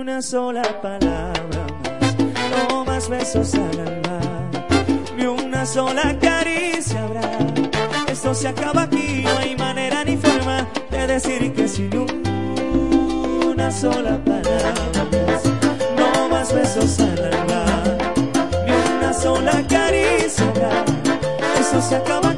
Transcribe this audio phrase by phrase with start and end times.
[0.00, 1.66] Una sola palabra
[2.00, 2.16] más,
[2.68, 4.20] no más besos al alma,
[5.16, 7.22] ni una sola caricia habrá.
[8.08, 11.90] Esto se acaba aquí, no hay manera ni forma de decir que sin
[13.46, 15.42] una sola palabra más,
[15.96, 17.64] no más besos al alma,
[18.66, 20.84] ni una sola caricia habrá.
[21.58, 22.31] Esto se acaba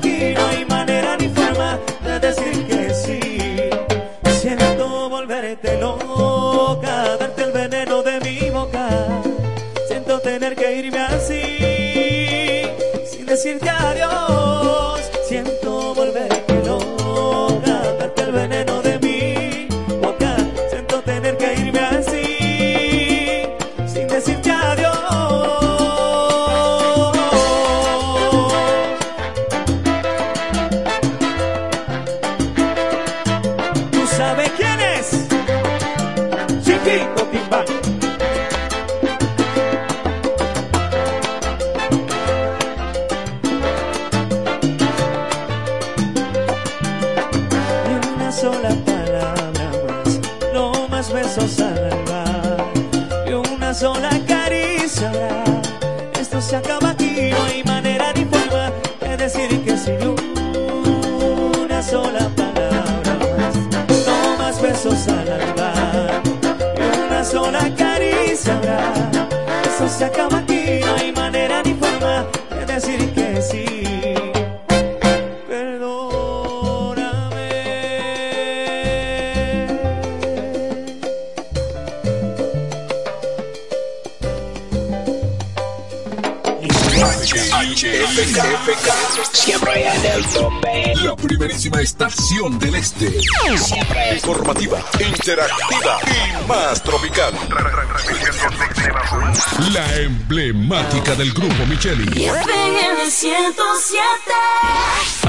[101.13, 102.07] del grupo Micheli.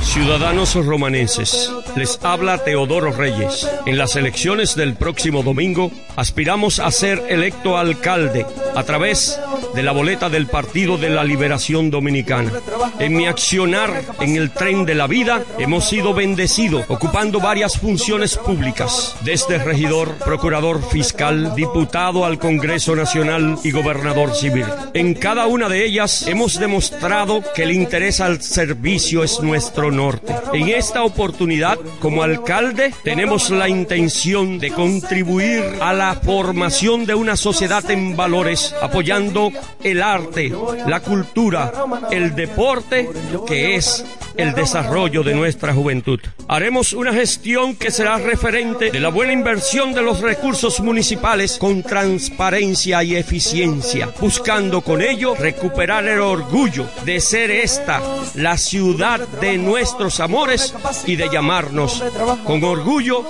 [0.01, 3.67] Ciudadanos romanenses, les habla Teodoro Reyes.
[3.85, 9.37] En las elecciones del próximo domingo aspiramos a ser electo alcalde a través
[9.75, 12.51] de la boleta del Partido de la Liberación Dominicana.
[12.99, 18.37] En mi accionar en el tren de la vida hemos sido bendecidos ocupando varias funciones
[18.37, 24.65] públicas, desde regidor, procurador fiscal, diputado al Congreso Nacional y gobernador civil.
[24.93, 30.33] En cada una de ellas hemos demostrado que el interés al servicio es nuestro norte.
[30.53, 37.35] En esta oportunidad, como alcalde, tenemos la intención de contribuir a la formación de una
[37.35, 39.51] sociedad en valores, apoyando
[39.83, 40.51] el arte,
[40.87, 41.71] la cultura,
[42.11, 43.09] el deporte,
[43.47, 44.03] que es
[44.37, 46.19] el desarrollo de nuestra juventud.
[46.47, 51.83] Haremos una gestión que será referente de la buena inversión de los recursos municipales con
[51.83, 58.01] transparencia y eficiencia, buscando con ello recuperar el orgullo de ser esta
[58.35, 60.73] la ciudad de nuestros amores
[61.05, 62.03] y de llamarnos
[62.45, 63.23] con orgullo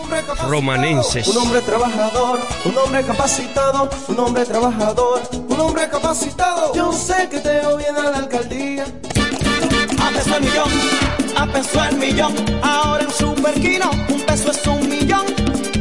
[0.47, 1.27] romanenses.
[1.27, 6.24] Un hombre trabajador, un hombre capacitado, un hombre trabajador, un hombre capacitado.
[6.73, 8.85] Yo sé que te bien a la alcaldía.
[9.99, 10.69] A peso el millón,
[11.35, 12.33] a peso el millón.
[12.61, 15.25] Ahora en Superquino, un peso es un millón.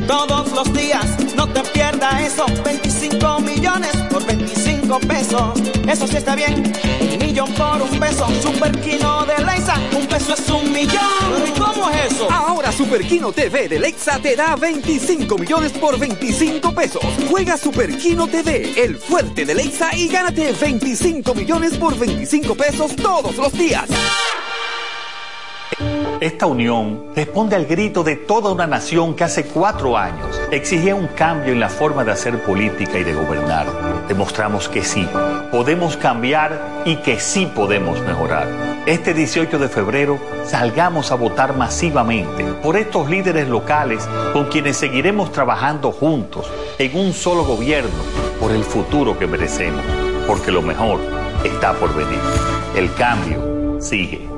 [0.06, 1.06] Todos los días,
[1.36, 2.46] no te pierdas eso.
[2.64, 4.63] 25 millones por 25
[5.06, 5.60] pesos.
[5.88, 6.72] Eso sí está bien.
[7.12, 8.28] Un millón por un peso.
[8.42, 11.46] Superquino de Leisa, un peso es un millón.
[11.46, 12.30] ¿Y cómo es eso?
[12.30, 17.02] Ahora Superquino TV de Lexa te da 25 millones por 25 pesos.
[17.30, 23.36] Juega Superquino TV, el fuerte de Lexa y gánate 25 millones por 25 pesos todos
[23.36, 23.88] los días.
[26.20, 31.08] Esta unión responde al grito de toda una nación que hace cuatro años exigía un
[31.08, 33.66] cambio en la forma de hacer política y de gobernar.
[34.08, 35.08] Demostramos que sí,
[35.50, 38.46] podemos cambiar y que sí podemos mejorar.
[38.86, 45.32] Este 18 de febrero salgamos a votar masivamente por estos líderes locales con quienes seguiremos
[45.32, 46.46] trabajando juntos
[46.78, 48.02] en un solo gobierno
[48.38, 49.82] por el futuro que merecemos,
[50.26, 51.00] porque lo mejor
[51.42, 52.20] está por venir.
[52.76, 54.28] El cambio sigue.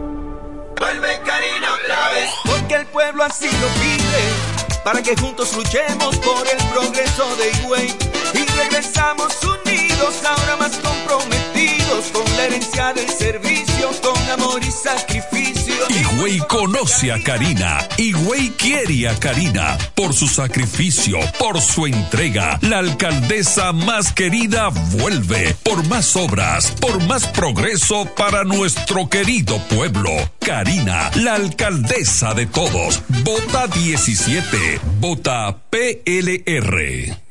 [0.78, 1.68] Vuelve Karina
[2.14, 7.50] vez, porque el pueblo así lo pide, para que juntos luchemos por el progreso de
[7.50, 14.70] Higüey y regresamos unidos, ahora más comprometidos con la herencia del servicio, con amor y
[14.70, 15.74] sacrificio.
[15.88, 17.86] Higüey conoce a Karina.
[17.96, 22.58] Higüey quiere a Karina por su sacrificio, por su entrega.
[22.62, 30.10] La alcaldesa más querida vuelve por más obras, por más progreso para nuestro querido pueblo.
[30.40, 33.02] Karina, la alcaldesa de todos.
[33.24, 34.80] Vota 17.
[35.00, 37.25] Vota PLR.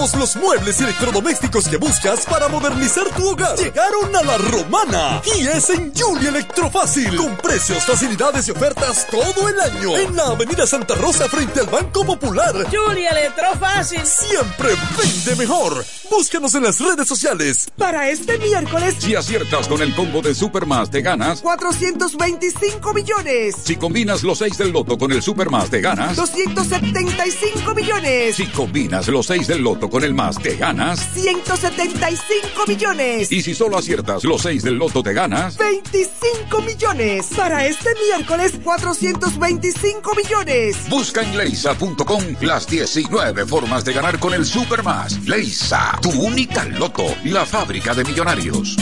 [0.03, 5.21] Todos los muebles y electrodomésticos que buscas para modernizar tu hogar llegaron a la romana
[5.37, 10.23] y es en Julie Electrofácil con precios, facilidades y ofertas todo el año en la
[10.23, 12.53] Avenida Santa Rosa frente al Banco Popular.
[12.69, 15.85] Julie Electrofácil siempre vende mejor.
[16.09, 17.71] Búscanos en las redes sociales.
[17.77, 23.55] Para este miércoles, si aciertas con el combo de Supermas te ganas 425 millones.
[23.63, 28.35] Si combinas los 6 del loto con el Supermas te ganas 275 millones.
[28.35, 33.31] Si combinas los 6 del loto con el más te ganas 175 millones.
[33.31, 37.27] Y si solo aciertas los 6 del loto te ganas 25 millones.
[37.37, 40.89] Para este miércoles 425 millones.
[40.89, 45.19] Busca en leisa.com las 19 formas de ganar con el Supermas.
[45.27, 48.75] Leisa, tu única loto, la fábrica de millonarios.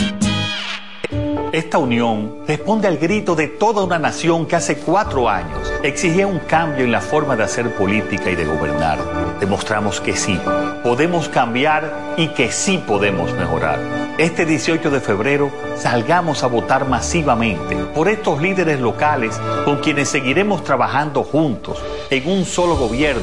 [1.50, 6.38] Esta unión responde al grito de toda una nación que hace cuatro años exigía un
[6.38, 8.98] cambio en la forma de hacer política y de gobernar.
[9.40, 10.38] Demostramos que sí,
[10.82, 13.78] podemos cambiar y que sí podemos mejorar.
[14.18, 20.64] Este 18 de febrero salgamos a votar masivamente por estos líderes locales con quienes seguiremos
[20.64, 23.22] trabajando juntos en un solo gobierno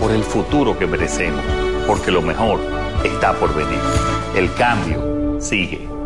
[0.00, 1.44] por el futuro que merecemos,
[1.86, 2.58] porque lo mejor
[3.04, 3.80] está por venir.
[4.34, 5.99] El cambio sigue.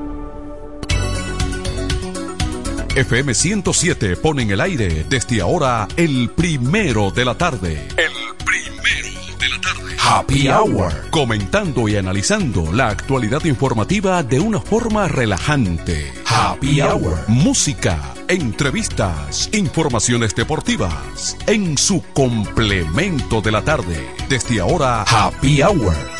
[2.96, 7.88] FM 107 pone en el aire desde ahora el primero de la tarde.
[7.96, 8.12] El
[8.44, 9.96] primero de la tarde.
[9.99, 11.11] Happy Hour.
[11.11, 16.12] Comentando y analizando la actualidad informativa de una forma relajante.
[16.25, 17.25] Happy Hour.
[17.26, 21.37] Música, entrevistas, informaciones deportivas.
[21.49, 24.08] En su complemento de la tarde.
[24.29, 26.14] Desde ahora, Happy Hour.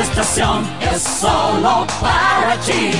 [0.00, 2.92] Esta estación es solo para ti.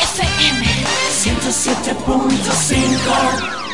[0.00, 0.64] FM
[1.10, 3.65] 107.5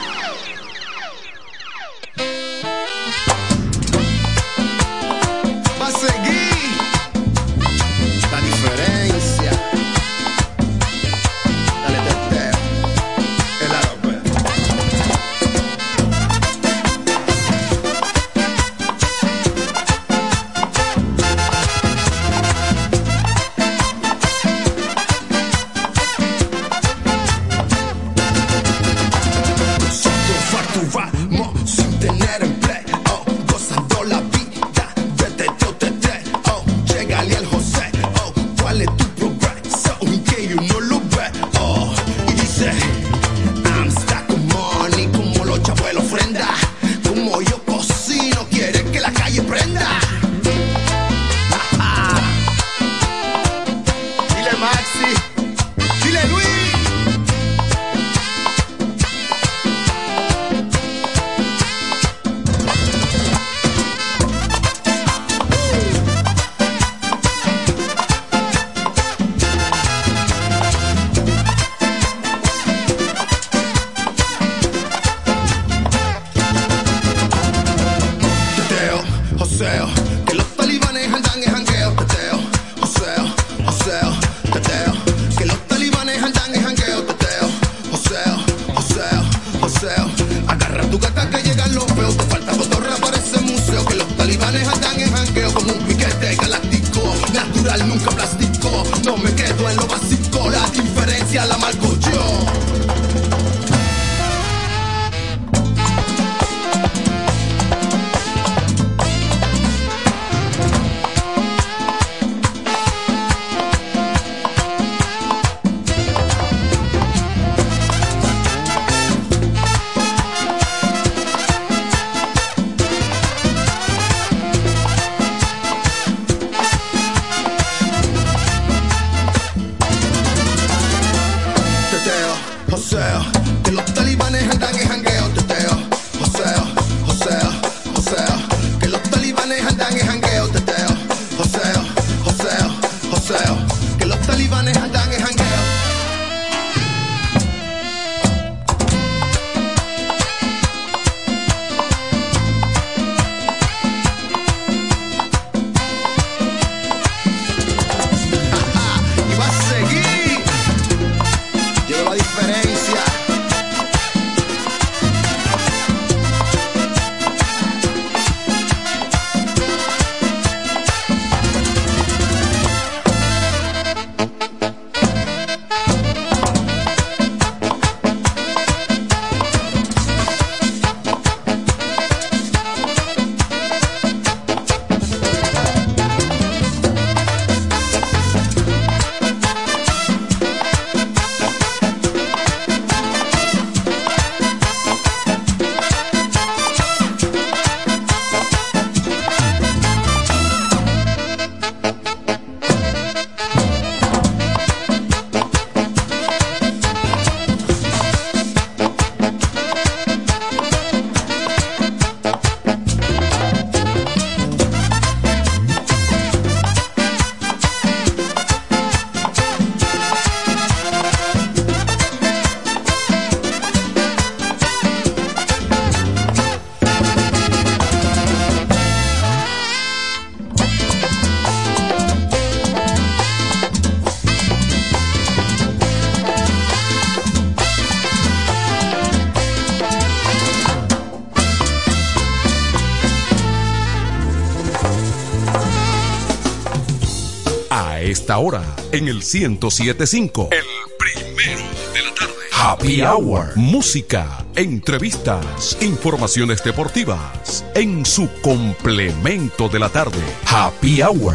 [248.23, 248.63] esta hora,
[248.93, 250.51] en el 1075.
[250.53, 250.63] El
[250.97, 251.63] primero
[251.93, 252.35] de la tarde.
[252.53, 253.57] Happy Hour.
[253.57, 257.65] Música, entrevistas, informaciones deportivas.
[257.75, 260.21] En su complemento de la tarde.
[260.47, 261.35] Happy Hour.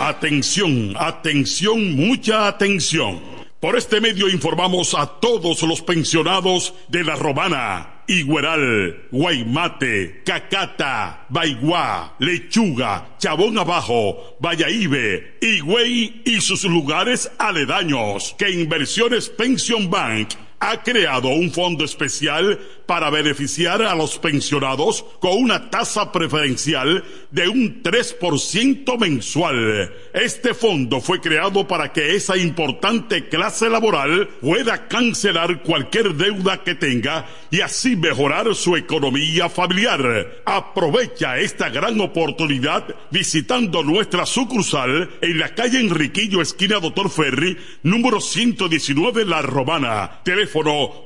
[0.00, 3.29] Atención, atención, mucha atención.
[3.60, 12.16] Por este medio informamos a todos los pensionados de La Romana, Igueral, Guaymate, Cacata, Baigua,
[12.20, 21.28] Lechuga, Chabón Abajo, Vallaibe, Higüey y sus lugares aledaños que Inversiones Pension Bank ha creado
[21.28, 22.58] un fondo especial
[22.90, 29.94] para beneficiar a los pensionados con una tasa preferencial de un 3% mensual.
[30.12, 36.74] Este fondo fue creado para que esa importante clase laboral pueda cancelar cualquier deuda que
[36.74, 40.42] tenga y así mejorar su economía familiar.
[40.44, 48.20] Aprovecha esta gran oportunidad visitando nuestra sucursal en la calle Enriquillo, esquina Doctor Ferry, número
[48.20, 50.22] 119 La Romana.
[50.24, 51.04] Teléfono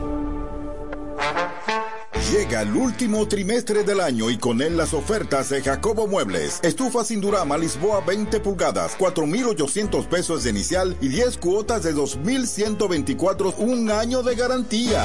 [2.32, 6.60] Llega el último trimestre del año y con él las ofertas de Jacobo Muebles.
[6.62, 13.56] Estufa sin Durama Lisboa 20 pulgadas, 4,800 pesos de inicial y 10 cuotas de 2,124,
[13.58, 15.04] un año de garantía.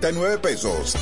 [0.01, 0.95] 12.339 pesos.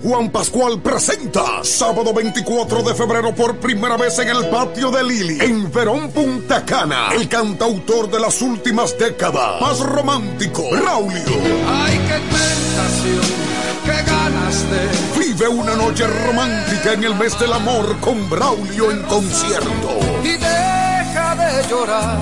[0.01, 5.38] Juan Pascual presenta sábado 24 de febrero por primera vez en el patio de Lili,
[5.39, 11.22] en Verón Punta Cana, el cantautor de las últimas décadas, más romántico, Raulio.
[11.68, 13.22] Ay, qué tentación,
[13.89, 19.01] qué ganas de Vive una noche romántica en el mes del amor con Braulio en
[19.03, 20.00] concierto.
[20.24, 22.19] y deja de llorar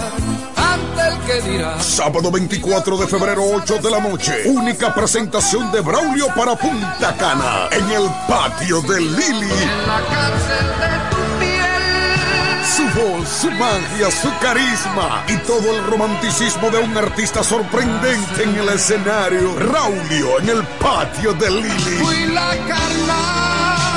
[0.56, 1.80] ante el que dirá.
[1.82, 4.44] Sábado 24 de febrero, 8 de la noche.
[4.46, 9.50] Única presentación de Braulio para Punta Cana en el patio de Lili.
[9.88, 11.07] La cárcel de.
[12.76, 18.56] Su voz, su magia, su carisma y todo el romanticismo de un artista sorprendente en
[18.56, 19.54] el escenario.
[19.56, 21.98] Braulio en el patio de Lili.
[22.04, 23.88] Fui la carnada.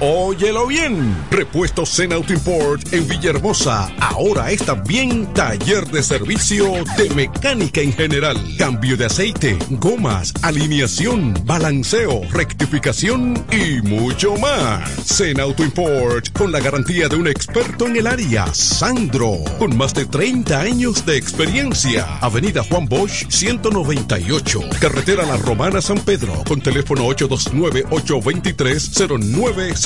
[0.00, 1.12] Óyelo bien.
[1.28, 3.92] Repuesto Zen Auto Import en Villahermosa.
[3.98, 8.36] Ahora es también taller de servicio de mecánica en general.
[8.58, 14.88] Cambio de aceite, gomas, alineación, balanceo, rectificación y mucho más.
[15.04, 19.94] Zen Auto Import con la garantía de un experto en el área, Sandro, con más
[19.94, 22.18] de 30 años de experiencia.
[22.20, 27.02] Avenida Juan Bosch 198, Carretera La Romana San Pedro, con teléfono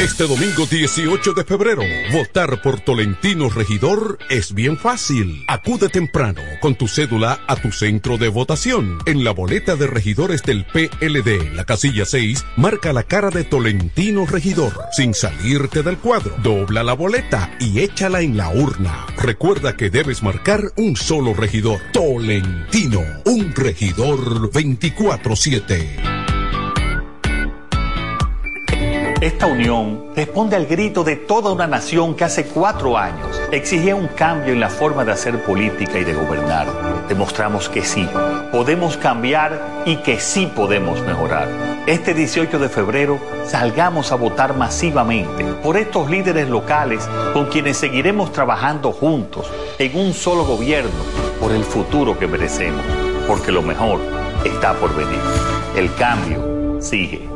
[0.00, 5.44] Este domingo 18 de febrero, votar por Tolentino Regidor es bien fácil.
[5.48, 8.98] Acude temprano con tu cédula a tu centro de votación.
[9.06, 14.26] En la boleta de regidores del PLD, la casilla 6, marca la cara de Tolentino
[14.26, 16.36] Regidor sin salirte del cuadro.
[16.42, 19.06] Dobla la boleta y échala en la urna.
[19.16, 21.80] Recuerda que debes marcar un solo regidor.
[21.92, 26.15] Tolentino, un regidor 24-7.
[29.26, 34.06] Esta unión responde al grito de toda una nación que hace cuatro años exigía un
[34.06, 36.68] cambio en la forma de hacer política y de gobernar.
[37.08, 38.08] Demostramos que sí,
[38.52, 41.48] podemos cambiar y que sí podemos mejorar.
[41.88, 48.30] Este 18 de febrero salgamos a votar masivamente por estos líderes locales con quienes seguiremos
[48.30, 51.02] trabajando juntos en un solo gobierno
[51.40, 52.84] por el futuro que merecemos,
[53.26, 53.98] porque lo mejor
[54.44, 55.18] está por venir.
[55.74, 57.35] El cambio sigue.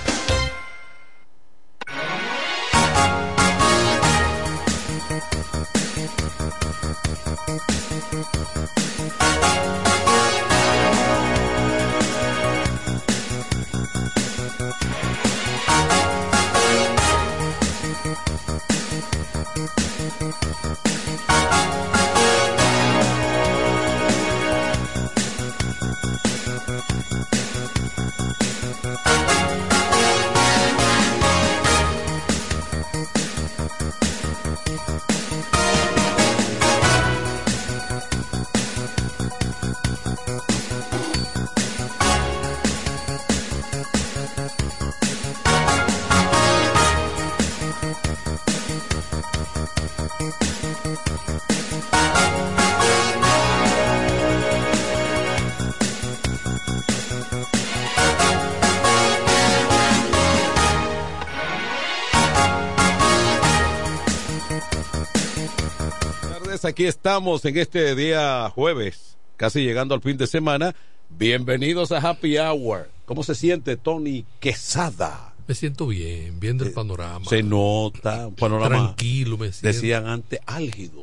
[66.73, 70.75] Aquí estamos en este día jueves, casi llegando al fin de semana.
[71.11, 72.89] Bienvenidos a Happy Hour.
[73.05, 75.35] ¿Cómo se siente Tony Quesada?
[75.47, 77.27] Me siento bien, viendo el Eh, panorama.
[77.29, 78.69] Se nota un panorama.
[78.87, 79.69] Tranquilo, me siento.
[79.69, 81.03] Decían antes álgido.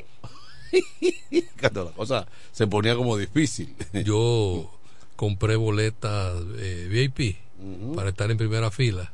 [1.60, 3.76] Cuando la cosa se ponía como difícil.
[4.04, 4.72] Yo
[5.16, 7.38] compré boletas eh, VIP
[7.96, 9.12] para estar en primera fila.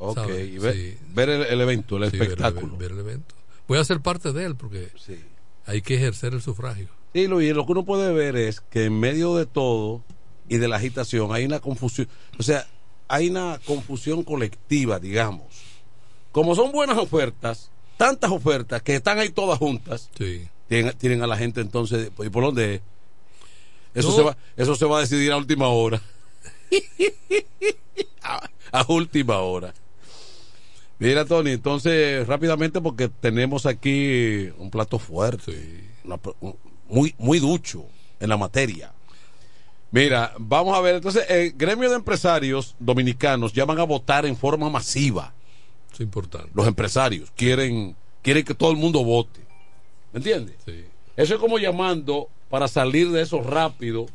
[0.00, 0.48] Ok, ¿sabes?
[0.54, 0.98] y ver, Sí.
[1.14, 2.76] ver el, el evento, el Sí, ver espectáculo.
[2.76, 3.32] ver el evento.
[3.68, 4.88] Voy a ser parte de él porque
[5.66, 6.88] hay que ejercer el sufragio.
[7.12, 10.02] Sí, Luis, lo que uno puede ver es que en medio de todo
[10.48, 12.66] y de la agitación hay una confusión, o sea,
[13.08, 15.46] hay una confusión colectiva, digamos.
[16.32, 20.10] Como son buenas ofertas, tantas ofertas que están ahí todas juntas,
[20.68, 22.74] tienen, tienen a la gente entonces, ¿y por dónde?
[22.74, 22.80] es?
[23.94, 24.16] Eso, No.
[24.16, 26.02] se va, eso se va a decidir a última hora.
[28.22, 29.72] a, a última hora.
[30.98, 36.56] Mira, Tony, entonces rápidamente porque tenemos aquí un plato fuerte, una un-
[36.88, 37.84] muy, muy ducho
[38.20, 38.92] en la materia.
[39.90, 44.36] Mira, vamos a ver, entonces el gremio de empresarios dominicanos ya van a votar en
[44.36, 45.32] forma masiva.
[45.92, 46.50] Es importante.
[46.54, 49.40] Los empresarios quieren, quieren que todo el mundo vote.
[50.12, 50.56] ¿Me entiendes?
[51.16, 54.06] Eso es como llamando para salir de eso rápido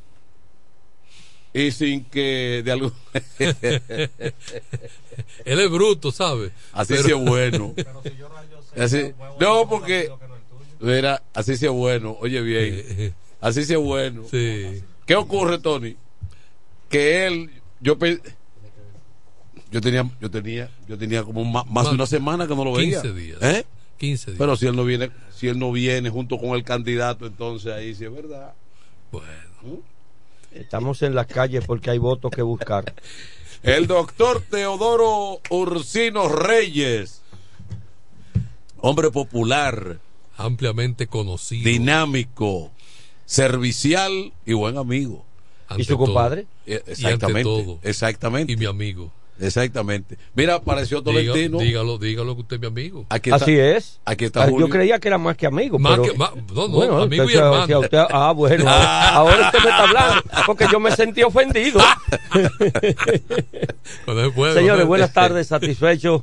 [1.54, 2.94] y sin que de algún...
[5.46, 6.52] Él es bruto, ¿sabes?
[6.74, 7.74] Así Pero- sí es bueno.
[8.78, 10.10] Así- no, porque.
[10.80, 12.16] Mira, así sí es bueno.
[12.22, 13.14] Oye bien.
[13.42, 14.24] Así sí es bueno.
[14.32, 15.96] ¿Qué ocurre, Tony?
[16.88, 17.50] Que él.
[17.82, 18.22] Yo pe-
[19.72, 22.74] yo tenía, yo tenía, yo tenía como ma- más, de una semana que no lo
[22.74, 23.02] veía.
[23.02, 23.38] 15 días.
[23.42, 23.66] ¿Eh?
[23.98, 24.38] 15 días.
[24.40, 27.94] Pero si él no viene, si él no viene junto con el candidato, entonces ahí
[27.96, 28.54] sí es verdad.
[30.52, 32.94] Estamos en las calles porque hay votos que buscar.
[33.64, 37.22] El doctor Teodoro Ursino Reyes,
[38.78, 40.00] hombre popular,
[40.38, 42.72] ampliamente conocido, dinámico,
[43.26, 45.26] servicial y buen amigo.
[45.78, 46.48] ¿Y su compadre?
[46.66, 47.44] Eh, Y ante Exactamente.
[47.44, 47.80] todo.
[47.84, 48.54] Exactamente.
[48.54, 49.12] Y mi amigo.
[49.39, 50.17] Exactamente.
[50.36, 51.60] Mira, apareció Diga- Tolentino.
[51.60, 53.06] dígalo, dígalo que usted es mi amigo.
[53.10, 53.99] Aquí está- Así es.
[54.06, 54.67] Aquí está Ah, Julio.
[54.67, 55.80] Yo creía que era más que amigo.
[55.80, 57.80] Más pero, que- más- no, no, bueno, amigo y hermano.
[57.80, 58.65] usted- ah, bueno.
[58.69, 61.80] ahora usted me está hablando porque yo me sentí ofendido.
[64.06, 66.21] Se puede, Señores, buenas tardes, satisfecho.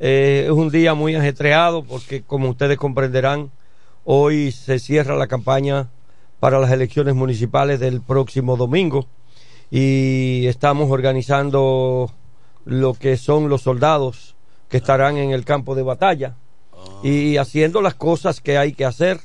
[0.00, 3.50] Eh, es un día muy ajetreado porque, como ustedes comprenderán,
[4.04, 5.88] hoy se cierra la campaña
[6.40, 9.06] para las elecciones municipales del próximo domingo
[9.70, 12.12] y estamos organizando
[12.66, 14.34] lo que son los soldados
[14.68, 16.34] que estarán en el campo de batalla
[17.02, 19.20] y haciendo las cosas que hay que hacer.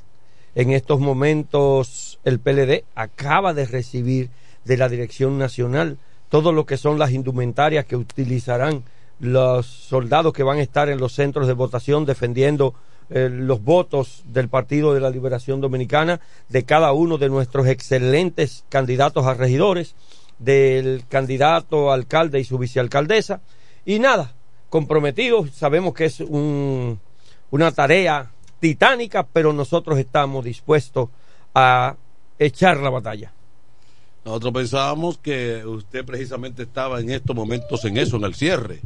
[0.53, 4.29] En estos momentos el PLD acaba de recibir
[4.63, 5.97] de la Dirección Nacional
[6.29, 8.83] todo lo que son las indumentarias que utilizarán
[9.19, 12.75] los soldados que van a estar en los centros de votación defendiendo
[13.09, 18.63] eh, los votos del Partido de la Liberación Dominicana, de cada uno de nuestros excelentes
[18.69, 19.95] candidatos a regidores,
[20.43, 23.41] del candidato alcalde y su vicealcaldesa.
[23.85, 24.33] Y nada,
[24.69, 26.99] comprometidos, sabemos que es un,
[27.51, 31.09] una tarea titánica, pero nosotros estamos dispuestos
[31.53, 31.95] a
[32.39, 33.33] echar la batalla.
[34.23, 38.79] Nosotros pensábamos que usted precisamente estaba en estos momentos en eso, en el cierre,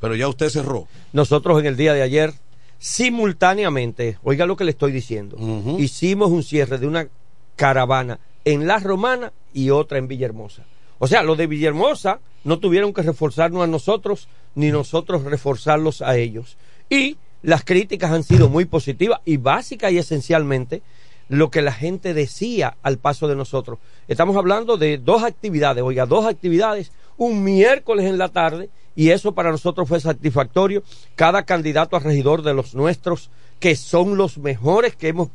[0.00, 0.86] pero ya usted cerró.
[1.12, 2.34] Nosotros en el día de ayer,
[2.78, 5.38] simultáneamente, oiga lo que le estoy diciendo,
[5.78, 7.08] hicimos un cierre de una
[7.56, 10.64] caravana en La Romana y otra en Villahermosa.
[11.04, 16.16] O sea, los de Villahermosa no tuvieron que reforzarnos a nosotros, ni nosotros reforzarlos a
[16.16, 16.56] ellos.
[16.88, 20.80] Y las críticas han sido muy positivas y básicas y esencialmente
[21.28, 23.80] lo que la gente decía al paso de nosotros.
[24.08, 29.32] Estamos hablando de dos actividades, oiga, dos actividades, un miércoles en la tarde, y eso
[29.32, 30.82] para nosotros fue satisfactorio.
[31.16, 33.28] Cada candidato a regidor de los nuestros,
[33.60, 35.28] que son los mejores que hemos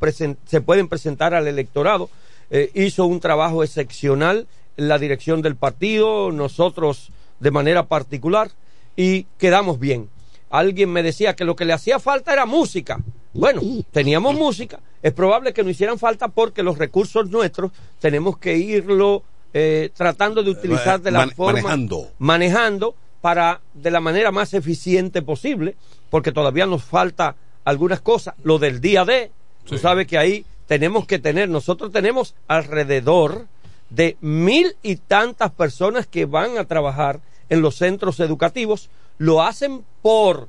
[0.46, 2.10] se pueden presentar al electorado,
[2.50, 8.50] eh, hizo un trabajo excepcional la dirección del partido, nosotros de manera particular,
[8.96, 10.08] y quedamos bien.
[10.50, 13.00] Alguien me decía que lo que le hacía falta era música.
[13.32, 18.56] Bueno, teníamos música, es probable que no hicieran falta porque los recursos nuestros tenemos que
[18.56, 22.08] irlo eh, tratando de utilizar de la forma manejando.
[22.18, 25.76] manejando para de la manera más eficiente posible,
[26.08, 28.34] porque todavía nos falta algunas cosas.
[28.42, 29.30] Lo del día de,
[29.64, 33.46] tú sabes que ahí tenemos que tener, nosotros tenemos alrededor
[33.90, 39.82] de mil y tantas personas que van a trabajar en los centros educativos, lo hacen
[40.02, 40.48] por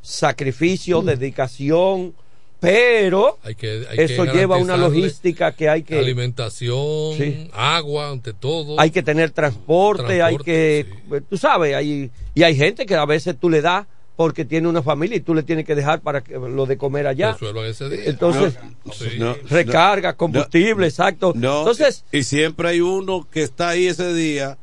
[0.00, 2.14] sacrificio, dedicación,
[2.60, 7.48] pero Hay que- hay eso que lleva una logística que hay que Alimentación, Sí.
[7.52, 8.78] agua, ante todo.
[8.80, 10.86] hay que tener transporte, hay que
[11.28, 14.82] tú sabes, hay y hay gente que a veces tú le das porque tiene una
[14.82, 17.36] familia y tú le tienes que dejar para que, lo de comer allá.
[17.66, 18.00] Ese día.
[18.04, 18.58] Entonces,
[18.92, 19.18] Sí.
[19.18, 21.32] No, recarga, combustible, exacto.
[21.34, 24.58] No, Entonces, y siempre hay uno que está ahí ese día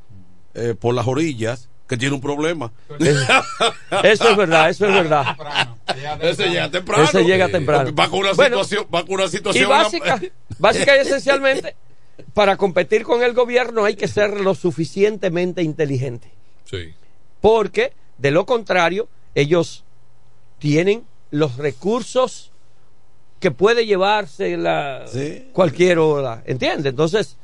[0.53, 2.71] eh, por las orillas que tiene un problema.
[4.03, 5.35] eso es verdad, eso es verdad.
[6.21, 7.03] Ese llega temprano.
[7.03, 7.93] Ese llega temprano.
[7.95, 9.69] Va con una Bueno, situación, va con una Y situación.
[9.69, 10.21] básica,
[10.59, 11.75] básica y esencialmente,
[12.35, 16.29] para competir con el gobierno hay que ser lo suficientemente inteligente.
[16.65, 16.93] Sí.
[17.41, 19.83] Porque, de lo contrario, ellos
[20.59, 22.51] tienen los recursos
[23.39, 25.05] que puede llevarse la,
[25.53, 26.43] cualquier hora.
[26.45, 26.87] ¿Entiendes?
[26.91, 27.37] Entonces,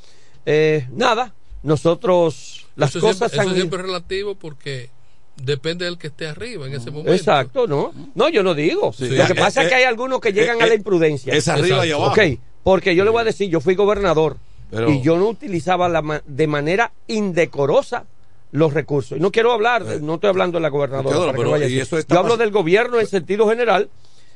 [0.45, 4.89] eh, nada, nosotros las eso cosas siempre, eso han- siempre es relativo porque
[5.38, 7.13] depende del que esté arriba en ese momento.
[7.13, 7.93] Exacto, ¿no?
[8.15, 8.91] No, yo no digo.
[8.93, 9.08] Sí.
[9.10, 10.77] Lo que Eh, pasa es que eh, hay algunos que llegan eh, a la eh,
[10.77, 11.34] imprudencia.
[11.34, 12.12] es arriba y abajo.
[12.12, 14.38] Ok, porque yo le voy a decir, yo fui gobernador
[14.71, 18.05] Pero- y yo no utilizaba la ma- de manera indecorosa
[18.56, 19.18] los recursos.
[19.18, 21.10] Y no quiero hablar, no estoy hablando de la gobernadora.
[21.10, 21.80] Teodoro, para que pero vaya y así.
[21.82, 23.89] eso está yo hablo del gobierno en sentido general.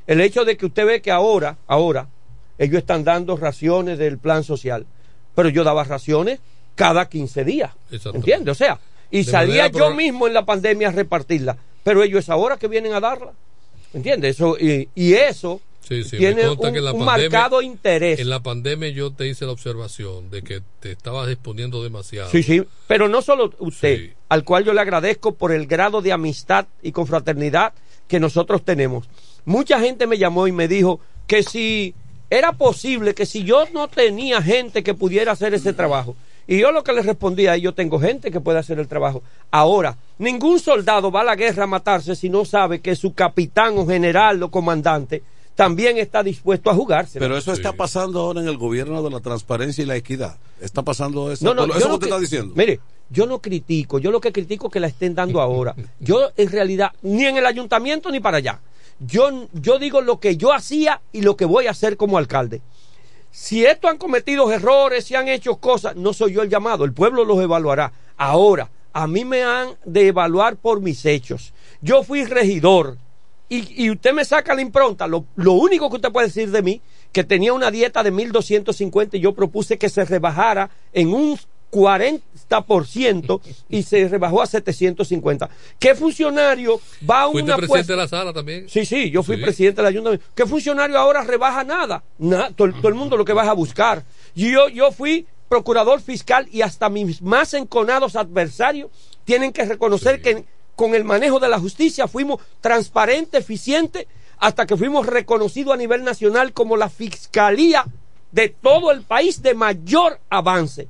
[0.08, 2.08] El hecho de que usted ve que ahora, ahora,
[2.58, 4.86] ellos están dando raciones del plan social.
[5.36, 6.40] Pero yo daba raciones
[6.76, 7.72] cada 15 días.
[8.14, 8.52] ¿Entiendes?
[8.52, 8.80] O sea,
[9.12, 11.58] y De salía yo pro- mismo en la pandemia a repartirla.
[11.84, 13.32] Pero ellos es ahora que vienen a darla.
[13.94, 14.36] ¿Entiendes?
[14.36, 17.62] Eso, y, y eso Sí, sí, tiene me un, que en la un pandemia- marcado
[17.62, 18.20] interés.
[18.20, 22.30] En la pandemia yo te hice la observación de que te estabas exponiendo demasiado.
[22.30, 26.12] Sí, sí, pero no solo usted, al cual yo le agradezco por el grado de
[26.12, 27.74] amistad y confraternidad
[28.08, 29.10] que nosotros tenemos.
[29.46, 31.96] Mucha gente me llamó y me dijo que si
[32.30, 36.16] era posible, que si yo no tenía gente que pudiera hacer ese trabajo.
[36.46, 39.22] Y yo lo que le respondía, yo tengo gente que puede hacer el trabajo.
[39.52, 43.78] Ahora, ningún soldado va a la guerra a matarse si no sabe que su capitán
[43.78, 45.22] o general o comandante
[45.60, 47.20] también está dispuesto a jugarse.
[47.20, 50.38] Pero eso está pasando ahora en el gobierno de la transparencia y la equidad.
[50.62, 51.44] Está pasando eso.
[51.44, 52.54] No, no, eso yo que no usted cri- está diciendo.
[52.56, 55.76] Mire, yo no critico, yo lo que critico es que la estén dando ahora.
[56.00, 58.62] Yo en realidad, ni en el ayuntamiento ni para allá.
[59.02, 62.62] Yo, yo digo lo que yo hacía y lo que voy a hacer como alcalde.
[63.30, 66.94] Si estos han cometido errores, si han hecho cosas, no soy yo el llamado, el
[66.94, 67.92] pueblo los evaluará.
[68.16, 71.52] Ahora, a mí me han de evaluar por mis hechos.
[71.82, 72.98] Yo fui regidor
[73.50, 75.08] y, y usted me saca la impronta.
[75.08, 76.82] Lo, lo único que usted puede decir de mí,
[77.12, 81.38] que tenía una dieta de 1250 y yo propuse que se rebajara en un
[81.72, 85.50] 40% y se rebajó a 750.
[85.78, 88.68] ¿Qué funcionario va a Fuiste una presidente puesta- de la sala también.
[88.70, 89.42] Sí, sí, yo fui Sí.
[89.44, 90.26] presidente del ayuntamiento.
[90.36, 92.04] ¿Qué funcionario ahora rebaja nada?
[92.18, 94.04] Nada, todo, todo el mundo lo que vas a buscar.
[94.36, 98.92] Yo, yo fui procurador fiscal y hasta mis más enconados adversarios
[99.26, 100.46] tienen que reconocer que
[100.80, 106.06] con el manejo de la justicia fuimos transparentes, eficientes, hasta que fuimos reconocidos a nivel
[106.06, 107.86] nacional como la fiscalía
[108.32, 110.88] de todo el país de mayor avance.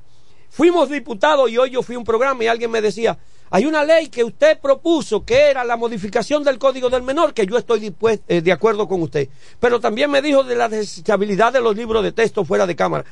[0.48, 3.18] Fuimos diputados y hoy yo fui a un programa y alguien me decía,
[3.50, 7.44] Hay una ley que usted propuso que era la modificación del Código del Menor, que
[7.44, 7.92] yo estoy
[8.28, 9.28] eh, de acuerdo con usted.
[9.58, 13.06] Pero también me dijo de la desechabilidad de los libros de texto fuera de cámara.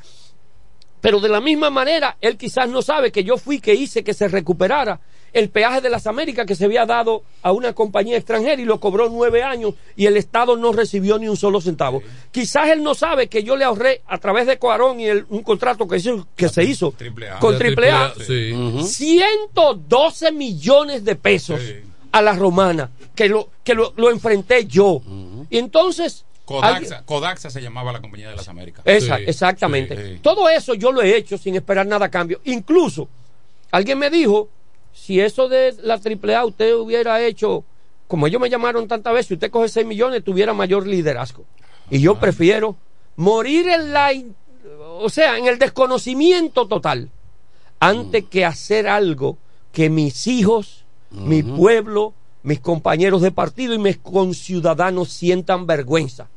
[1.01, 4.15] Pero de la misma manera, él quizás no sabe que yo fui que hice que
[4.15, 5.01] se recuperara
[5.39, 8.81] el peaje de las Américas que se había dado a una compañía extranjera y lo
[8.81, 12.03] cobró nueve años y el Estado no recibió ni un solo centavo.
[12.33, 15.43] Quizás él no sabe que yo le ahorré a través de Coarón y el- un
[15.43, 16.93] contrato que, hizo- que se hizo
[17.41, 18.53] con Triple A, Sí.
[18.83, 21.61] 112 millones de pesos
[22.13, 25.01] a la romana, que lo, que lo, lo enfrenté yo.
[25.51, 26.25] Y entonces...
[27.05, 28.83] Kodaxa se llamaba la compañía de las Américas.
[28.87, 30.19] Esa- exactamente.
[30.23, 32.41] Todo eso yo lo he hecho sin esperar nada a cambio.
[32.45, 33.07] Incluso,
[33.71, 34.49] alguien me dijo,
[34.99, 37.65] si eso de la AAA usted hubiera hecho,
[38.07, 41.45] como ellos me llamaron tantas veces, si usted coge 6 millones, tuviera mayor liderazgo.
[41.89, 42.77] Y yo prefiero
[43.17, 44.11] morir en la,
[44.99, 47.11] o sea, en el desconocimiento total,
[47.81, 49.39] antes que hacer algo
[49.73, 56.29] que mis hijos, mi pueblo, mis compañeros de partido y mis conciudadanos sientan vergüenza.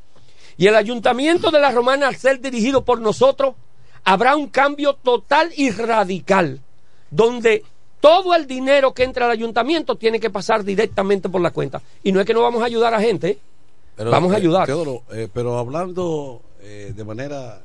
[0.56, 3.56] Y el ayuntamiento de la Romana, al ser dirigido por nosotros,
[4.04, 6.62] habrá un cambio total y radical,
[7.10, 7.64] donde
[8.02, 11.82] todo el dinero que entra al ayuntamiento tiene que pasar directamente por la cuenta.
[12.04, 13.40] Y no es que no vamos a ayudar a gente, ¿eh?
[13.98, 14.66] vamos a eh, ayudar.
[14.66, 17.62] Teodoro, eh, pero hablando eh, de manera,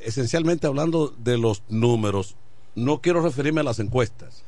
[0.00, 2.34] esencialmente hablando de los números,
[2.74, 4.42] no quiero referirme a las encuestas.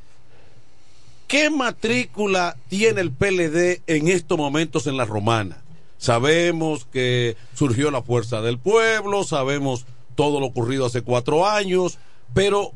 [1.27, 5.61] ¿Qué matrícula tiene el PLD en estos momentos en la romana?
[5.99, 11.99] Sabemos que surgió la fuerza del pueblo, sabemos todo lo ocurrido hace cuatro años,
[12.33, 12.71] pero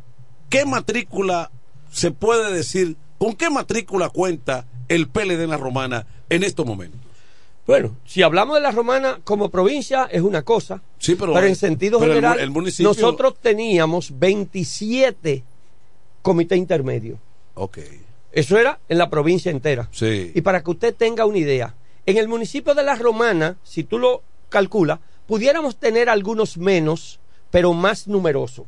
[0.49, 1.49] ¿qué matrícula
[1.93, 2.97] se puede decir?
[3.17, 6.99] ¿Con qué matrícula cuenta el PLD en la romana en estos momentos?
[7.65, 11.99] Bueno, si hablamos de la romana como provincia es una cosa, Sí, pero, en sentido
[11.99, 15.43] pero general el municipio- nosotros teníamos 27
[16.21, 17.19] comités intermedios.
[17.53, 17.77] Ok.
[18.33, 19.87] Eso era en la provincia entera.
[19.91, 20.31] Sí.
[20.35, 21.75] Y para que usted tenga una idea,
[22.05, 27.19] en el municipio de La Romana, si tú lo calculas, pudiéramos tener algunos menos,
[27.51, 28.65] pero más numerosos.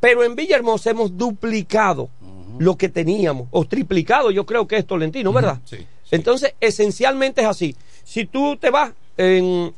[0.00, 2.10] Pero en Villahermosa hemos duplicado
[2.58, 5.60] lo que teníamos, o triplicado, yo creo que es Tolentino, ¿verdad?
[5.64, 5.78] Sí.
[6.10, 7.74] Entonces, esencialmente es así.
[8.04, 9.74] Si tú te vas en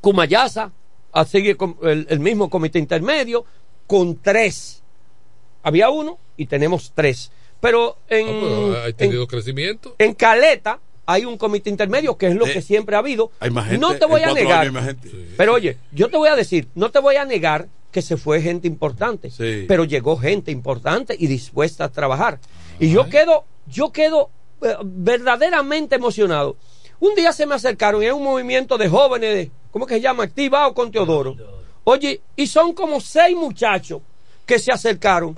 [0.00, 0.70] Cumayasa
[1.12, 3.44] a seguir con el, el mismo comité intermedio,
[3.86, 4.82] con tres.
[5.62, 7.30] Había uno y tenemos tres.
[7.60, 9.94] Pero en, Ah, pero ha en- tenido crecimiento.
[9.98, 13.32] en Caleta hay un comité intermedio que es lo Eh, que siempre ha habido.
[13.40, 14.60] hay más gente, no te voy a negar.
[14.60, 15.10] años hay más gente.
[15.36, 17.66] Pero oye, yo te voy a decir, no te voy a negar
[17.98, 19.64] que se fue gente importante, Sí.
[19.66, 22.38] pero llegó gente importante y dispuesta a trabajar.
[22.78, 24.30] Y yo quedo, yo quedo
[24.62, 26.56] eh, verdaderamente emocionado.
[27.00, 30.00] Un día se me acercaron y es un movimiento de jóvenes, de, ¿cómo que se
[30.00, 30.22] llama?
[30.24, 31.34] Activado con Teodoro.
[31.84, 34.00] Oye, y son como seis muchachos
[34.46, 35.36] que se acercaron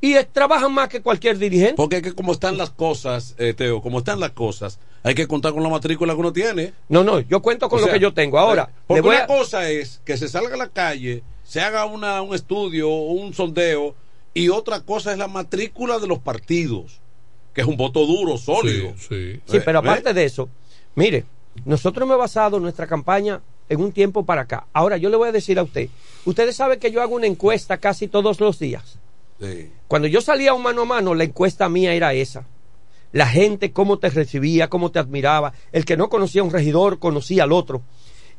[0.00, 1.74] y trabajan más que cualquier dirigente.
[1.76, 5.26] Porque es que como están las cosas, eh, Teo, como están las cosas, hay que
[5.28, 6.72] contar con la matrícula que uno tiene.
[6.88, 8.38] No, no, yo cuento con O lo sea, que yo tengo.
[8.38, 11.60] Ahora, eh, porque voy una a- cosa es que se salga a la calle, se
[11.60, 13.96] haga una, un estudio, un sondeo,
[14.32, 17.00] y otra cosa es la matrícula de los partidos,
[17.52, 18.94] que es un voto duro, sólido.
[18.96, 19.88] Sí, Sí, Eh, pero ¿ve?
[19.88, 20.48] aparte de eso,
[20.94, 21.24] mire,
[21.64, 24.68] nosotros hemos basado nuestra campaña en un tiempo para acá.
[24.72, 25.88] Ahora, yo le voy a decir a usted,
[26.24, 29.00] ustedes saben que yo hago una encuesta casi todos los días.
[29.40, 29.70] Sí.
[29.88, 32.46] Cuando yo salía un mano a mano, la encuesta mía era esa.
[33.10, 35.52] La gente, cómo te recibía, cómo te admiraba.
[35.72, 37.82] El que no conocía a un regidor, conocía al otro.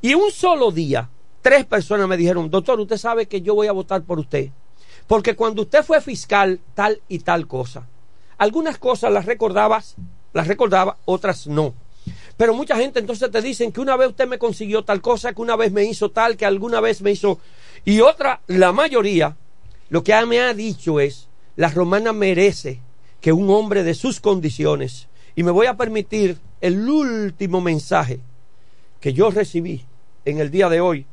[0.01, 1.09] Y un solo día,
[1.41, 4.49] tres personas me dijeron, doctor, usted sabe que yo voy a votar por usted.
[5.07, 7.87] Porque cuando usted fue fiscal, tal y tal cosa.
[8.37, 9.95] Algunas cosas las recordabas,
[10.33, 11.73] las recordaba, otras no.
[12.37, 15.41] Pero mucha gente entonces te dicen que una vez usted me consiguió tal cosa, que
[15.41, 17.39] una vez me hizo tal, que alguna vez me hizo...
[17.85, 19.35] Y otra, la mayoría,
[19.89, 22.79] lo que me ha dicho es, la romana merece
[23.19, 28.19] que un hombre de sus condiciones, y me voy a permitir el último mensaje
[28.99, 29.85] que yo recibí
[30.25, 31.05] en el día de hoy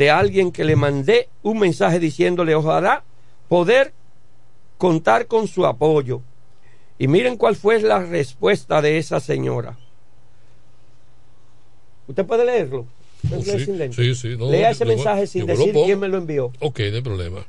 [0.00, 3.04] de alguien que le mandé un mensaje diciéndole ojalá
[3.50, 3.92] poder
[4.78, 6.22] contar con su apoyo.
[6.98, 9.76] Y miren cuál fue la respuesta de esa señora.
[12.06, 12.86] ¿Usted puede leerlo?
[13.30, 16.08] Oh, Lea sí, sí, sí, no, Lea ese yo mensaje sin yo decir quién me
[16.08, 16.50] lo envió.
[16.60, 17.46] Ok, no hay problema.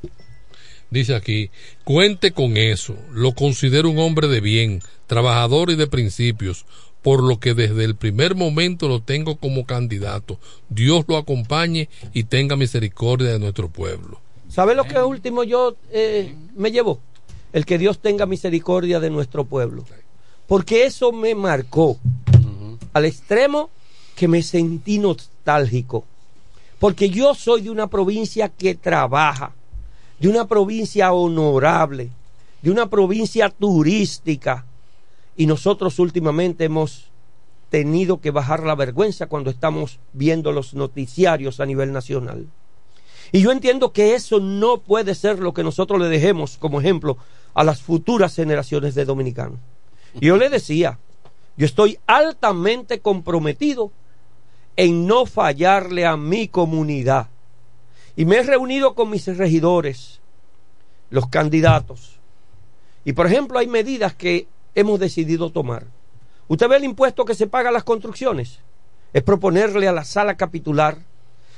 [0.89, 1.51] Dice aquí,
[1.85, 2.97] cuente con eso.
[3.13, 6.65] Lo considero un hombre de bien, trabajador y de principios,
[7.01, 10.37] por lo que desde el primer momento lo tengo como candidato.
[10.69, 14.19] Dios lo acompañe y tenga misericordia de nuestro pueblo.
[14.49, 16.99] ¿Sabe lo que último yo eh, me llevó?
[17.53, 19.85] El que Dios tenga misericordia de nuestro pueblo.
[20.47, 21.97] Porque eso me marcó
[22.93, 23.69] al extremo
[24.15, 26.05] que me sentí nostálgico.
[26.79, 29.53] Porque yo soy de una provincia que trabaja,
[30.19, 32.09] de una provincia honorable,
[32.61, 34.65] de una provincia turística.
[35.35, 37.11] Y nosotros últimamente hemos
[37.69, 42.47] tenido que bajar la vergüenza cuando estamos viendo los noticiarios a nivel nacional.
[43.31, 47.17] Y yo entiendo que eso no puede ser lo que nosotros le dejemos como ejemplo
[47.53, 49.59] a las futuras generaciones de dominicanos.
[50.19, 50.99] Yo le decía,
[51.55, 53.91] yo estoy altamente comprometido
[54.75, 57.27] en no fallarle a mi comunidad.
[58.15, 60.19] Y me he reunido con mis regidores,
[61.09, 62.19] los candidatos.
[63.05, 65.85] Y por ejemplo, hay medidas que hemos decidido tomar.
[66.47, 68.59] Usted ve el impuesto que se paga a las construcciones.
[69.13, 70.97] Es proponerle a la sala capitular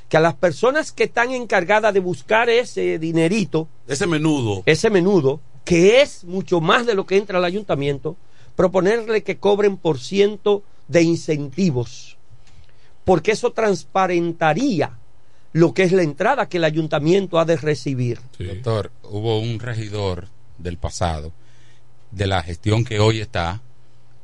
[0.09, 4.63] que a las personas que están encargadas de buscar ese dinerito, Ese menudo.
[4.65, 8.15] ese menudo, que es mucho más de lo que entra al ayuntamiento,
[8.55, 12.17] proponerle que cobren por ciento de incentivos,
[13.05, 14.97] porque eso transparentaría
[15.53, 18.19] lo que es la entrada que el ayuntamiento ha de recibir.
[18.39, 21.31] Doctor, hubo un regidor del pasado,
[22.15, 23.61] de la gestión que hoy está,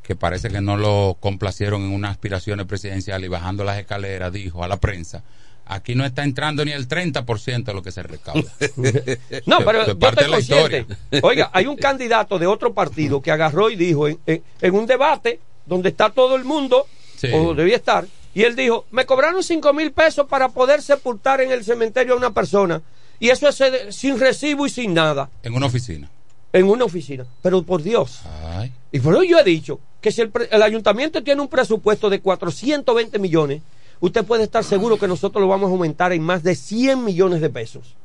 [0.03, 4.63] que parece que no lo complacieron en unas aspiraciones presidenciales y bajando las escaleras dijo
[4.63, 5.23] a la prensa,
[5.65, 8.41] aquí no está entrando ni el 30% de lo que se recauda.
[9.45, 10.95] No, pero de yo parte estoy consciente.
[11.21, 14.85] Oiga, hay un candidato de otro partido que agarró y dijo en, en- en un
[14.87, 16.87] debate donde está todo el mundo,
[17.17, 17.27] Sí.
[17.33, 21.51] o debía estar, y él dijo, me cobraron cinco mil pesos para poder sepultar en
[21.51, 22.81] el cementerio a una persona,
[23.19, 26.09] y eso es eh, sin recibo y sin nada, En una oficina.
[26.53, 27.25] En una oficina.
[27.41, 28.21] Pero por Dios.
[28.43, 28.71] Ay.
[28.91, 32.19] Y por eso yo he dicho que si el, el ayuntamiento tiene un presupuesto de
[32.21, 33.61] 420 millones,
[33.99, 37.41] usted puede estar seguro que nosotros lo vamos a aumentar en más de 100 millones
[37.41, 37.95] de pesos.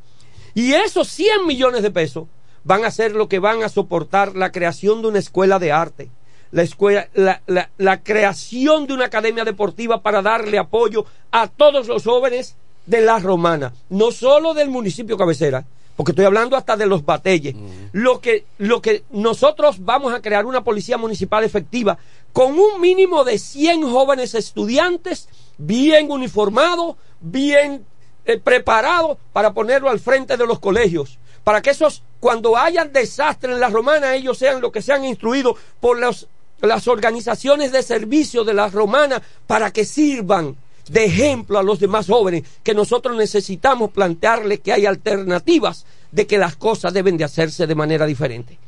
[0.54, 2.26] Y esos 100 millones de pesos
[2.64, 6.08] van a ser lo que van a soportar la creación de una escuela de arte,
[6.50, 11.88] la, escuela, la, la- la creación de una academia deportiva para darle apoyo a todos
[11.88, 15.64] los jóvenes de la romana, no solo del municipio cabecera,
[15.96, 17.54] porque estoy hablando hasta de los batelles.
[17.92, 21.98] Lo que, lo que nosotros vamos a crear una policía municipal efectiva
[22.32, 27.86] con un mínimo de 100 jóvenes estudiantes bien uniformados, bien
[28.24, 31.18] eh, preparados para ponerlo al frente de los colegios.
[31.44, 35.58] Para que esos, cuando haya desastre en la romana, ellos sean lo que sean instruidos
[35.78, 36.26] por los,
[36.60, 40.56] las organizaciones de servicio de la romana para que sirvan
[40.88, 46.38] de ejemplo a los demás jóvenes que nosotros necesitamos plantearles que hay alternativas de que
[46.38, 48.58] las cosas deben de hacerse de manera diferente.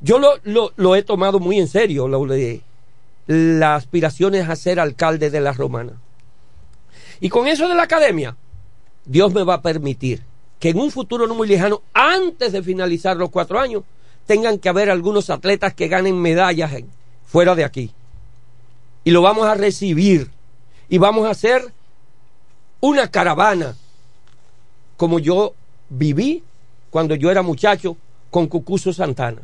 [0.00, 2.60] Yo lo, lo, lo he tomado muy en serio, lo de
[3.26, 5.92] las aspiraciones a ser alcalde de la romana.
[7.20, 8.36] Y con eso de la academia,
[9.04, 10.22] Dios me va a permitir
[10.60, 13.82] que en un futuro no muy lejano, antes de finalizar los cuatro años,
[14.26, 16.72] tengan que haber algunos atletas que ganen medallas
[17.26, 17.90] fuera de aquí.
[19.04, 20.30] Y lo vamos a recibir.
[20.88, 21.62] Y vamos a hacer
[22.80, 23.76] una caravana,
[24.96, 25.54] como yo
[25.88, 26.42] viví
[26.90, 27.96] cuando yo era muchacho
[28.30, 29.42] con Cucuso Santana.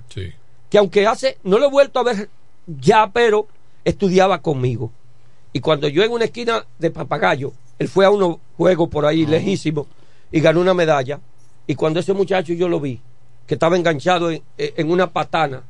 [0.71, 2.29] Que aunque hace, no lo he vuelto a ver
[2.67, 3.47] ya, pero
[3.85, 4.91] estudiaba conmigo.
[5.53, 9.27] Y cuando yo en una esquina de Papagayo, él fue a unos juegos por ahí
[9.27, 9.87] lejísimos
[10.31, 11.21] y ganó una medalla.
[11.67, 13.01] Y cuando ese muchacho yo lo vi,
[13.47, 15.63] que estaba enganchado en, en una patana,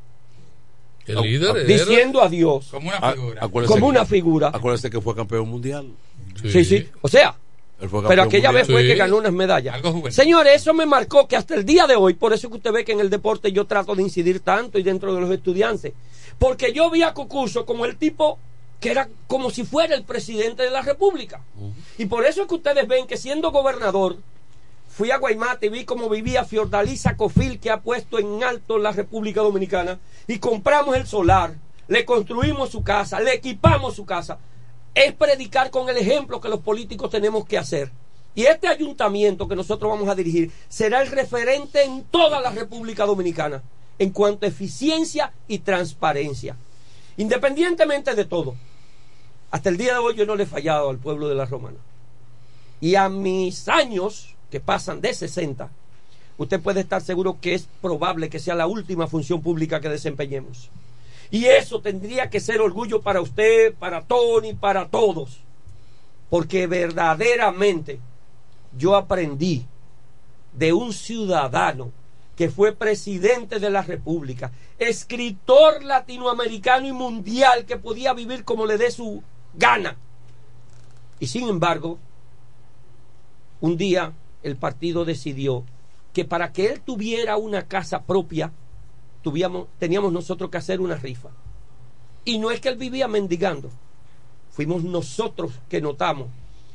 [1.07, 2.69] El líder era- diciendo adiós.
[2.71, 3.41] Como una Ah, figura.
[3.45, 4.49] acuérdese Como que- una figura.
[4.53, 5.89] Acuérdese que fue campeón mundial.
[6.51, 6.89] Sí, sí.
[7.01, 7.35] O sea,
[7.81, 8.67] Él fue pero aquella mundial.
[8.67, 8.89] vez fue Sí.
[8.89, 9.81] que ganó unas medallas.
[10.11, 12.85] Señores, eso me marcó que hasta el día de hoy, por eso que usted ve
[12.85, 15.93] que en el deporte yo trato de incidir tanto y dentro de los estudiantes,
[16.39, 18.39] porque yo vi a Cucuso como el tipo
[18.81, 21.41] que era como si fuera el presidente de la República.
[21.99, 24.17] Y por eso es que ustedes ven que siendo gobernador,
[24.93, 28.93] fui a Guaymate y vi cómo vivía Fiordalisa Cofil, que ha puesto en alto la
[28.93, 31.55] República Dominicana, y compramos el solar,
[31.89, 34.39] le construimos su casa, le equipamos su casa.
[34.95, 37.91] Es predicar con el ejemplo que los políticos tenemos que hacer.
[38.35, 43.07] Y este ayuntamiento que nosotros vamos a dirigir será el referente en toda la República
[43.07, 43.63] Dominicana
[43.99, 46.57] en cuanto a eficiencia y transparencia.
[47.17, 48.57] Independientemente de todo,
[49.51, 51.79] hasta el día de hoy yo no le he fallado al pueblo de la Romana.
[52.81, 55.71] Y a mis años, que pasan de 60,
[56.37, 60.69] usted puede estar seguro que es probable que sea la última función pública que desempeñemos.
[61.31, 65.39] Y eso tendría que ser orgullo para usted, para Tony, para todos.
[66.29, 67.99] Porque verdaderamente
[68.77, 69.65] yo aprendí
[70.53, 71.91] de un ciudadano
[72.37, 78.77] que fue presidente de la República, escritor latinoamericano y mundial que podía vivir como le
[78.77, 79.23] dé su
[79.55, 79.97] gana.
[81.21, 81.99] Y sin embargo,
[83.63, 84.13] un día
[84.43, 85.65] el partido decidió
[86.13, 88.53] que para que él tuviera una casa propia,
[89.23, 91.29] tuvíamos, teníamos nosotros que hacer una rifa.
[92.25, 93.71] Y no es que él vivía mendigando,
[94.51, 96.29] fuimos nosotros que notamos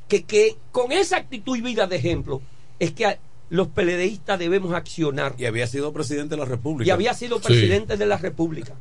[0.08, 2.42] que, que con esa actitud y vida de ejemplo
[2.80, 5.36] es que los peledeístas debemos accionar.
[5.38, 6.88] Y había sido presidente de la República.
[6.88, 8.74] Y había sido presidente de la República.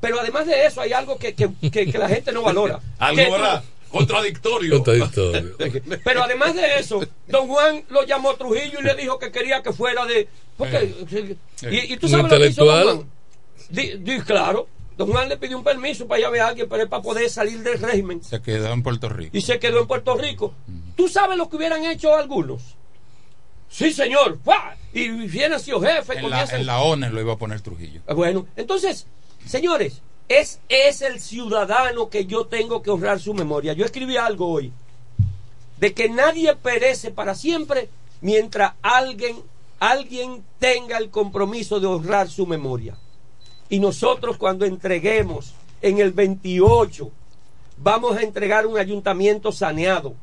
[0.00, 2.80] Pero además de eso, hay algo que, que, que- que la gente no valora.
[2.98, 3.64] Algo, ¿verdad?
[3.98, 4.74] Contradictorio.
[4.82, 5.56] Contradictorio.
[6.04, 9.62] pero además de eso, don Juan lo llamó a Trujillo y le dijo que quería
[9.62, 10.28] que fuera de.
[10.56, 10.94] Porque,
[11.70, 12.96] y, y tú sabes lo que hizo don intelectual.
[12.96, 13.10] Juan.
[13.70, 16.68] Di- di- claro, don Juan le pidió un permiso para ir a ver a alguien,
[16.68, 18.22] pero es para poder salir del régimen.
[18.22, 19.36] Se quedó en Puerto Rico.
[19.36, 20.54] Y se quedó en Puerto Rico.
[20.96, 22.62] ¿Tú sabes lo que hubieran hecho algunos?
[23.68, 24.38] Sí, señor.
[24.44, 24.76] ¡Fua!
[24.92, 26.18] Y viene sido jefe.
[26.18, 28.02] En la, en la ONU lo iba a poner Trujillo.
[28.14, 29.06] Bueno, entonces,
[29.46, 33.72] señores, es, es el ciudadano que yo tengo que honrar su memoria.
[33.72, 34.72] Yo escribí algo hoy
[35.78, 37.88] de que nadie perece para siempre
[38.20, 39.36] mientras alguien,
[39.80, 42.96] alguien tenga el compromiso de honrar su memoria.
[43.68, 47.10] Y nosotros cuando entreguemos en el 28,
[47.78, 50.14] vamos a entregar un ayuntamiento saneado.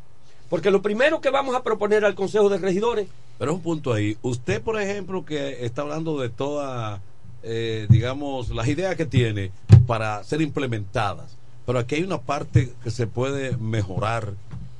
[0.49, 3.07] Porque lo primero que vamos a proponer al Consejo de Regidores
[3.39, 4.17] Pero un punto ahí.
[4.21, 6.99] Usted, por ejemplo, que está hablando de todas,
[7.43, 9.51] eh, digamos, las ideas que tiene
[9.87, 11.37] para ser implementadas.
[11.65, 14.33] Pero aquí hay una parte que se puede mejorar,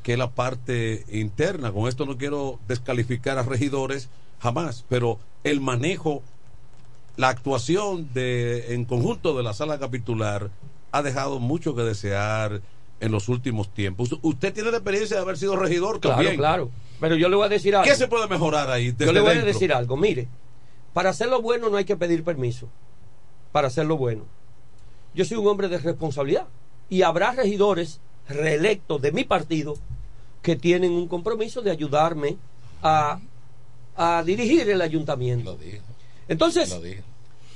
[0.04, 1.72] que es la parte interna.
[1.72, 4.10] Con esto no quiero descalificar a regidores
[4.40, 6.24] jamás, pero el manejo,
[7.18, 10.50] la actuación de, en conjunto de la sala capitular
[10.92, 12.62] ha dejado mucho que desear
[13.00, 14.16] en los últimos tiempos.
[14.22, 16.38] Usted tiene la experiencia de haber sido regidor Claro, también.
[16.38, 16.70] claro.
[17.00, 17.90] Pero yo le voy a decir algo.
[17.90, 18.94] ¿Qué se puede mejorar ahí?
[18.98, 19.98] Yo le voy a decir algo.
[19.98, 20.28] Mire,
[20.94, 22.68] para hacerlo bueno no hay que pedir permiso.
[23.52, 24.26] Para hacerlo bueno.
[25.14, 26.48] Yo soy un hombre de responsabilidad.
[26.90, 29.76] Y habrá regidores reelectos de mi partido
[30.42, 32.38] que tienen un compromiso de ayudarme
[32.82, 33.20] a,
[33.96, 35.58] a dirigir el ayuntamiento.
[36.28, 36.78] Entonces,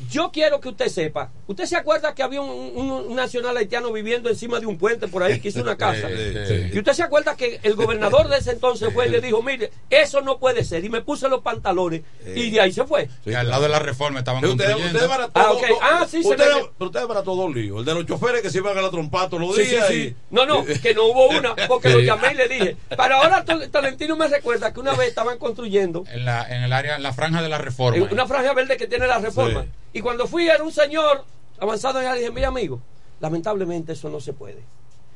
[0.10, 3.92] yo quiero que usted sepa, ¿usted se acuerda que había un, un- un nacional haitiano
[3.92, 6.08] viviendo encima de un puente por ahí que hizo una casa?
[6.10, 6.70] Sí, sí.
[6.74, 9.72] Y usted se acuerda que el gobernador de ese entonces fue y le dijo, mire,
[9.90, 10.84] eso no puede ser.
[10.86, 12.02] Y me puse los pantalones
[12.36, 13.10] y de ahí se fue.
[13.26, 14.98] Y al lado de la reforma estaban Usted, construyendo.
[14.98, 15.68] usted barató Ah, dos- ok.
[15.70, 17.80] dos- Ah, sí, se usted, le- pero usted barató dos líos.
[17.80, 19.88] El de los choferes que se iban a la trompa todos los Sí, sí, días.
[19.88, 19.94] sí.
[19.94, 22.78] y- No, no, que no hubo una, porque lo llamé y le dije.
[22.90, 26.96] Pero ahora Tolentino me recuerda que una vez estaban construyendo En, la, en el área,
[26.96, 28.08] en la franja de la reforma.
[28.12, 29.66] una franja verde que tiene la reforma.
[29.96, 31.24] Y cuando fui era un señor
[31.58, 32.82] avanzado y le dije, mira amigo,
[33.22, 34.62] lamentablemente eso no se puede.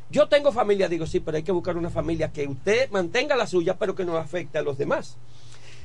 [0.10, 3.46] Yo tengo familia, digo, sí, pero hay que buscar una familia que usted mantenga la
[3.46, 5.18] suya, pero que no afecte a los demás.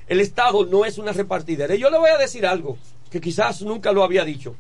[0.06, 1.74] El Estado no es una repartidera.
[1.74, 2.78] Y yo le voy a decir algo
[3.10, 4.54] que quizás nunca lo había dicho.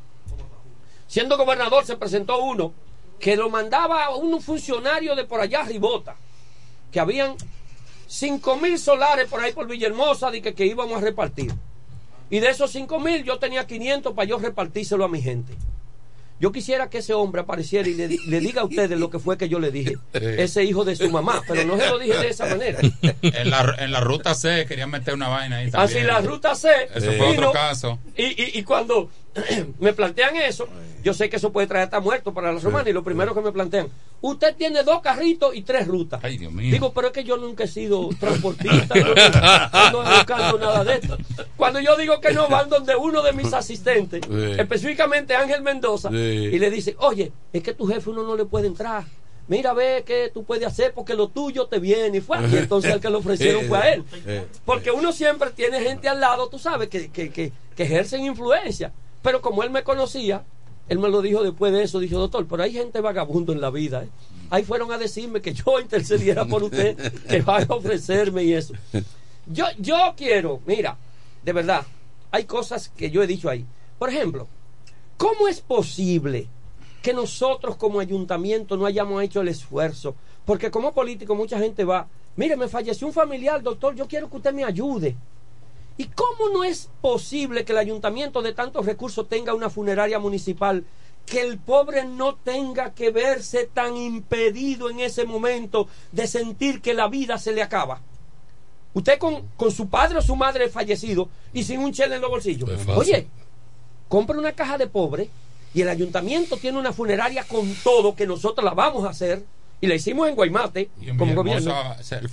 [1.06, 2.72] Siendo gobernador se presentó uno
[3.20, 6.16] que lo mandaba a un funcionario de por allá Ribota,
[6.90, 7.36] que habían
[8.08, 11.54] cinco mil solares por ahí por Villahermosa de que, que íbamos a repartir.
[12.34, 15.52] Y de esos cinco mil yo tenía 500 para yo repartírselo a mi gente.
[16.40, 19.38] Yo quisiera que ese hombre apareciera y le, le diga a ustedes lo que fue
[19.38, 19.94] que yo le dije.
[20.12, 22.80] Ese hijo de su mamá, pero no se lo dije de esa manera.
[23.22, 26.06] En la, en la ruta C querían meter una vaina ahí Así también.
[26.08, 26.68] la ruta C.
[26.92, 28.00] Eso fue vino, otro caso.
[28.16, 29.10] Y, y, y cuando
[29.80, 30.68] me plantean eso,
[31.02, 32.88] yo sé que eso puede traer hasta muerto para la romana.
[32.88, 33.88] Y lo primero que me plantean,
[34.20, 36.20] usted tiene dos carritos y tres rutas.
[36.22, 36.72] Ay, Dios mío.
[36.72, 39.20] Digo, pero es que yo nunca he sido transportista, no, no
[39.72, 41.16] ando buscando nada de esto.
[41.56, 44.52] Cuando yo digo que no, van donde uno de mis asistentes, Sí.
[44.60, 46.16] específicamente Ángel Mendoza, Sí.
[46.16, 49.04] y le dice, oye, es que tu jefe uno no le puede entrar.
[49.46, 52.16] Mira, ve qué tú puedes hacer porque lo tuyo te viene.
[52.16, 54.04] Y fue y entonces al que lo ofrecieron fue a él.
[54.64, 58.90] Porque uno siempre tiene gente al lado, tú sabes, que, que, que, que ejercen influencia.
[59.24, 60.44] Pero como él me conocía,
[60.86, 63.70] él me lo dijo después de eso, dijo, doctor, pero hay gente vagabundo en la
[63.70, 64.04] vida.
[64.04, 64.08] ¿eh?
[64.50, 66.94] Ahí fueron a decirme que yo intercediera por usted,
[67.26, 68.74] que vaya a ofrecerme y eso.
[69.46, 70.98] Yo, yo quiero, mira,
[71.42, 71.86] de verdad,
[72.30, 73.64] hay cosas que yo he dicho ahí.
[73.98, 74.46] Por ejemplo,
[75.16, 76.46] ¿cómo es posible
[77.00, 80.16] que nosotros como ayuntamiento no hayamos hecho el esfuerzo?
[80.44, 84.36] Porque como político mucha gente va, mire, me falleció un familiar, doctor, yo quiero que
[84.36, 85.16] usted me ayude.
[85.96, 90.84] ¿Y cómo no es posible que el ayuntamiento de tantos recursos tenga una funeraria municipal?
[91.24, 96.94] Que el pobre no tenga que verse tan impedido en ese momento de sentir que
[96.94, 98.02] la vida se le acaba.
[98.92, 102.30] Usted con, con su padre o su madre fallecido y sin un chele en los
[102.30, 102.68] bolsillos.
[102.88, 103.28] Oye,
[104.08, 105.30] compra una caja de pobre
[105.72, 109.44] y el ayuntamiento tiene una funeraria con todo que nosotros la vamos a hacer
[109.84, 111.74] y la hicimos en Guaymate Y en como gobierno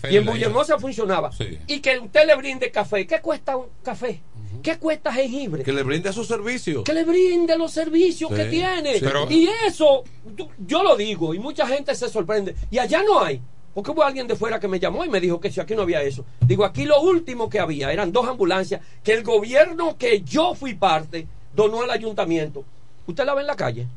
[0.10, 0.26] y en.
[0.26, 1.58] Villahermosa funcionaba Sí.
[1.68, 4.22] y que usted le brinde café ¿qué cuesta un café?
[4.64, 5.64] ¿qué cuesta jengibre?
[5.64, 6.84] que le brinde a sus servicios.
[6.84, 9.00] que le brinde los servicios Sí, que tiene sí.
[9.02, 10.04] Pero- y eso
[10.66, 13.42] yo lo digo y mucha gente se sorprende y allá no hay
[13.74, 15.84] porque hubo alguien de fuera que me llamó y me dijo que si aquí no
[15.84, 20.22] había eso digo aquí lo último que había eran dos ambulancias que el gobierno que
[20.22, 22.64] yo fui parte donó al ayuntamiento
[23.08, 23.88] ¿Usted la ve en la calle?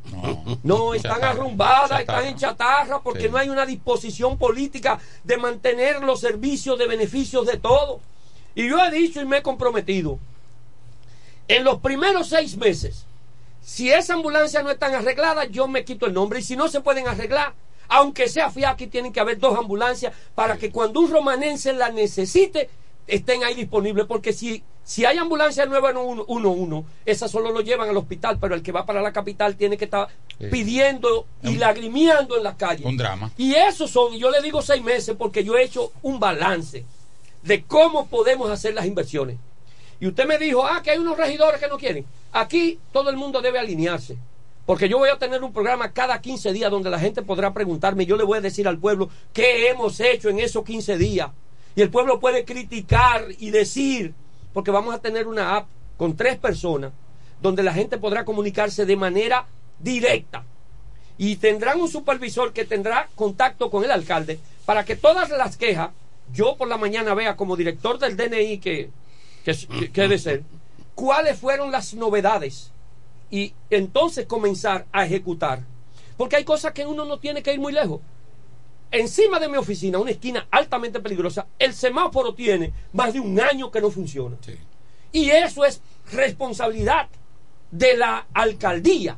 [0.62, 1.30] No, están Chatarra.
[1.32, 3.28] arrumbadas, están en chatarra porque Sí.
[3.28, 8.00] no hay una disposición política de mantener los servicios de beneficios de todos.
[8.54, 10.18] Y yo he dicho y me he comprometido,
[11.48, 13.04] en los primeros seis meses,
[13.66, 16.40] Si esa ambulancia no están arregladas, yo me quito el nombre.
[16.40, 17.54] Y si no se pueden arreglar,
[17.88, 22.68] aunque sea FIACI, tienen que haber dos ambulancias para que cuando un romanense la necesite,
[23.06, 24.04] estén ahí disponibles.
[24.04, 28.72] Porque si, si hay ambulancia 911, esas solo lo llevan al hospital, pero el que
[28.72, 30.08] va para la capital tiene que estar
[30.38, 30.46] Sí.
[30.50, 32.84] pidiendo y Un- lagrimiando en la calle.
[32.84, 33.30] Un drama.
[33.36, 36.84] Y esos son, yo le digo seis meses porque yo he hecho un balance
[37.42, 39.36] de cómo podemos hacer las inversiones.
[40.00, 42.04] Y usted me dijo, ah, que hay unos regidores que no quieren.
[42.32, 44.16] Aquí todo el mundo debe alinearse.
[44.66, 48.06] Porque yo voy a tener un programa cada 15 días donde la gente podrá preguntarme,
[48.06, 51.30] yo le voy a decir al pueblo qué hemos hecho en esos 15 días.
[51.76, 54.14] Y el pueblo puede criticar y decir,
[54.54, 55.66] porque vamos a tener una app
[55.98, 56.92] con tres personas
[57.42, 59.46] donde la gente podrá comunicarse de manera
[59.80, 60.44] directa.
[61.18, 65.90] Y tendrán un supervisor que tendrá contacto con el alcalde para que todas las quejas
[66.32, 68.90] yo por la mañana vea como director del DNI que,
[69.92, 70.42] que, de ser
[70.94, 72.70] cuáles fueron las novedades
[73.30, 75.60] y entonces comenzar a ejecutar.
[76.16, 78.00] Porque hay cosas que uno no tiene que ir muy lejos
[78.98, 83.70] encima de mi oficina una esquina altamente peligrosa el semáforo tiene más de un año
[83.70, 84.36] que no funciona
[85.12, 85.80] y eso es
[86.12, 87.08] responsabilidad
[87.70, 89.16] de la alcaldía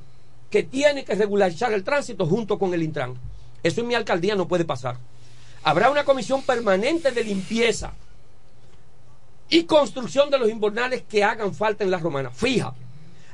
[0.51, 3.15] que tiene que regularizar el tránsito junto con el Intran.
[3.63, 4.97] Eso en mi alcaldía no puede pasar.
[5.63, 7.93] Habrá una comisión permanente de limpieza
[9.49, 12.31] y construcción de los invernales que hagan falta en la romana.
[12.31, 12.75] Fija,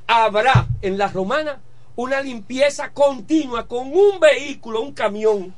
[0.07, 1.61] habrá en la romana
[1.97, 5.55] una limpieza continua con un vehículo, un camión,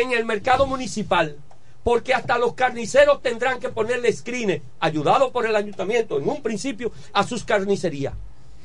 [0.00, 1.36] en el mercado municipal.
[1.82, 6.90] Porque hasta los carniceros tendrán que ponerle screenes, ayudados por el ayuntamiento en un principio,
[7.12, 8.14] a sus carnicerías.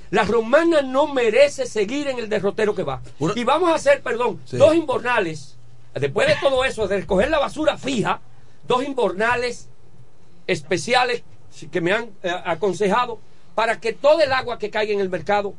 [0.09, 3.01] La romana no merece seguir en el derrotero que va.
[3.36, 4.57] Y vamos a hacer, perdón, Sí.
[4.57, 5.57] dos invernales.
[5.93, 8.21] Después de todo eso, de recoger la basura fija,
[8.67, 9.67] dos invernales
[10.47, 11.23] especiales
[11.71, 13.19] que me han eh, aconsejado
[13.53, 15.53] para que todo el agua que caiga en el mercado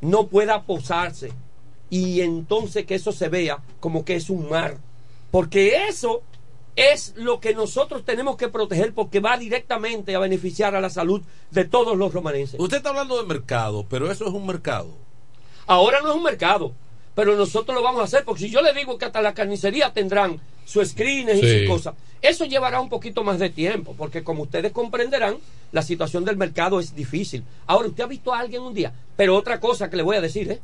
[0.00, 1.32] no pueda posarse
[1.88, 4.76] y entonces que eso se vea como que es un mar.
[5.30, 6.22] Porque eso
[6.76, 11.22] es lo que nosotros tenemos que proteger porque va directamente a beneficiar a la salud
[11.50, 12.58] de todos los romanenses.
[12.58, 14.88] Usted está hablando de mercado, pero eso es un mercado.
[15.66, 16.72] Ahora no es un mercado,
[17.14, 19.92] pero nosotros lo vamos a hacer porque si yo le digo que hasta la carnicería
[19.92, 24.42] tendrán su screener y sus cosas, eso llevará un poquito más de tiempo porque como
[24.42, 25.38] ustedes comprenderán,
[25.72, 27.44] la situación del mercado es difícil.
[27.66, 30.20] Ahora, usted ha visto a alguien un día, pero otra cosa que le voy a
[30.20, 30.60] decir, ¿eh?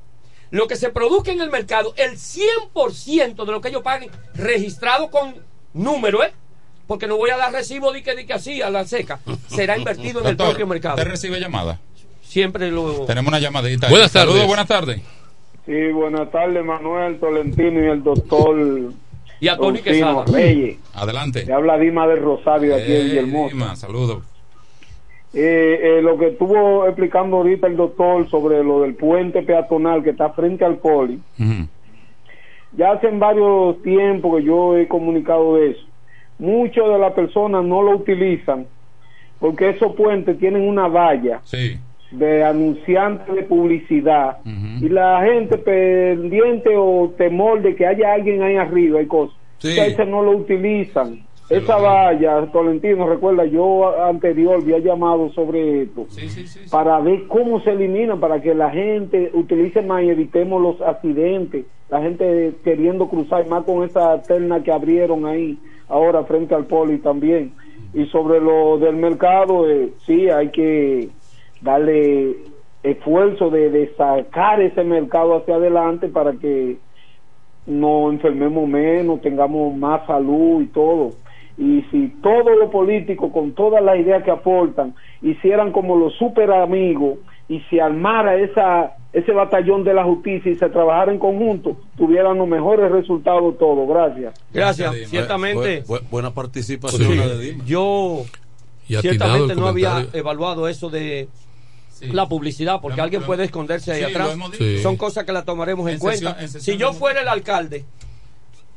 [0.51, 5.11] Lo que se produzca en el mercado, el 100% de lo que ellos paguen, registrado
[5.11, 5.35] con
[5.75, 6.33] número, ¿eh?
[6.87, 9.19] Porque no voy a dar recibo de que, de que así a la seca.
[9.49, 10.95] Será invertido en el Doctor, propio mercado.
[10.97, 11.81] ¿Usted recibe llamada?
[12.23, 13.05] Siempre lo.
[13.07, 13.89] Tenemos una llamadita.
[13.89, 14.29] Buenas tardes.
[14.29, 15.01] Saludos, buenas tardes.
[15.67, 18.57] Sí, buenas tardes, Manuel Tolentino y el doctor.
[19.41, 20.25] Y a Tony Quesada.
[20.27, 20.79] Reyes.
[20.95, 21.45] Adelante.
[21.45, 23.53] Le habla Dima del Rosario de aquí en Eh, Villahermosa.
[23.53, 24.23] Dima, saludos.
[25.39, 30.11] Eh, eh, lo que estuvo explicando ahorita el doctor sobre lo del puente peatonal que
[30.11, 31.21] está frente al poli,
[32.73, 35.83] ya hace varios tiempos que yo he comunicado de eso.
[36.39, 38.67] Muchas de las personas no lo utilizan
[39.39, 41.77] porque esos puentes tienen una valla Sí.
[42.13, 44.39] de anunciantes de publicidad
[44.81, 49.79] y la gente pendiente o temor de que haya alguien ahí arriba y cosas, Sí.
[49.79, 51.26] veces no lo utilizan.
[51.49, 56.07] Esa valla, Tolentino, recuerda, yo anterior había llamado sobre esto
[56.71, 61.65] para ver cómo se elimina, para que la gente utilice más y evitemos los accidentes.
[61.89, 65.57] La gente queriendo cruzar más con esa terna que abrieron ahí
[65.89, 67.53] ahora frente al poli también.
[67.95, 71.09] Y sobre lo del mercado, eh, sí, hay que
[71.61, 72.37] darle
[72.83, 76.77] esfuerzo de, de sacar ese mercado hacia adelante para que
[77.67, 81.11] nos enfermemos menos, tengamos más salud y todo.
[81.59, 86.51] Y si todos los políticos, con todas las ideas que aportan, hicieran como los super
[86.53, 91.77] amigos y se armara esa, ese batallón de la justicia y se trabajara en conjunto,
[91.97, 93.89] tuvieran los mejores resultados todos.
[93.89, 94.35] Gracias.
[94.53, 95.09] Gracias.
[95.09, 95.83] Ciertamente.
[95.85, 97.17] Bu- bu- buena participación Sí.
[97.17, 97.65] la de Dima.
[97.65, 98.25] Yo
[98.87, 101.29] ciertamente no había evaluado eso de
[102.13, 104.37] la publicidad, porque alguien puede esconderse ahí sí, atrás.
[104.59, 104.79] Sí.
[104.81, 106.19] Son cosas que las tomaremos en, En cuenta.
[106.19, 107.85] sesión- en sesión si yo fuera el alcalde,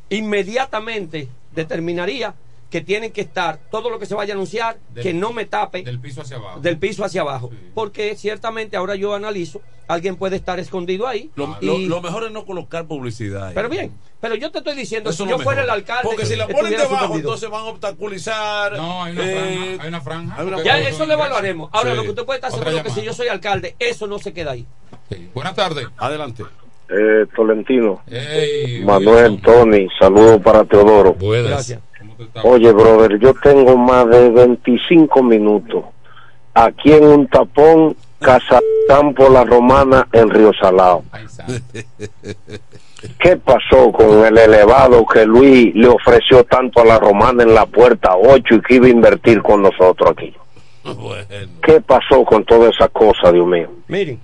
[0.09, 2.33] inmediatamente determinaría
[2.69, 5.45] que tienen que estar todo lo que se vaya a anunciar, Del- que no me
[5.45, 6.59] tape Del piso hacia abajo.
[6.59, 7.49] del piso hacia abajo.
[7.73, 11.31] Porque ciertamente ahora yo analizo, alguien puede estar escondido ahí.
[11.35, 13.47] Lo, y- lo- lo mejor es no colocar publicidad.
[13.47, 13.55] ahí.
[13.55, 13.91] pero bien,
[14.21, 16.03] pero yo te estoy diciendo, Eso si es yo fuera el alcalde.
[16.03, 18.73] Porque si la ponen debajo, entonces van a obstaculizar.
[18.73, 19.81] No, hay una eh, franja.
[19.83, 20.35] Hay una franja.
[20.37, 21.69] hay una porque- Ya eso lo evaluaremos.
[21.73, 21.95] Ahora Sí.
[21.97, 24.51] lo que usted puede estar seguro que si yo soy alcalde, eso no se queda
[24.51, 24.65] ahí.
[25.33, 25.87] Buenas tardes.
[25.97, 26.43] Adelante.
[26.91, 28.01] Eh, Tolentino,
[28.83, 31.15] Manuel, Tony, saludos para Teodoro.
[31.19, 31.79] Gracias.
[32.43, 35.85] Oye, brother, yo tengo más de 25 minutos
[36.53, 38.59] aquí en un tapón, casa
[39.15, 41.03] por la romana en Río Salado.
[43.19, 47.65] ¿Qué pasó con el elevado que Luis le ofreció tanto a la romana en la
[47.65, 50.35] puerta 8 y que iba a invertir con nosotros aquí?
[51.63, 53.69] ¿Qué pasó con toda esa cosa, Dios mío?
[53.87, 54.19] Miren,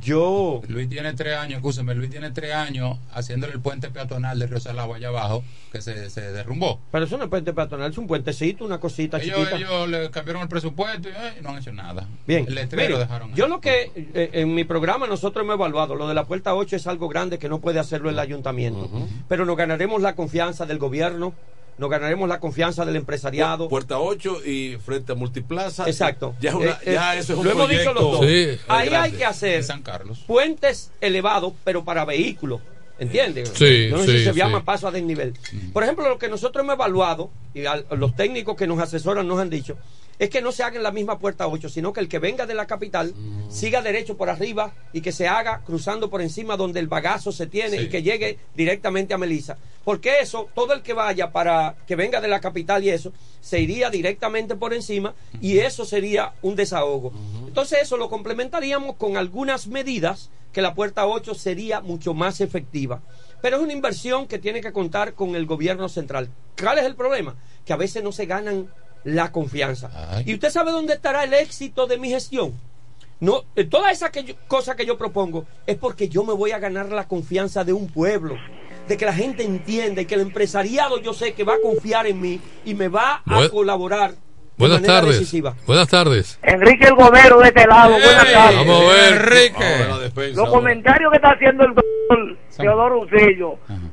[0.00, 0.60] yo.
[0.68, 4.60] Luis tiene tres años, escúcheme, Luis tiene tres años haciéndole el puente peatonal de Río
[4.60, 6.80] Salado allá abajo, que se, se derrumbó.
[6.92, 9.56] Pero eso no es puente peatonal, es un puentecito, una cosita Ellos, chiquita.
[9.56, 12.06] ellos le cambiaron el presupuesto y eh, no han hecho nada.
[12.26, 13.34] Bien, El letrero Mire, dejaron.
[13.34, 16.76] yo lo que eh, en mi programa nosotros hemos evaluado, lo de la puerta 8
[16.76, 18.88] es algo grande que no puede hacerlo el ayuntamiento,
[19.28, 21.34] pero nos ganaremos la confianza del gobierno,
[21.80, 23.68] nos ganaremos la confianza del empresariado.
[23.68, 25.86] Puerta 8 y frente a Multiplaza.
[25.86, 26.34] Exacto.
[26.40, 28.02] Ya, es una- Eh, ya eh, eso es un lo hemos dicho proyecto.
[28.10, 28.26] los dos.
[28.26, 28.96] Sí, Ahí grande.
[28.96, 30.22] hay que hacer San Carlos.
[30.26, 32.60] puentes elevados, pero para vehículos.
[32.98, 33.50] ¿Entiendes?
[33.54, 34.38] Sí, Yo no sé sí, si se sí.
[34.38, 35.32] llama paso a desnivel.
[35.72, 37.62] Por ejemplo, lo que nosotros hemos evaluado, y
[37.96, 39.78] los técnicos que nos asesoran nos han dicho,
[40.20, 42.44] es que no se haga en la misma puerta 8, sino que el que venga
[42.44, 43.14] de la capital
[43.48, 47.46] siga derecho por arriba y que se haga cruzando por encima donde el bagazo se
[47.46, 49.56] tiene y que llegue directamente a Melissa.
[49.82, 53.60] Porque eso, todo el que vaya para que venga de la capital y eso, se
[53.60, 57.14] iría directamente por encima y eso sería un desahogo.
[57.46, 63.00] Entonces eso lo complementaríamos con algunas medidas que la puerta 8 sería mucho más efectiva.
[63.40, 66.28] Pero es una inversión que tiene que contar con el gobierno central.
[66.60, 67.36] ¿Cuál es el problema?
[67.64, 68.68] Que a veces no se ganan
[69.04, 69.90] la confianza.
[70.24, 72.52] ¿Y usted sabe dónde estará el éxito de mi gestión?
[73.20, 76.52] No, eh, toda esa que yo- cosa que yo propongo es porque yo me voy
[76.52, 78.36] a ganar la confianza de un pueblo,
[78.88, 82.06] de que la gente entienda y que el empresariado yo sé que va a confiar
[82.06, 84.16] en mí y me va a colaborar de
[84.56, 85.18] Buenas manera tardes.
[85.18, 85.54] decisiva.
[85.66, 86.38] Buenas tardes.
[86.42, 88.56] Enrique el Gomero de este lado, buenas tardes.
[88.66, 89.12] Vamos a ver.
[89.12, 90.32] Enrique.
[90.34, 93.06] Los comentarios que está haciendo el doctor Teodoro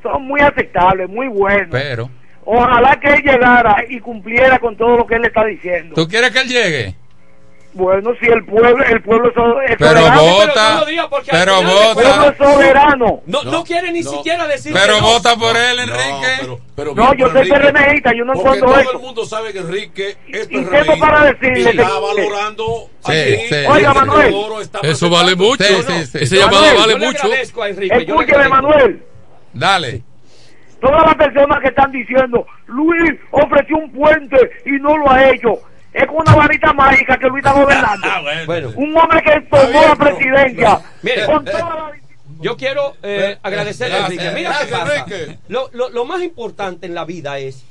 [0.03, 1.67] son muy aceptables, muy buenos.
[1.71, 2.09] Pero,
[2.49, 5.95] Ojalá que él llegara y cumpliera con todo lo que él le está diciendo.
[5.95, 6.95] ¿tú quieres que él llegue?
[7.73, 10.21] Bueno, si el pueblo, el pueblo so- es Pero soberano.
[10.23, 13.21] vota, no porque al pero de El pueblo vota, es soberano.
[13.27, 15.07] No, no, quiere ni siquiera decir que pero no.
[15.07, 16.37] vota por él, Enrique.
[16.39, 18.91] pero, pero No, yo soy PRMista, yo no encuentro todo eso.
[18.93, 23.11] el mundo sabe que Enrique es Y tengo PRMista para decirle y está valorando Sí,
[23.11, 23.35] aquí.
[23.49, 23.55] sí.
[23.69, 24.35] Oiga, Manuel.
[24.83, 25.63] Eso vale mucho.
[25.65, 26.17] Sí, sí, sí.
[26.21, 27.29] Ese llamado vale mucho.
[27.33, 28.47] Escúcheme.
[28.47, 29.03] Manuel.
[29.53, 30.01] Dale.
[30.81, 35.59] Todas las personas que están diciendo, Luis ofreció un puente y no lo ha hecho.
[35.93, 38.07] Es con una varita mágica que Luis está gobernando.
[38.09, 38.45] Ah, bueno.
[38.45, 41.25] Bueno, Un hombre que tomó la presidencia Mire.
[41.25, 41.91] con toda la...
[42.41, 44.35] yo quiero eh, agradecerle a Gracias, Enrique.
[44.35, 44.95] Mira qué gracias, pasa.
[45.15, 45.39] Enrique.
[45.47, 47.65] Lo, lo- lo más importante en la vida es,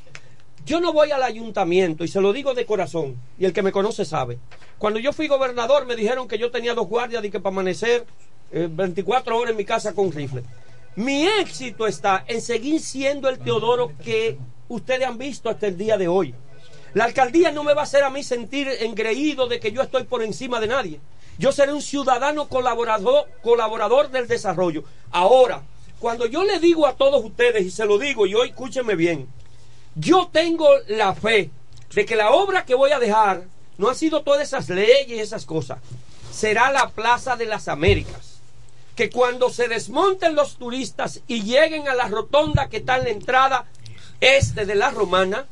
[0.65, 3.71] yo no voy al ayuntamiento y se lo digo de corazón, y el que me
[3.71, 4.39] conoce sabe.
[4.79, 8.05] Cuando yo fui gobernador me dijeron que yo tenía dos guardias y que para amanecer
[8.51, 10.43] eh, 24 horas en mi casa con rifle.
[10.97, 14.39] Mi éxito está en seguir siendo el Teodoro que
[14.69, 16.35] ustedes han visto hasta el día de hoy.
[16.95, 20.05] La alcaldía no me va a hacer a mí sentir engreído de que yo estoy
[20.05, 21.01] por encima de nadie.
[21.39, 24.85] Yo seré un ciudadano colaborador, del desarrollo.
[25.11, 25.63] Ahora,
[26.01, 29.29] cuando yo le digo a todos ustedes, y se lo digo, y hoy escúchenme bien,
[29.97, 31.51] yo tengo la fe
[31.95, 33.43] de que la obra que voy a dejar
[33.77, 35.79] no ha sido todas esas leyes y esas cosas.
[36.33, 38.26] Será la Plaza de las Américas.
[38.97, 43.11] Que cuando se desmonten los turistas y lleguen a la rotonda que está en la
[43.11, 43.67] entrada
[44.21, 45.45] este de la Romana,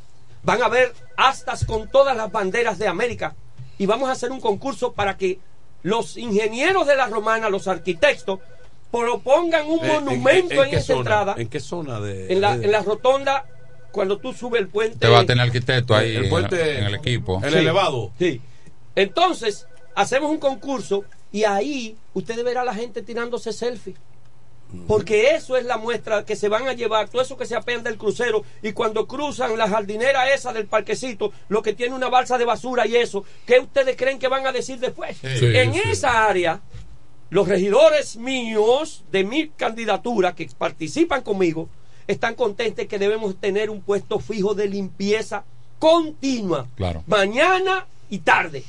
[0.43, 3.37] van a ver astas con todas las banderas de América.
[3.79, 5.39] Y vamos a hacer un concurso para que
[5.83, 8.41] los ingenieros de la Romana, los arquitectos,
[8.91, 10.99] propongan un Eh, ¿en- monumento en, esa zona?
[11.01, 13.45] entrada, ¿En qué zona de en la, de- en la rotonda,
[13.93, 14.99] cuando tú subes el puente.
[14.99, 17.41] Te va a tener arquitecto ahí El en, puente- en el equipo.
[17.45, 17.59] el Sí.
[17.59, 18.11] elevado?
[18.19, 18.41] Sí.
[18.97, 21.05] Entonces, hacemos un concurso
[21.35, 23.97] y ahí usted verá a la gente tirándose selfie.
[24.87, 27.83] Porque eso es la muestra que se van a llevar, todo eso que se apean
[27.83, 32.39] del crucero y cuando cruzan la jardinera esa del parquecito, lo que tiene una balsa
[32.39, 35.17] de basura y eso, ¿qué ustedes creen que van a decir después?
[35.19, 35.81] Sí, en sí.
[35.87, 36.61] esa área,
[37.31, 41.69] los regidores míos de mi candidatura que participan conmigo
[42.07, 45.45] están contentos que debemos tener un puesto fijo de limpieza
[45.81, 47.03] continua, Claro.
[47.09, 48.63] mañana y tarde,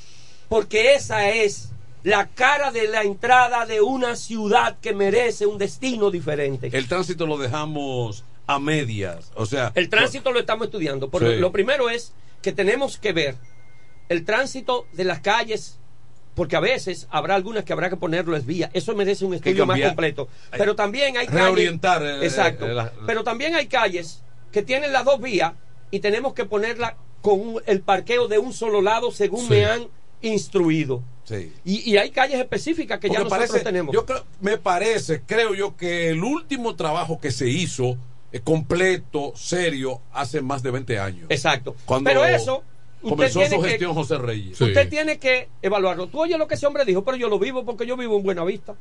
[0.49, 1.69] porque esa es
[2.05, 6.69] la cara de la entrada de una ciudad que merece un destino diferente.
[6.71, 9.31] El tránsito lo dejamos a medias.
[9.35, 11.09] O sea, El tránsito lo estamos estudiando.
[11.09, 11.37] Por Sí.
[11.39, 13.35] Lo primero es que tenemos que ver
[14.07, 15.79] el tránsito de las calles,
[16.35, 18.69] porque a veces habrá algunas que habrá que ponerlo es vía.
[18.73, 20.27] Eso merece un estudio más completo.
[20.51, 21.41] Pero también hay calles.
[21.43, 22.67] reorientar, eh, Exacto.
[22.67, 25.53] eh, Pero también hay calles que tienen las dos vías
[25.89, 29.49] y tenemos que ponerla con un- el parqueo de un solo lado, según Sí.
[29.49, 29.87] me han
[30.21, 31.01] instruido.
[31.25, 31.51] Sí.
[31.65, 33.93] Y, y hay calles específicas que ya nosotros parece- tenemos.
[33.93, 37.97] Yo creo, me parece, creo yo, que el último trabajo que se hizo
[38.31, 41.25] eh, completo, serio, hace más de 20 años.
[41.29, 41.75] Exacto.
[41.85, 42.63] Cuando- Pero eso
[43.01, 44.59] Comenzó tiene su que- gestión José Reyes.
[44.59, 46.07] Usted tiene que evaluarlo.
[46.07, 48.23] Tú oyes lo que ese hombre dijo, pero yo lo vivo porque yo vivo en
[48.23, 48.73] Buenavista.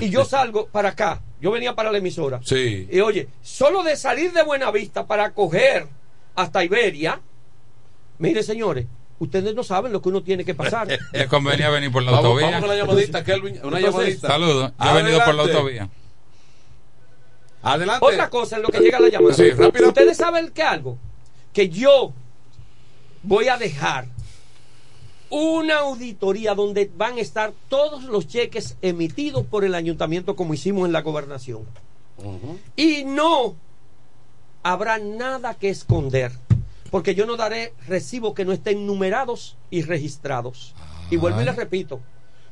[0.00, 1.22] Y yo salgo para acá.
[1.40, 2.40] Yo venía para la emisora.
[2.42, 2.88] Sí.
[2.90, 5.86] Y oye, solo de salir de Buenavista para coger
[6.34, 7.20] hasta Iberia,
[8.18, 8.86] mire señores,
[9.18, 10.88] ustedes no saben lo que uno tiene que pasar.
[11.12, 12.46] Le convenía venir por la Vamos- autovía.
[12.46, 13.54] vamos con la llamadita, Kelvin.
[13.64, 13.82] Una Entonces,
[14.20, 14.28] llamadita.
[14.28, 14.72] Saludos.
[14.82, 15.88] Yo he venido por la autovía.
[17.62, 18.06] Adelante.
[18.06, 19.34] Otra cosa en lo que llega la llamada.
[19.34, 19.88] Sí, rápido.
[19.88, 20.96] Ustedes saben que algo,
[21.52, 22.12] que yo
[23.22, 24.06] voy a dejar
[25.30, 30.86] una auditoría donde van a estar todos los cheques emitidos por el ayuntamiento como hicimos
[30.86, 31.64] en la gobernación.
[32.76, 33.54] Y no
[34.62, 36.32] habrá nada que esconder,
[36.90, 40.74] porque yo no daré recibos que no estén numerados y registrados.
[41.10, 42.00] Y vuelvo y les repito,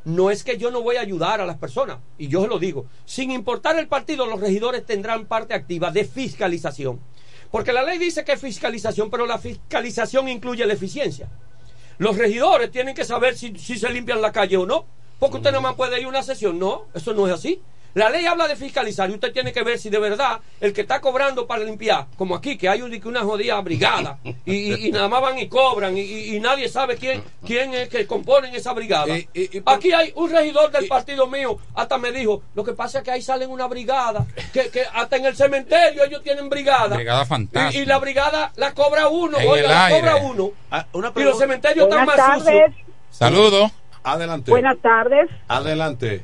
[0.05, 2.59] no es que yo no voy a ayudar a las personas, y yo se lo
[2.59, 7.01] digo, sin importar el partido, los regidores tendrán parte activa de fiscalización.
[7.51, 11.29] Porque la ley dice que es fiscalización, pero la fiscalización incluye la eficiencia.
[11.99, 14.85] Los regidores tienen que saber si, si se limpian la calle o no.
[15.19, 16.59] Porque usted no más puede ir a una sesión.
[16.59, 17.63] No, eso no es así.
[17.97, 20.83] La ley habla de fiscalizar y usted tiene que ver si de verdad el que
[20.83, 24.93] está cobrando para limpiar, como aquí, que hay un- una jodida brigada y, y- y
[24.93, 28.75] nada más van y cobran y, y- nadie sabe quién, quién es que componen esa
[28.75, 29.15] brigada.
[29.65, 33.13] Aquí hay un regidor del partido mío, hasta me dijo, lo que pasa es que
[33.13, 36.97] ahí salen una brigada, que, que hasta en el cementerio ellos tienen brigada.
[36.97, 37.83] Brigada Y, fantástica.
[37.83, 40.01] y la brigada la cobra uno, En oiga, la aire.
[40.01, 40.51] cobra uno.
[40.71, 42.67] Ah, una y los cementerios están Buenas más tardes.
[42.75, 42.95] sucios.
[43.11, 43.73] Saludos.
[44.05, 44.51] Adelante.
[44.51, 45.31] Buenas tardes.
[45.49, 46.23] Adelante.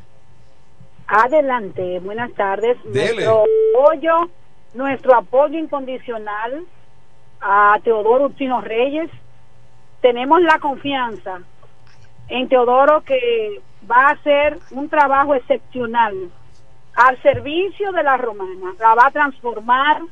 [1.07, 2.76] Adelante, buenas tardes.
[2.84, 3.24] Dele.
[3.24, 3.44] Nuestro
[3.74, 4.30] apoyo,
[4.74, 6.64] nuestro apoyo incondicional
[7.40, 9.11] a Teodoro Ursino Reyes.
[10.00, 11.40] Tenemos la confianza
[12.28, 16.30] en Teodoro que va a hacer un trabajo excepcional
[16.94, 18.72] al servicio de la romana.
[18.78, 20.03] La va a transformar,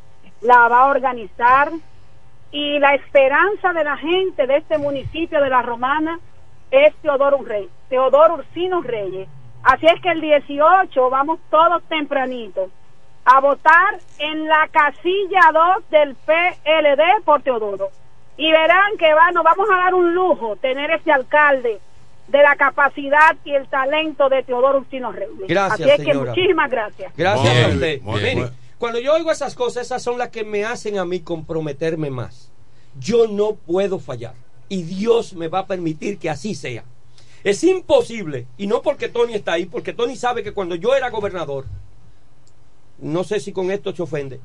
[0.43, 1.70] la va a organizar
[2.53, 6.18] y la esperanza de la gente de este municipio de la romana
[6.70, 9.28] es Teodoro Rey, Teodoro Ursino Reyes.
[9.63, 12.71] Así es que el 18 vamos todos tempranito
[13.25, 17.91] a votar en la casilla 2 del PLD por Teodoro.
[18.37, 21.79] Y verán que va, nos vamos a dar un lujo tener este alcalde
[22.29, 25.49] de la capacidad y el talento de Teodoro Ursino Reyes.
[25.49, 26.31] Gracias, Así es que señora.
[26.31, 27.13] muchísimas gracias.
[27.17, 28.01] Gracias a usted.
[28.23, 28.51] bien.
[28.79, 32.51] cuando yo oigo esas cosas, esas son las que me hacen a mí comprometerme más.
[32.99, 34.35] Yo no puedo fallar.
[34.69, 36.85] Y Dios me va a permitir que así sea.
[37.45, 41.09] Es imposible, y no porque Tony está ahí, porque Tony sabe que cuando yo era
[41.11, 41.64] gobernador,
[42.99, 44.41] no sé si con esto se ofende,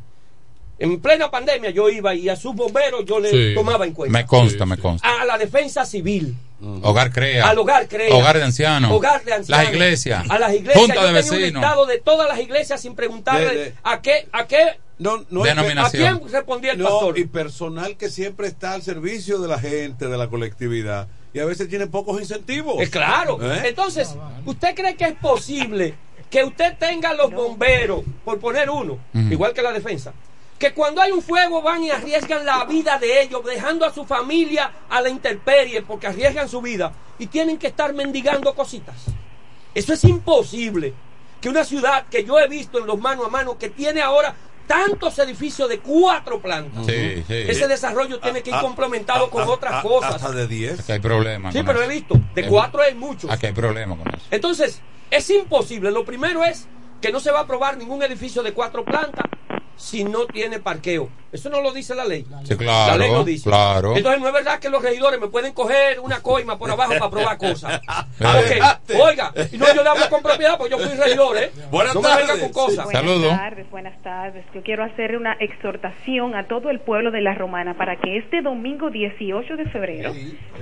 [0.79, 3.55] en plena pandemia yo iba y a sus bomberos yo le Sí.
[3.55, 4.17] tomaba en cuenta.
[4.17, 5.21] Me consta, me consta.
[5.21, 6.35] A la defensa civil.
[6.81, 7.49] Hogar Crea.
[7.49, 8.15] Al hogar crea.
[8.15, 8.91] Hogar de ancianos.
[8.91, 9.65] Hogar de ancianos.
[9.65, 10.25] Las iglesias.
[10.29, 10.77] A las iglesias.
[10.79, 11.87] Junta Yo de vecinos.
[11.87, 15.47] de todas las iglesias sin preguntarle De- de- a qué, a qué, no, no ¿a
[15.47, 16.17] Denominación.
[16.19, 17.19] quién respondía el No, pastor.
[17.19, 21.07] y personal que siempre está al servicio de la gente, de la colectividad.
[21.36, 22.81] Y a veces tiene pocos incentivos.
[22.81, 23.38] Eh, claro.
[23.41, 23.63] ¿Eh?
[23.65, 24.15] Entonces,
[24.45, 25.93] ¿usted cree que es posible
[26.29, 30.13] que usted tenga los bomberos, por poner uno, igual que la defensa,
[30.57, 34.05] que cuando hay un fuego van y arriesgan la vida de ellos, dejando a su
[34.05, 38.95] familia a la intemperie porque arriesgan su vida y tienen que estar mendigando cositas?
[39.73, 40.93] Eso es imposible.
[41.41, 44.33] Que una ciudad que yo he visto en los mano a mano, que tiene ahora
[44.68, 47.34] tantos edificios de cuatro plantas, Sí, sí.
[47.47, 50.16] ese desarrollo tiene que ir Ah, complementado con ah, otras ah, cosas.
[50.16, 50.80] Hasta de 10.
[50.82, 51.53] Aquí hay problemas.
[51.53, 53.30] Sí, con pero he visto, de cuatro hay muchos.
[53.30, 54.26] Aquí hay problemas con eso.
[54.32, 55.91] Entonces, es imposible.
[55.91, 56.68] Lo primero es
[57.01, 59.26] que no se va a aprobar ningún edificio de cuatro plantas
[59.76, 61.09] si no tiene parqueo.
[61.32, 62.26] Eso no lo dice la ley.
[62.45, 63.49] Sí, claro, La ley lo dice.
[63.49, 63.93] claro.
[63.97, 67.09] Entonces no es verdad que los regidores me pueden coger una coima por abajo para
[67.11, 67.82] probar cosas.
[68.17, 68.59] Eh.
[68.61, 71.51] Ok, Oiga, y no yo le hablo con propiedad porque yo fui regidor, ¿eh?
[71.71, 72.28] Buenas no me tardes.
[72.28, 72.86] venga con cosas.
[72.86, 74.45] Buenas tardes, buenas tardes.
[74.53, 78.41] Yo quiero hacer una exhortación a todo el pueblo de La Romana para que este
[78.41, 80.13] domingo 18 de febrero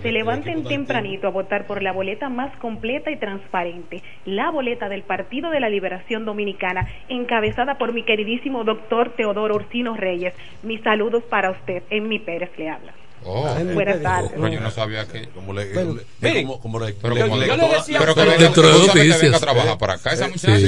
[0.01, 5.03] se levanten tempranito a votar por la boleta más completa y transparente, la boleta del
[5.03, 10.33] Partido de la Liberación Dominicana, encabezada por mi queridísimo doctor Teodoro Ursino Reyes.
[10.63, 11.83] Mis saludos para usted.
[11.89, 12.93] En mi Pérez le habla.
[13.25, 13.47] Oh.
[13.73, 14.31] Buenas tardes.
[14.35, 15.29] Pero yo no sabía que.
[15.29, 17.99] Como le, Bueno, le- miren, como, como le- Pero le- como le- yo le decía-
[17.99, 19.21] Pero que Pero venga, dentro de que noticias.
[19.21, 20.57] venga a trabajar por acá esa muchacha.
[20.57, 20.65] Sí.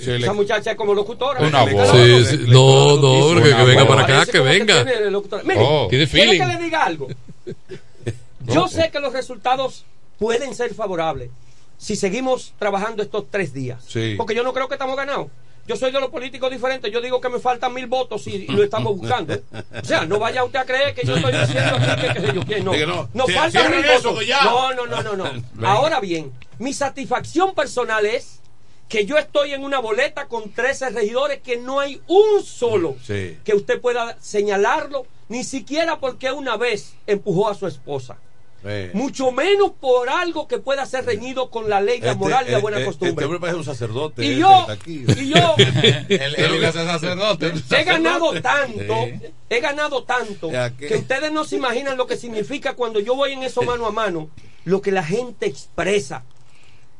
[0.00, 1.40] Sí, le- Esa muchacha es como locutora.
[1.40, 1.90] Una voz.
[1.92, 2.38] Sí, sí.
[2.48, 4.84] No, no, que venga para acá, que venga.
[4.84, 5.42] tiene locutora.
[5.44, 5.86] Mire, Oh.
[5.88, 6.40] Tiene ¿quiere feeling.
[6.46, 7.08] que le diga algo?
[8.46, 9.84] Yo sé que los resultados
[10.18, 11.30] pueden ser favorables
[11.78, 13.82] si seguimos trabajando estos tres días.
[13.86, 14.14] Sí.
[14.16, 15.28] Porque yo no creo que estamos ganados.
[15.66, 16.92] Yo soy de los políticos diferentes.
[16.92, 19.34] Yo digo que me faltan mil votos y, y lo estamos buscando.
[19.34, 22.64] O sea, no vaya usted a creer que yo estoy diciendo aquí que, yo quién.
[22.64, 23.08] No, no.
[23.12, 24.26] nos faltan mil eso, votos.
[24.26, 24.44] ya.
[24.44, 25.42] No, no, no, no, no.
[25.68, 28.40] Ahora bien, mi satisfacción personal es
[28.88, 33.36] que yo estoy en una boleta con 13 regidores que no hay un solo Sí.
[33.44, 38.16] que usted pueda señalarlo, ni siquiera porque una vez empujó a su esposa.
[38.64, 38.90] Eh.
[38.94, 42.50] Mucho menos por algo que pueda ser reñido con la ley, la Este- moral y
[42.50, 43.10] la eh, buena eh, costumbre.
[43.10, 44.24] Este hombre parece un sacerdote.
[44.24, 45.54] Y este yo- y yo-
[46.72, 47.52] sacerdote.
[47.70, 49.20] He ganado tanto, Sí.
[49.50, 53.42] he ganado tanto, que ustedes no se imaginan lo que significa cuando yo voy en
[53.42, 54.30] eso mano a mano,
[54.64, 56.24] lo que la gente expresa.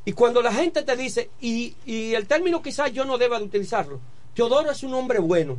[0.05, 3.45] Y cuando la gente te dice, y, y el término quizás yo no deba de
[3.47, 3.99] utilizarlo,
[4.35, 5.59] Teodoro es un hombre bueno.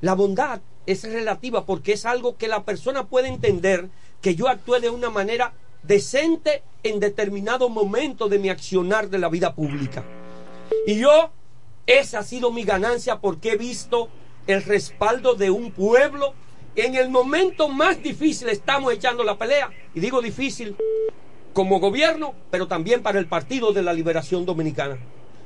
[0.00, 3.88] La bondad es relativa porque es algo que la persona puede entender
[4.24, 5.52] que yo actué de una manera
[5.82, 10.02] decente en determinado momento de mi accionar de la vida pública.
[10.86, 11.30] Y yo,
[11.86, 14.08] esa ha sido mi ganancia porque he visto
[14.46, 16.32] el respaldo de un pueblo.
[16.74, 19.68] En el momento más difícil estamos echando la pelea.
[19.94, 20.74] Y digo difícil
[21.52, 24.96] como gobierno, pero también para el Partido de la Liberación Dominicana,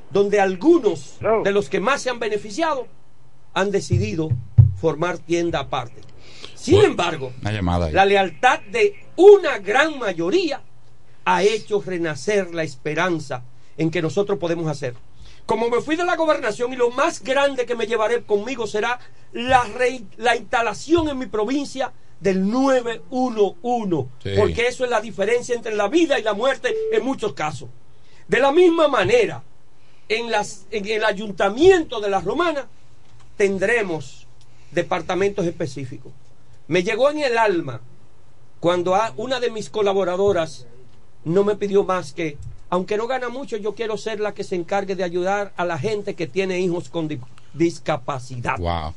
[0.09, 2.87] donde algunos de los que más se han beneficiado
[3.53, 4.29] han decidido
[4.79, 6.08] formar tienda aparte.
[6.59, 7.31] Sin embargo,
[7.93, 10.61] la lealtad de una gran mayoría
[11.25, 13.43] ha hecho renacer la esperanza
[13.77, 14.93] en que nosotros podemos hacer.
[15.45, 18.99] Como me fui de la gobernación y lo más grande que me llevaré conmigo será
[19.33, 24.29] la, re- la instalación en mi provincia del 911, Sí.
[24.37, 27.69] porque eso es la diferencia entre la vida y la muerte en muchos casos.
[28.27, 29.41] De la misma manera,
[30.07, 32.67] en, las, en el ayuntamiento de la Romana
[33.37, 34.27] tendremos
[34.71, 36.11] departamentos específicos.
[36.69, 37.81] Me llegó en el alma
[38.61, 40.65] cuando una de mis colaboradoras
[41.25, 42.37] no me pidió más que,
[42.69, 45.77] aunque no gana mucho, yo quiero ser la que se encargue de ayudar a la
[45.77, 47.19] gente que tiene hijos con di-
[47.53, 48.57] discapacidad.
[48.59, 48.93] Wow.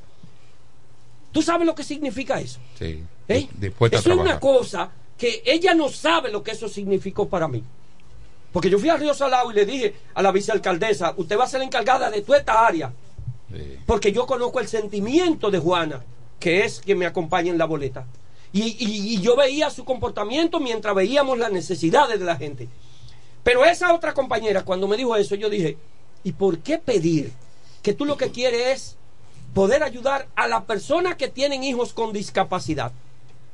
[1.33, 2.61] ¿Tú sabes lo que significa eso?
[2.79, 3.03] Sí.
[3.27, 3.49] ¿Eh?
[3.97, 7.65] Eso es una cosa que ella no sabe lo que eso significó para mí.
[8.53, 11.49] Porque yo fui a Río Salado y le dije a la vicealcaldesa, usted va a
[11.49, 12.93] ser la encargada de toda esta área.
[13.87, 16.03] Porque yo conozco el sentimiento de Juana,
[16.43, 18.05] que es quien me acompaña en la boleta.
[18.53, 22.69] Y, y- y yo veía su comportamiento mientras veíamos las necesidades de la gente.
[23.45, 25.79] Pero esa otra compañera, cuando me dijo eso, yo dije,
[26.25, 27.33] ¿y por qué pedir
[27.83, 28.97] que tú lo que quieres es
[29.55, 32.91] poder ayudar a las personas que tienen hijos con discapacidad?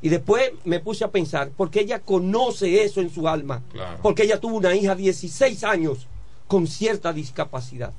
[0.01, 3.63] Y después me puse a pensar, porque ella conoce eso en su alma.
[3.73, 3.99] Claro.
[4.03, 6.07] Porque ella tuvo una hija de 16 años
[6.47, 7.93] con cierta discapacidad.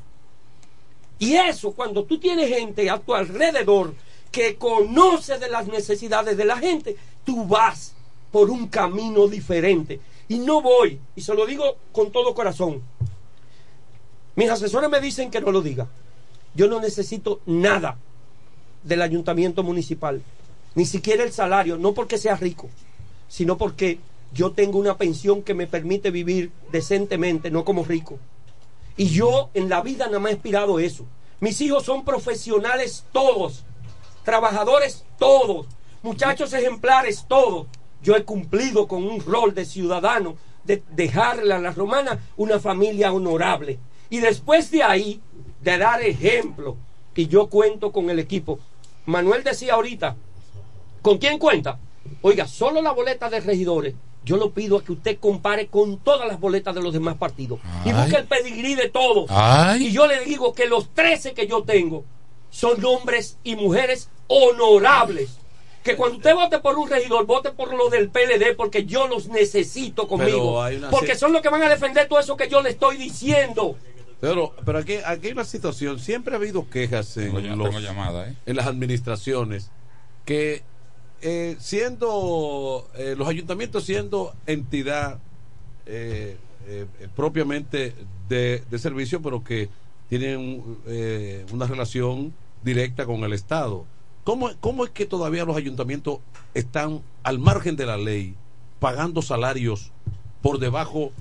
[1.20, 3.94] Y eso, cuando tú tienes gente a tu alrededor
[4.32, 7.94] que conoce de las necesidades de la gente, tú vas
[8.32, 10.00] por un camino diferente.
[10.28, 12.84] Y no voy, y se lo digo con todo corazón.
[14.36, 15.88] Mis asesores me dicen que no lo diga.
[16.54, 17.98] Yo no necesito nada
[18.84, 20.22] del ayuntamiento municipal,
[20.76, 22.70] ni siquiera el salario, no porque sea rico,
[23.28, 24.00] sino porque
[24.34, 28.20] yo tengo una pensión que me permite vivir decentemente, no como rico.
[28.96, 31.06] Y yo en la vida nada más he aspirado eso.
[31.40, 33.64] Mis hijos son profesionales todos,
[34.30, 35.66] trabajadores todos,
[36.04, 37.66] muchachos ejemplares todos.
[38.04, 43.12] Yo he cumplido con un rol de ciudadano, de dejarle a la romana una familia
[43.12, 43.80] honorable.
[44.12, 45.20] Y después de ahí,
[45.62, 46.78] de dar ejemplo,
[47.16, 48.60] y yo cuento con el equipo.
[49.06, 50.16] Manuel decía ahorita,
[51.02, 51.80] ¿con quién cuenta?
[52.22, 53.96] Oiga, solo la boleta de regidores.
[54.24, 57.60] Yo lo pido a que usted compare con todas las boletas de los demás partidos.
[57.84, 59.26] Y busque el pedigrí de todos.
[59.30, 59.88] Ay.
[59.88, 62.06] Y yo le digo que los 13 que yo tengo
[62.52, 65.36] son hombres y mujeres honorables.
[65.84, 69.28] Que cuando usted vote por un regidor, vote por lo del PLD porque yo los
[69.28, 70.62] necesito conmigo.
[70.92, 73.76] Porque son los que van a defender todo eso que yo le estoy diciendo.
[74.22, 77.80] Pero, pero aquí, aquí hay una situación, siempre ha habido quejas en, Tengo los- tengo
[77.80, 78.36] llamada, ¿eh?
[78.46, 79.72] en las administraciones
[80.26, 80.62] que
[81.22, 85.20] eh, siendo eh, los ayuntamientos siendo entidad
[85.86, 86.36] eh,
[87.16, 87.96] propiamente
[88.28, 89.70] de, de servicio, pero que
[90.10, 93.86] tienen eh, una relación directa con el Estado.
[94.30, 96.20] ¿Cómo, ¿Cómo es que todavía los ayuntamientos
[96.54, 98.36] están al margen de la ley
[98.80, 99.92] pagando salarios
[100.44, 101.12] por debajo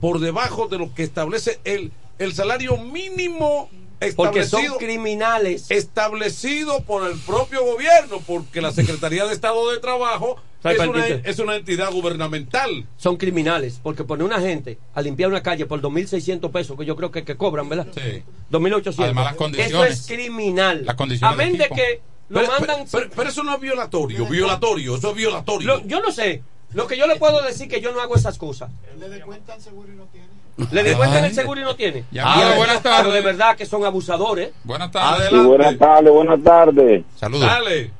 [0.00, 3.70] por debajo de lo que establece el, el salario mínimo
[4.16, 5.70] Porque son criminales.
[5.70, 11.06] establecido por el propio gobierno, porque la Secretaría de Estado de Trabajo ¿Sabe es una,
[11.06, 12.88] es una entidad gubernamental.
[12.96, 13.78] Son criminales.
[13.80, 17.22] Porque poner una gente a limpiar una calle por 2.600 pesos, que yo creo que,
[17.22, 17.86] que cobran, ¿verdad?
[17.94, 18.24] Sí.
[18.50, 19.04] 2.800.
[19.04, 20.00] Además, las Eso condiciones.
[20.00, 20.84] es criminal.
[20.84, 22.76] Las condiciones Amén de que lo Pero, mandan.
[22.90, 25.66] pero- pero- pero eso no es violatorio, violatorio, eso es violatorio.
[25.66, 26.42] Lo- yo no sé.
[26.74, 28.70] Lo que yo le puedo decir que yo no hago esas cosas.
[28.98, 30.26] Le descuentan seguro y no tiene.
[30.72, 32.04] Le descuentan el seguro y no tiene.
[32.20, 33.12] Ah, buenas Pero tardes.
[33.14, 34.50] de verdad que son abusadores.
[34.64, 35.28] Buenas tardes.
[35.28, 37.04] Sí, buenas tardes, buenas tardes.
[37.16, 37.46] Saludos.
[37.46, 37.90] Dale.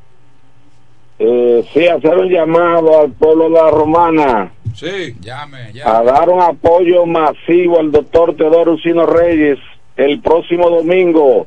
[1.18, 5.16] Eh, sí, hacer un llamado al pueblo de la Romana Sí.
[5.20, 9.58] Llame, a dar un apoyo masivo al doctor Teodoro Usino Reyes
[9.96, 11.46] el próximo domingo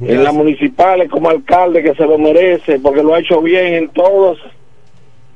[0.00, 3.88] en las municipales como alcalde que se lo merece porque lo ha hecho bien en
[3.90, 4.38] todos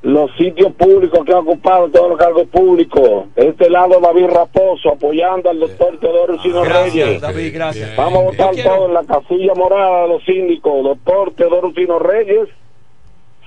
[0.02, 3.26] los sitios públicos que ha ocupado todos los cargos públicos.
[3.34, 7.20] Este lado David Raposo apoyando al doctor Teodoro Sino Gracias, Reyes.
[7.20, 7.96] David, gracias.
[7.96, 10.84] Vamos a votar todos en la casilla morada de los síndicos.
[10.84, 12.48] Doctor Teodoro Sino Reyes,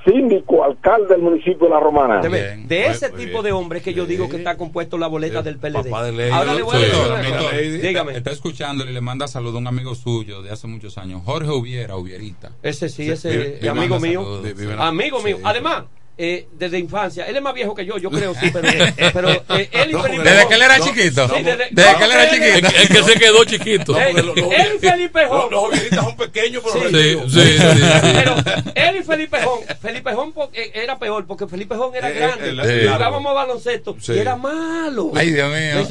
[0.06, 2.20] síndico, alcalde del municipio de La Romana.
[2.22, 5.58] De, de ese tipo de hombres que yo digo que está compuesto la boleta del
[5.58, 5.89] PLD.
[5.89, 6.32] Papá de.
[6.32, 7.82] Ahora le voy a decir.
[7.82, 8.18] Dígame.
[8.18, 11.49] Está escuchándole y le manda saludo a un amigo suyo de hace muchos años, Jorge
[11.52, 12.52] Hubiera, Hubierita.
[12.64, 14.24] Ese sí, Sí, ese amigo mío.
[14.24, 14.80] saludos.
[14.80, 15.38] Amigo mío.
[15.38, 15.43] Sí.
[15.45, 15.84] Además,
[16.18, 18.68] eh, desde infancia, él es más viejo que yo, yo creo, sí, pero,
[19.14, 21.28] pero eh, él y No, Felipe desde Jón- que él era No, chiquito.
[21.30, 22.68] sí, desde, Desde que él era chiquito.
[22.82, 23.97] El que se quedó chiquito.
[24.01, 25.51] Él, él y Felipe Jón.
[25.51, 27.84] Los son pequeños, pero Sí, sí, sí, sí.
[28.14, 28.36] Pero
[28.76, 32.51] él y Felipe Jón, Felipe Jón eh, era peor porque Felipe Jón era grande.
[32.51, 32.93] claro.
[32.93, 34.14] Jugábamos baloncesto Sí.
[34.14, 35.12] y era malo.
[35.16, 35.88] Ay, Dios mío.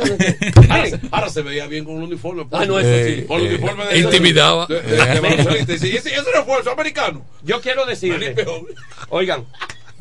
[0.70, 2.44] Ahora, se- ahora se veía bien con un uniforme.
[2.44, 2.62] pues.
[2.62, 3.24] Ah, no, eso sí.
[3.26, 4.66] Con el uniforme de intimidaba.
[4.66, 5.78] de- de- de baloncelista.
[5.78, 7.24] Sí, ese, ese refuerzo americano.
[7.42, 8.66] Yo quiero decirle, Felipe Jón.
[9.08, 9.44] oigan,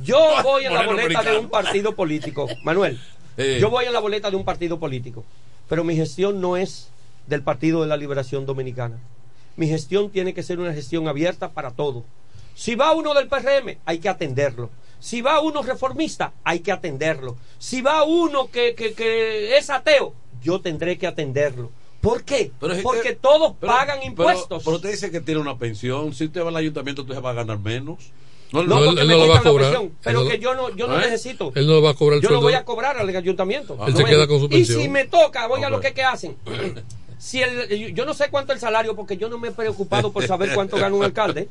[0.03, 2.99] yo voy en la boleta de un partido político, Manuel.
[3.41, 3.57] Eh.
[3.61, 5.23] Yo voy en la boleta de un partido político,
[5.69, 6.89] pero mi gestión no es
[7.25, 8.97] del Partido de la Liberación Dominicana.
[9.55, 12.03] Mi gestión tiene que ser una gestión abierta para todo.
[12.53, 14.69] Si va uno del PRM, hay que atenderlo.
[14.99, 17.37] Si va uno reformista, hay que atenderlo.
[17.59, 21.71] Si va uno que, que- que es ateo, yo tendré que atenderlo.
[22.01, 22.51] ¿Por qué?
[22.59, 24.63] Pero es que- Porque todos pero- pagan pero- impuestos.
[24.65, 26.13] Pero, usted dice que tiene una pensión.
[26.13, 28.11] Si usted va al ayuntamiento, usted va a ganar menos.
[28.51, 29.81] No, No, él- porque él me no lo va a cobrar.
[30.03, 31.01] pero no- que yo no, yo no ¿Eh?
[31.01, 31.51] necesito.
[31.55, 33.77] Él no le va a cobrar el Yo lo voy a cobrar al ayuntamiento.
[33.85, 34.81] Él se queda con su Y pensión.
[34.81, 35.71] si me toca, oiga Ok.
[35.73, 36.35] lo que, que hacen.
[37.21, 40.13] Si el, yo no sé cuánto es el salario porque yo no me he preocupado
[40.13, 41.49] por saber cuánto gana un alcalde.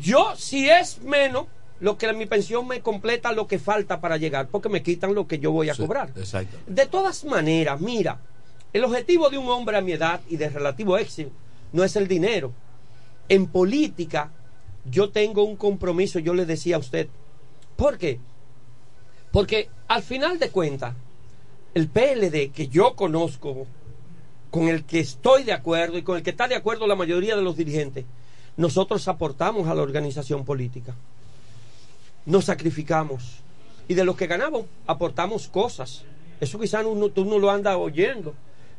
[0.00, 1.46] Yo, si es menos,
[1.78, 5.28] lo que mi pensión me completa lo que falta para llegar, porque me quitan lo
[5.28, 6.10] que yo voy a Sí, cobrar.
[6.16, 6.56] Exacto.
[6.66, 8.18] De todas maneras, mira,
[8.72, 11.30] el objetivo de un hombre a mi edad y de relativo éxito
[11.72, 12.52] no es el dinero.
[13.28, 14.30] En política,
[14.84, 17.08] yo tengo un compromiso, yo le decía a usted.
[17.76, 18.20] ¿Por qué?
[19.30, 20.94] Porque al final de cuentas,
[21.74, 23.66] el PLD que yo conozco,
[24.50, 27.36] con el que estoy de acuerdo y con el que está de acuerdo la mayoría
[27.36, 28.04] de los dirigentes,
[28.56, 30.94] nosotros aportamos a la organización política.
[32.26, 33.38] Nos sacrificamos.
[33.88, 36.04] Y de los que ganamos, aportamos cosas.
[36.40, 38.34] Eso quizás uno, tú no lo andas oyendo.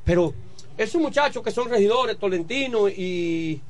[0.05, 0.33] Pero
[0.77, 3.61] esos muchachos que son regidores, Tolentino y,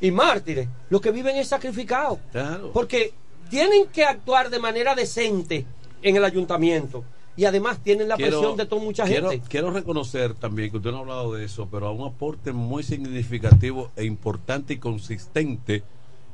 [0.00, 2.18] y mártires, lo que viven es sacrificados.
[2.32, 2.70] Claro.
[2.72, 3.12] Porque
[3.50, 5.66] tienen que actuar de manera decente
[6.02, 7.04] en el ayuntamiento.
[7.36, 9.46] Y además tienen la presión de toda mucha quiero, gente.
[9.48, 12.82] Quiero reconocer también que usted no ha hablado de eso, pero a un aporte muy
[12.82, 15.84] significativo e importante y consistente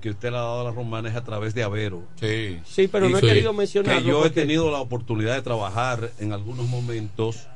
[0.00, 2.02] que usted le ha dado a las romanas a través de Avero.
[2.18, 2.58] Sí.
[2.64, 4.00] Sí, pero Y no he que- querido mencionarlo.
[4.02, 7.48] Que yo he tenido la oportunidad de trabajar en algunos momentos.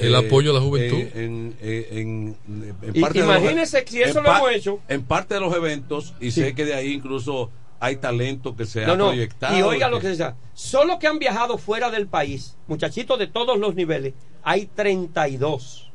[0.00, 0.98] El apoyo a la juventud.
[0.98, 4.80] eh, en, eh, en- en parte de los- imagínese si eso en lo hemos hecho.
[4.88, 8.84] En parte de los eventos, y sé que de ahí incluso hay talento que se
[8.86, 9.06] No, ha no.
[9.08, 9.58] proyectado.
[9.58, 10.36] Y oiga lo que- que decía.
[10.54, 15.90] Solo que han viajado fuera del país, muchachitos de todos los niveles, hay 32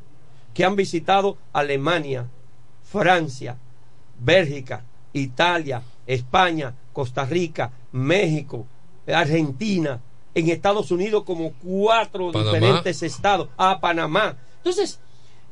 [0.54, 2.26] que han visitado Alemania,
[2.82, 3.56] Francia,
[4.18, 8.66] Bélgica, Italia, España, Costa Rica, México,
[9.06, 10.00] Argentina,
[10.36, 12.52] en Estados Unidos como cuatro Panamá.
[12.52, 14.36] diferentes estados, a Panamá.
[14.58, 15.00] Entonces,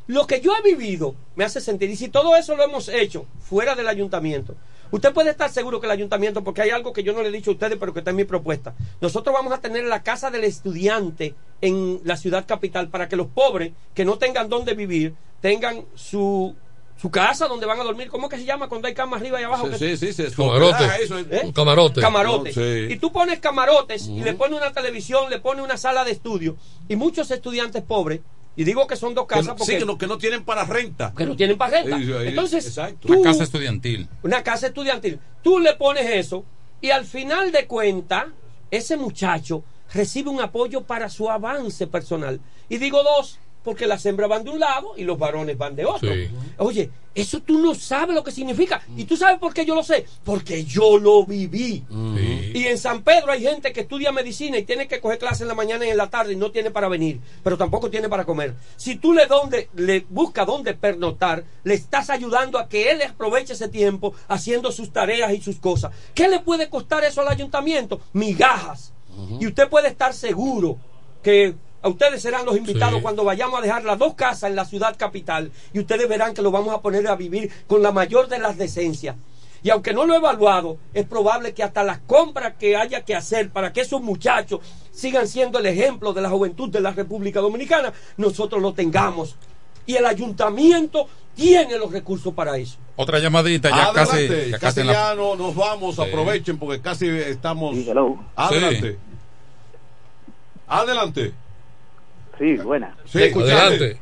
[0.07, 3.27] lo que yo he vivido me hace sentir, y si todo eso lo hemos hecho
[3.41, 4.55] fuera del ayuntamiento,
[4.91, 7.33] usted puede estar seguro que el ayuntamiento, porque hay algo que yo no le he
[7.33, 10.31] dicho a ustedes, pero que está en mi propuesta, nosotros vamos a tener la casa
[10.31, 15.15] del estudiante en la ciudad capital para que los pobres que no tengan dónde vivir
[15.41, 16.55] tengan su,
[16.97, 18.09] su casa donde van a dormir.
[18.09, 19.67] ¿Cómo es que se llama cuando hay cama arriba y abajo?
[19.67, 20.85] Sí, Que- sí, sí, sí, Camarote.
[21.31, 21.41] ¿Eh?
[21.45, 22.01] Un camarote.
[22.01, 22.87] No, sí.
[22.95, 26.57] Y tú pones camarotes y le pones una televisión, le pones una sala de estudio.
[26.89, 28.21] Y muchos estudiantes pobres,
[28.57, 30.45] y digo que son dos que casas no, porque sí, que no, que no tienen
[30.45, 31.13] para renta.
[31.17, 31.99] que no tienen para renta.
[31.99, 33.09] Sí, sí, ahí- Entonces, exacto.
[33.09, 34.09] tú- Una casa estudiantil.
[34.23, 36.45] una casa estudiantil, tú le pones eso
[36.81, 38.27] y al final de cuentas,
[38.71, 42.41] ese muchacho recibe un apoyo para su avance personal.
[42.69, 45.87] Y digo dos, porque las hembras van de un lado y los varones van de
[45.87, 46.13] otro.
[46.13, 46.29] Sí.
[46.59, 48.83] Oye, eso tú no sabes lo que significa.
[48.97, 50.05] ¿Y tú sabes por qué yo lo sé?
[50.23, 51.83] Porque yo lo viví.
[51.89, 52.53] Sí.
[52.55, 55.49] Y en San Pedro hay gente que estudia medicina y tiene que coger clases en
[55.49, 58.25] la mañana y en la tarde y no tiene para venir, pero tampoco tiene para
[58.25, 58.55] comer.
[58.77, 63.55] Si tú le, donde, le buscas dónde pernoctar, le estás ayudando a que él aproveche
[63.55, 65.93] ese tiempo haciendo sus tareas y sus cosas.
[66.15, 68.01] ¿Qué le puede costar eso al ayuntamiento?
[68.13, 68.93] Migajas.
[69.41, 70.77] Y usted puede estar seguro
[71.23, 71.55] que
[71.85, 73.03] a ustedes serán los invitados Sí.
[73.03, 76.41] cuando vayamos a dejar las dos casas en la ciudad capital y ustedes verán que
[76.43, 79.17] lo vamos a poner a vivir con la mayor de las decencias.
[79.63, 83.15] Y aunque no lo he evaluado, es probable que hasta las compras que haya que
[83.15, 84.61] hacer para que esos muchachos
[84.93, 89.37] sigan siendo el ejemplo de la juventud de la República Dominicana, nosotros lo tengamos
[89.87, 91.07] Y el ayuntamiento
[91.37, 92.79] tiene los recursos para eso.
[92.97, 96.01] Otra llamadita, ya Adelante, casi, ya casi la- ya no- nos vamos, Sí.
[96.01, 97.75] aprovechen porque casi estamos.
[97.77, 97.87] Sí.
[98.35, 98.97] Adelante.
[100.67, 101.33] Adelante.
[102.39, 102.95] Sí, buena.
[103.07, 103.97] Sí, Adelante.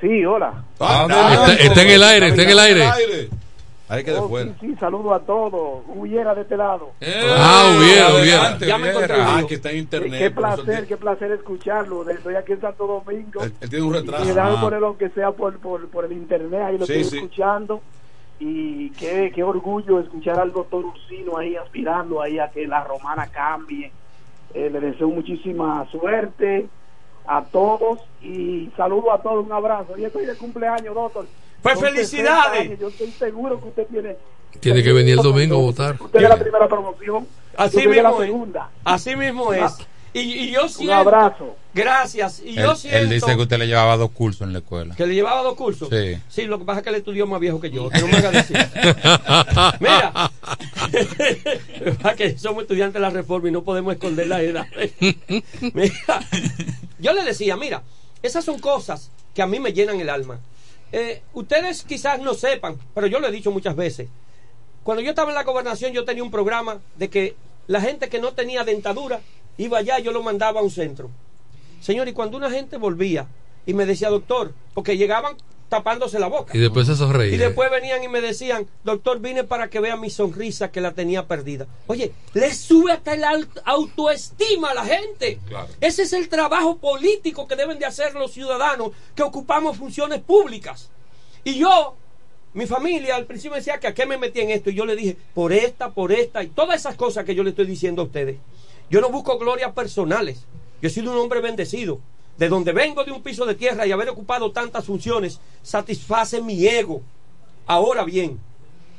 [0.00, 0.64] Sí, hola.
[0.80, 1.52] Adelante.
[1.52, 2.88] Está- está en el aire, está en el aire.
[3.88, 4.50] Ahí que Oh, fuera.
[4.58, 5.82] sí, sí, saludo a todos.
[5.86, 6.92] Huyera de este lado.
[7.36, 8.58] Ah, hubiera, hubiera.
[8.58, 10.18] Ya me Ah, que está en internet.
[10.18, 12.08] Qué placer, qué placer escucharlo.
[12.08, 13.42] Estoy aquí en Santo Domingo.
[13.42, 14.24] Él, él tiene un retraso.
[14.24, 14.58] Y Ah.
[14.60, 17.16] ponerlo aunque sea por, por, por el internet, ahí lo Sí, estoy sí.
[17.18, 17.82] escuchando.
[18.40, 23.26] Y qué, qué orgullo escuchar al doctor Ursino ahí aspirando ahí a que la romana
[23.28, 23.92] cambie.
[24.54, 26.66] Eh, le deseo muchísima suerte
[27.26, 29.96] a todos y saludo a todos, un abrazo.
[29.96, 31.26] Y estoy de cumpleaños, doctor.
[31.62, 32.60] Pues Son 60 felicidades.
[32.60, 34.16] años, Yo estoy seguro que usted tiene.
[34.60, 35.96] Tiene que venir el domingo a votar.
[36.00, 37.26] Usted es la primera promoción.
[37.56, 38.26] Así la mismo es.
[38.28, 38.70] segunda.
[38.84, 39.72] Así mismo es.
[40.14, 40.94] Y, y yo siento.
[40.94, 41.56] abrazo.
[41.74, 42.42] Gracias.
[42.44, 43.14] Y él, yo él siento.
[43.14, 44.94] dice que usted le llevaba dos cursos en la escuela.
[44.94, 45.88] Que le llevaba dos cursos.
[46.28, 46.42] Sí.
[46.44, 47.88] lo que pasa es que él estudió más viejo que yo.
[47.88, 48.56] Que no me haga decir.
[49.80, 50.30] Mira,
[52.16, 54.66] que somos estudiantes de la reforma y no podemos esconder la edad.
[55.72, 56.20] mira,
[56.98, 57.82] yo le decía, mira,
[58.22, 60.40] esas son cosas que a mí me llenan el alma.
[60.92, 64.08] Eh, ustedes quizás no sepan, pero yo lo he dicho muchas veces.
[64.82, 67.34] Cuando yo estaba en la gobernación, yo tenía un programa de que
[67.66, 69.20] la gente que no tenía dentadura
[69.58, 71.10] iba allá yo lo mandaba a un centro.
[71.80, 73.26] Señor, y cuando una gente volvía
[73.66, 75.34] y me decía, doctor, porque llegaban
[75.68, 76.54] tapándose la boca.
[76.54, 77.34] Y después se sonreía.
[77.34, 80.92] Y después venían y me decían, doctor, vine para que vea mi sonrisa que la
[80.92, 81.66] tenía perdida.
[81.86, 85.38] Oye, le sube hasta el au- autoestima a la gente.
[85.80, 90.90] Ese es el trabajo político que deben de hacer los ciudadanos que ocupamos funciones públicas.
[91.42, 91.96] Y yo,
[92.52, 94.68] mi familia al principio decía que a qué me metí en esto.
[94.68, 97.50] Y yo le dije, por esta, por esta y todas esas cosas que yo le
[97.50, 98.36] estoy diciendo a ustedes.
[98.90, 100.44] Yo no busco glorias personales.
[100.80, 102.00] Yo he sido un hombre bendecido.
[102.38, 106.66] De donde vengo de un piso de tierra y haber ocupado tantas funciones, satisface mi
[106.66, 107.02] ego.
[107.66, 108.40] Ahora bien,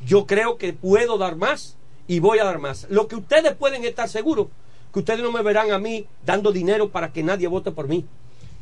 [0.05, 1.75] yo creo que puedo dar más
[2.07, 2.87] y voy a dar más.
[2.89, 4.47] Lo que ustedes pueden estar seguros,
[4.93, 8.05] que ustedes no me verán a mí dando dinero para que nadie vote por mí.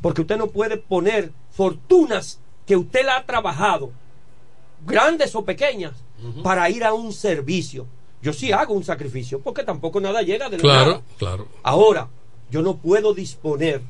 [0.00, 3.92] Porque usted no puede poner fortunas que usted la ha trabajado,
[4.86, 5.92] grandes o pequeñas,
[6.42, 7.86] para ir a un servicio.
[8.22, 11.02] Yo sí hago un sacrificio, porque tampoco nada llega de la Claro, nada.
[11.18, 11.48] claro.
[11.62, 12.08] Ahora,
[12.50, 13.80] yo no puedo disponer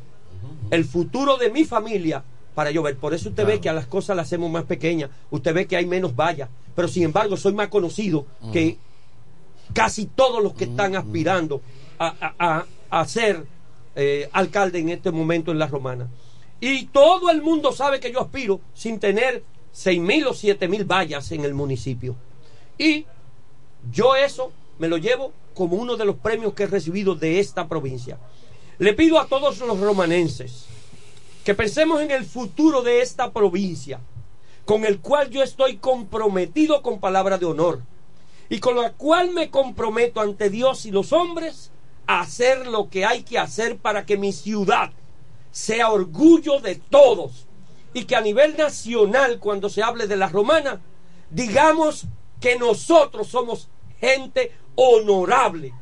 [0.70, 2.96] el futuro de mi familia para yo ver.
[2.96, 5.10] Por eso usted ve que a las cosas las hacemos más pequeñas.
[5.30, 6.48] Usted ve que hay menos vallas.
[6.74, 8.78] Pero sin embargo, soy más conocido que
[9.74, 11.60] casi todos los que están aspirando
[11.98, 12.66] a, a- a-
[13.00, 13.44] a ser
[13.94, 16.08] eh, alcalde en este momento en la romana.
[16.60, 19.42] Y todo el mundo sabe que yo aspiro sin tener
[19.72, 22.16] seis mil o siete mil vallas en el municipio.
[22.78, 23.04] Y
[23.90, 27.68] yo eso me lo llevo como uno de los premios que he recibido de esta
[27.68, 28.18] provincia.
[28.78, 30.66] Le pido a todos los romanenses
[31.44, 34.00] que pensemos en el futuro de esta provincia,
[34.64, 37.80] con el cual yo estoy comprometido con palabra de honor
[38.48, 41.70] y con la cual me comprometo ante Dios y los hombres
[42.06, 44.92] a hacer lo que hay que hacer para que mi ciudad
[45.50, 47.46] sea orgullo de todos
[47.94, 50.80] y que a nivel nacional, cuando se hable de la romana,
[51.30, 52.06] digamos
[52.42, 53.68] que nosotros somos
[54.00, 55.72] gente honorable,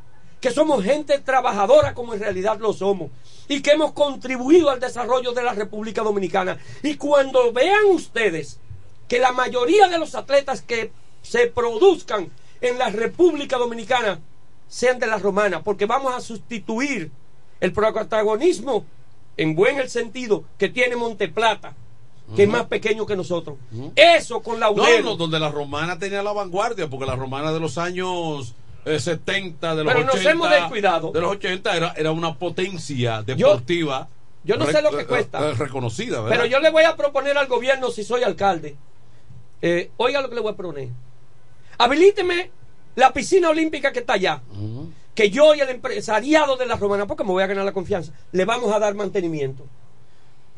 [0.41, 3.11] que somos gente trabajadora como en realidad lo somos
[3.49, 6.59] y que hemos contribuido al desarrollo de la República Dominicana.
[6.83, 8.61] Y cuando vean ustedes
[9.09, 10.93] que la mayoría de los atletas que
[11.23, 12.31] se produzcan
[12.61, 14.21] en la República Dominicana
[14.69, 17.11] sean de la romana, porque vamos a sustituir
[17.59, 18.85] el protagonismo
[19.37, 21.75] en buen el sentido que tiene Monteplata,
[22.37, 23.57] que es más pequeño que nosotros.
[23.97, 25.03] Eso con No, Laudero.
[25.05, 28.55] no, donde la romana tenía la vanguardia, porque la romana de los años
[28.85, 30.31] eh, 70, de los Pero nos 80.
[30.31, 31.13] hemos descuidado.
[31.13, 34.09] De los 80 era, era una potencia deportiva.
[34.45, 35.51] yo no sé lo que cuesta.
[35.51, 36.37] eh, reconocida, ¿verdad?
[36.39, 38.77] Pero yo le voy a proponer al gobierno, si soy alcalde,
[39.63, 40.89] eh, oiga lo que le voy a proponer.
[41.79, 42.51] Habilíteme
[42.97, 44.43] la piscina olímpica que está allá.
[45.15, 48.13] Que yo y el empresariado de la Romana, porque me voy a ganar la confianza,
[48.33, 49.67] le vamos a dar mantenimiento.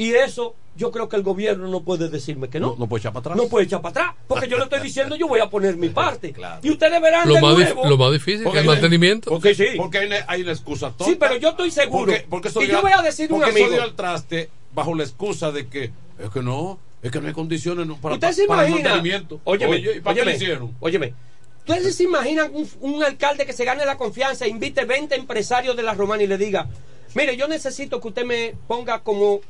[0.02, 2.70] Y eso yo creo que el gobierno no puede decirme que no.
[2.70, 3.36] No, no puede echar para atrás.
[3.36, 5.88] No puede echar para atrás, porque yo le estoy diciendo yo voy a poner mi
[6.02, 6.34] parte.
[6.62, 7.88] Y ustedes verán Lo de más, nuevo.
[7.88, 9.30] lo más difícil que es el mantenimiento.
[9.30, 11.04] Porque, porque hay, una, hay una excusa tonta.
[11.04, 12.12] Sí, pero yo estoy seguro.
[12.28, 13.70] Porque, porque y yo voy a decir un porque amigo.
[13.70, 17.32] dio al traste bajo la excusa de que es que no, es que no hay
[17.34, 18.90] condiciones no, para, ¿Usted se para el imagina?
[18.90, 19.40] mantenimiento.
[19.44, 20.76] Óyeme, Oye, ¿y para qué óyeme, lo hicieron?
[20.80, 21.14] Óyeme,
[21.60, 25.76] ¿ustedes se imaginan un, un alcalde que se gane la confianza e invite 20 empresarios
[25.76, 26.66] de la Romana y le diga,
[27.14, 29.40] mire, yo necesito que usted me ponga como,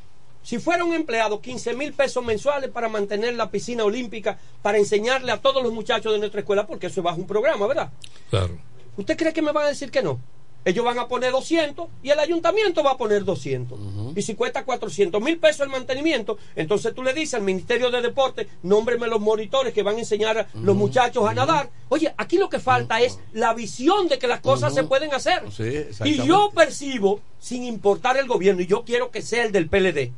[0.43, 5.33] si fuera un empleado, 15 mil pesos mensuales para mantener la piscina olímpica, para enseñarle
[5.33, 7.91] a todos los muchachos de nuestra escuela, porque eso es bajo un programa, ¿verdad?
[8.31, 8.59] Claro.
[8.97, 10.21] ¿Usted cree que me van a decir que no?
[10.65, 13.79] ellos van a poner 200 y el ayuntamiento va a poner 200.
[14.17, 18.01] Y si cuesta 400 mil pesos el mantenimiento, entonces tú le dices al Ministerio de
[18.01, 21.71] Deporte, nómbreme los monitores que van a enseñar a los muchachos a nadar.
[21.89, 25.43] Oye, aquí lo que falta es la visión de que las cosas se pueden hacer.
[25.51, 29.69] Sí, y yo percibo, sin importar el gobierno, y yo quiero que sea el del
[29.69, 30.13] PLD,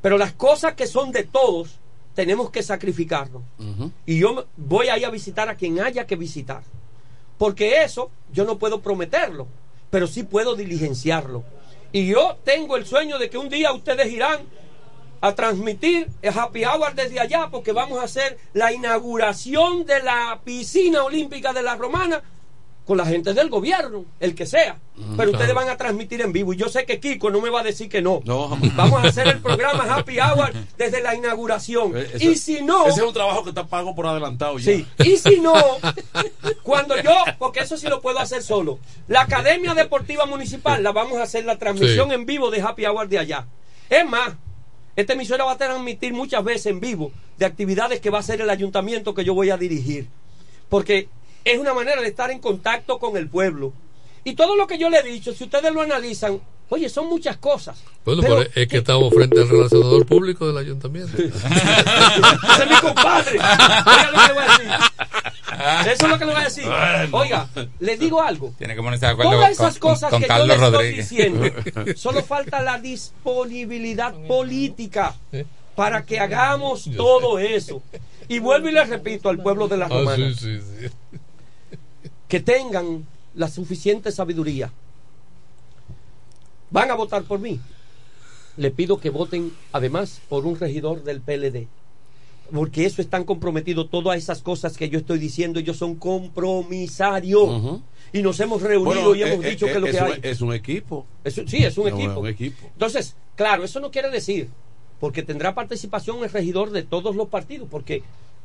[0.00, 1.78] pero las cosas que son de todos,
[2.14, 3.42] tenemos que sacrificarnos.
[4.06, 6.62] Y yo voy a ir a visitar a quien haya que visitar.
[7.38, 9.46] Porque eso yo no puedo prometerlo,
[9.90, 11.44] pero sí puedo diligenciarlo.
[11.92, 14.40] Y yo tengo el sueño de que un día ustedes irán
[15.20, 20.40] a transmitir el Happy Hour desde allá, porque vamos a hacer la inauguración de la
[20.44, 22.22] piscina olímpica de la Romana
[22.90, 24.76] con la gente del gobierno, el que sea.
[25.16, 25.54] Pero ustedes claro.
[25.54, 26.52] van a transmitir en vivo.
[26.52, 28.20] Y yo sé que Kiko no me va a decir que no.
[28.24, 28.48] No.
[28.74, 31.96] Vamos a hacer el programa Happy Hour desde la inauguración.
[32.14, 32.88] Eso- y si no.
[32.88, 34.72] Ese es un trabajo que está pago por adelantado ya.
[34.72, 35.54] Sí, y si no,
[36.64, 41.18] cuando yo, porque eso sí lo puedo hacer solo, la Academia Deportiva Municipal la vamos
[41.18, 42.14] a hacer la transmisión Sí.
[42.16, 43.46] en vivo de Happy Hour de allá.
[43.88, 44.32] Es más,
[44.96, 48.40] esta emisora va a transmitir muchas veces en vivo de actividades que va a hacer
[48.40, 50.08] el ayuntamiento que yo voy a dirigir.
[50.68, 51.08] Porque
[51.44, 53.72] es una manera de estar en contacto con el pueblo.
[54.24, 57.36] Y todo lo que yo le he dicho, si ustedes lo analizan, oye, son muchas
[57.38, 57.82] cosas.
[58.04, 61.16] Bueno, Pero- pero es que estamos frente al relacionador público del ayuntamiento.
[61.22, 63.38] Ese es mi compadre.
[63.38, 64.70] Oiga lo que le voy a decir.
[65.92, 66.64] Eso es lo que le voy a decir.
[67.12, 67.48] Oiga,
[67.80, 68.54] les digo algo.
[68.58, 71.10] Tiene que ponerse de acuerdo Todas esas con, cosas con que Carlos yo Rodríguez.
[71.12, 75.14] estoy diciendo, solo falta la disponibilidad política
[75.74, 77.82] para que hagamos todo eso.
[78.28, 81.18] Y vuelvo y les repito al pueblo de la Ah, Romana sí, sí, sí.
[82.30, 83.04] Que tengan
[83.34, 84.72] la suficiente sabiduría.
[86.70, 87.60] Van a votar por mí.
[88.56, 91.66] Le pido que voten además por un regidor del PLD.
[92.52, 97.80] Porque eso están comprometidos todas esas cosas que yo estoy diciendo, ellos son compromisarios.
[98.12, 100.02] Y nos hemos reunido Bueno, y hemos eh, dicho eh, que es lo es que
[100.02, 100.20] un- hay.
[100.22, 101.06] Es un equipo.
[101.24, 102.20] Es sí, es un Es equipo.
[102.20, 102.66] un equipo.
[102.72, 104.48] Entonces, claro, eso no quiere decir,
[105.00, 108.02] porque tendrá participación el regidor de todos los partidos, porque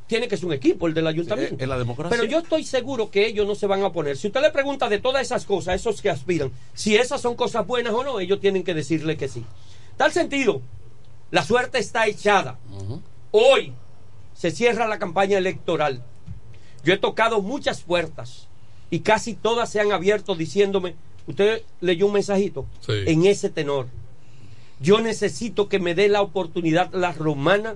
[0.07, 1.55] tiene que ser un equipo, el del ayuntamiento.
[1.63, 2.15] En la democracia.
[2.15, 4.17] Pero yo estoy seguro que ellos no se van a oponer.
[4.17, 7.65] Si usted le pregunta de todas esas cosas, esos que aspiran, si esas son cosas
[7.65, 9.43] buenas o no, ellos tienen que decirle que sí.
[9.97, 10.61] Tal sentido,
[11.31, 12.59] la suerte está echada.
[13.31, 13.73] Hoy
[14.35, 16.03] se cierra la campaña electoral.
[16.83, 18.47] Yo he tocado muchas puertas
[18.91, 20.93] y casi todas se han abierto diciéndome,
[21.25, 22.91] usted leyó un mensajito Sí.
[23.07, 23.87] en ese tenor.
[24.79, 27.75] Yo necesito que me dé la oportunidad la romana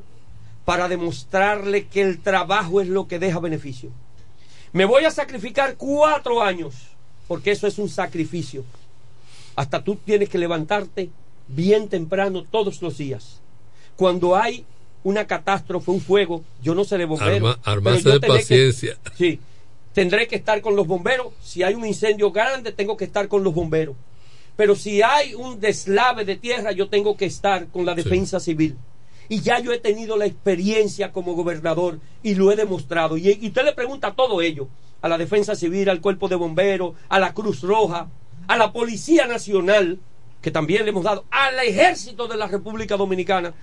[0.69, 3.89] para demostrarle que el trabajo es lo que deja beneficio.
[4.71, 6.75] Me voy a sacrificar cuatro años,
[7.27, 8.63] porque eso es un sacrificio.
[9.55, 11.09] Hasta tú tienes que levantarte
[11.47, 13.39] bien temprano todos los días.
[13.95, 14.63] Cuando hay
[15.01, 17.47] una catástrofe, un fuego, yo no seré bombero.
[17.47, 17.59] Arma-
[18.19, 18.97] de que- paciencia.
[19.17, 19.39] sí,
[19.91, 21.33] tendré que estar con los bomberos.
[21.43, 23.95] Si hay un incendio grande, tengo que estar con los bomberos.
[24.55, 28.77] Pero si hay un deslave de tierra, yo tengo que estar con la defensa civil.
[29.29, 33.15] Y ya yo he tenido la experiencia como gobernador y lo he demostrado.
[33.15, 34.67] Y, usted le pregunta a todo ello,
[35.01, 38.09] a la defensa civil, al cuerpo de bomberos, a la Cruz Roja,
[38.47, 39.99] a la Policía Nacional,
[40.41, 43.53] que también le hemos dado, al ejército de la República Dominicana,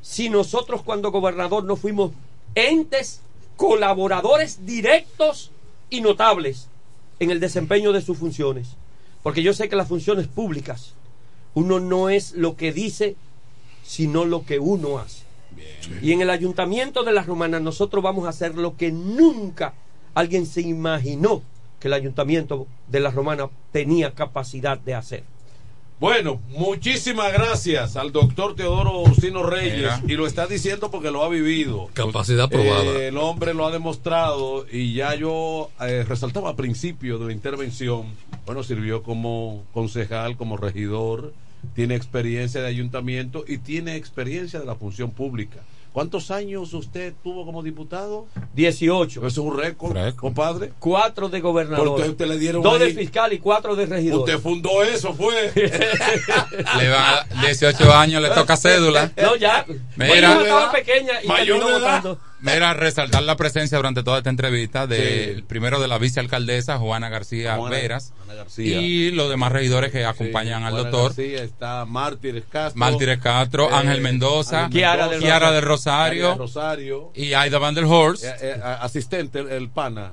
[0.00, 2.12] si nosotros cuando gobernador no fuimos
[2.54, 3.20] entes
[3.56, 5.50] colaboradores directos
[5.90, 6.68] y notables
[7.18, 8.76] en el desempeño de sus funciones.
[9.22, 10.94] Porque yo sé que las funciones públicas,
[11.52, 13.16] uno no es lo que dice,
[13.82, 15.24] sino lo que uno hace.
[16.02, 19.74] Y en el ayuntamiento de las Romanas nosotros vamos a hacer lo que nunca
[20.14, 21.42] alguien se imaginó
[21.78, 25.24] que el ayuntamiento de las Romanas tenía capacidad de hacer.
[25.98, 29.76] Bueno, muchísimas gracias al doctor Teodoro Ursino Reyes.
[29.76, 30.02] Mira.
[30.06, 31.90] Y lo está diciendo porque lo ha vivido.
[31.92, 32.84] Capacidad probada.
[32.84, 37.32] Eh, el hombre lo ha demostrado y ya yo eh, resaltaba al principio de la
[37.34, 38.06] intervención,
[38.46, 41.34] bueno, sirvió como concejal, como regidor,
[41.74, 45.58] tiene experiencia de ayuntamiento y tiene experiencia de la función pública.
[45.92, 48.28] ¿Cuántos años usted tuvo como diputado?
[48.54, 49.18] 18.
[49.20, 50.72] Eso es un récord, compadre.
[50.78, 51.84] Cuatro de gobernador.
[51.96, 54.20] Porque usted le dieron dos de ahí- fiscal y cuatro de regidor.
[54.20, 55.50] Usted fundó eso, fue.
[56.78, 59.10] Le va 18 años, le toca cédula.
[59.20, 59.66] No, ya.
[59.96, 60.06] Mira.
[60.06, 61.96] Mi hija estaba pequeña y Mayor terminó de edad.
[62.02, 62.20] votando.
[62.42, 65.42] Mira, resaltar la presencia durante toda esta entrevista de Sí.
[65.42, 68.80] primero de la vicealcaldesa Juana García Juana- Veras Juana García.
[68.80, 71.10] y los demás regidores que acompañan al Juana doctor.
[71.16, 72.78] García, está Mártires Castro.
[72.78, 77.10] Mártires Castro, eh, Ángel Mendoza, Kiara, del Rosario, del Rosario.
[77.14, 78.24] y Aida Van der Horst.
[78.24, 80.12] Eh, eh, asistente, el, el pana.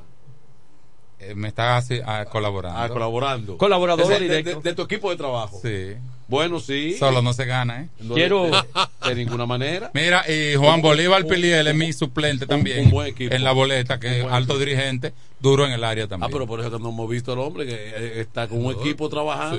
[1.19, 2.79] Eh, me está así- ah, colaborando.
[2.79, 3.57] Ah, colaborando.
[3.57, 4.61] Colaborador de- de- directo.
[4.61, 5.59] De, de tu equipo de trabajo.
[5.63, 5.95] Sí.
[6.27, 6.95] Bueno, sí.
[6.99, 7.89] Solo no se gana, ¿eh?
[8.01, 9.89] No, de- De, de ninguna manera.
[9.93, 12.85] Mira, y Juan Bolívar Piliel es mi suplente también.
[12.85, 13.33] un buen equipo.
[13.33, 16.31] En la boleta, que es alto dirigente, duro en el área Ah, también.
[16.31, 19.09] pero por eso que no hemos visto al hombre que eh, está con un equipo
[19.09, 19.57] trabajando.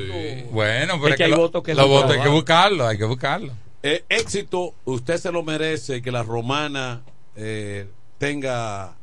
[0.53, 2.87] Bueno, pero Es es que que hay lo- votos que los votos hay que buscarlo,
[2.87, 3.53] hay que buscarlo.
[3.83, 7.01] Eh, éxito, usted se lo merece que la romana
[7.35, 8.95] eh, tenga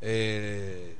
[0.00, 0.96] eh,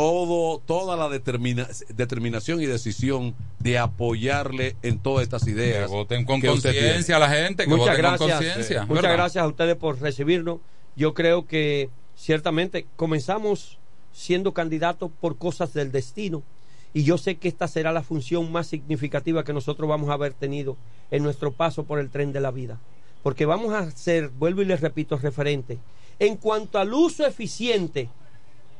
[0.00, 5.88] todo, toda la determina- determinación y decisión de apoyarle en todas estas ideas.
[5.88, 8.38] Que voten con conciencia a la gente, que Muchas voten con gracias.
[8.38, 8.80] conciencia.
[8.86, 9.16] Muchas ¿verdad?
[9.16, 10.58] gracias a ustedes por recibirnos.
[10.96, 13.78] Yo creo que ciertamente comenzamos
[14.12, 16.42] siendo candidatos por cosas del destino
[16.94, 20.32] y yo sé que esta será la función más significativa que nosotros vamos a haber
[20.34, 20.76] tenido
[21.10, 22.78] en nuestro paso por el tren de la vida.
[23.22, 25.78] Porque vamos a ser, vuelvo y les repito, referente
[26.18, 28.08] en cuanto al uso eficiente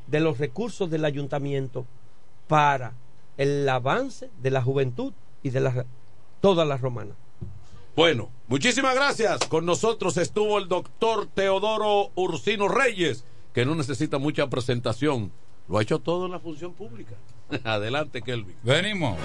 [0.07, 1.87] de los recursos del ayuntamiento
[2.49, 2.95] para
[3.37, 5.13] el avance de la juventud
[5.43, 5.87] y de la,
[6.41, 7.15] toda la romana.
[7.95, 9.41] Bueno, muchísimas gracias.
[9.49, 15.33] Con nosotros estuvo el doctor Teodoro Ursino Reyes, que no necesita mucha presentación.
[15.69, 17.15] Lo ha hecho todo en la función pública.
[17.65, 18.57] Adelante, Kelvin.
[18.63, 19.17] Venimos.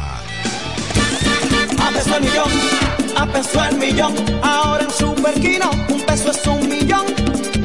[1.79, 2.49] A peso el millón,
[3.17, 4.15] a peso el millón.
[4.41, 7.05] Ahora en Superquino, un peso es un millón.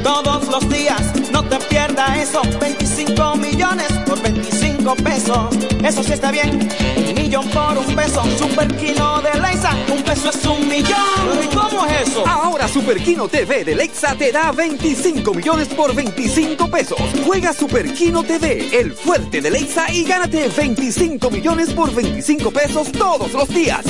[0.02, 1.00] Todos los días,
[1.32, 2.42] no te pierdas eso.
[2.60, 5.55] 25 millones por 25 pesos.
[5.85, 6.69] Eso sí está bien.
[6.97, 8.23] Un millón por un peso.
[8.39, 11.43] Superquino de Leisa, un peso es un millón.
[11.43, 12.27] ¿Y cómo es eso?
[12.27, 16.98] Ahora Super Kino TV de Lexa te da 25 millones por 25 pesos.
[17.27, 22.93] Juega Super Kino TV, el fuerte de Lexa y gánate 25 millones por 25 pesos
[22.93, 23.85] todos los días.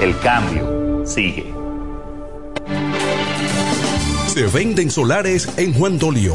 [0.00, 1.52] El cambio sigue.
[4.26, 6.34] Se venden solares en Juan Dolio,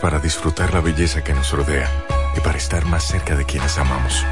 [0.00, 1.88] para disfrutar la belleza que nos rodea
[2.36, 4.24] y para estar más cerca de quienes amamos.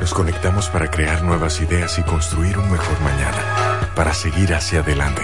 [0.00, 5.22] Nos conectamos para crear nuevas ideas y construir un mejor mañana, para seguir hacia adelante.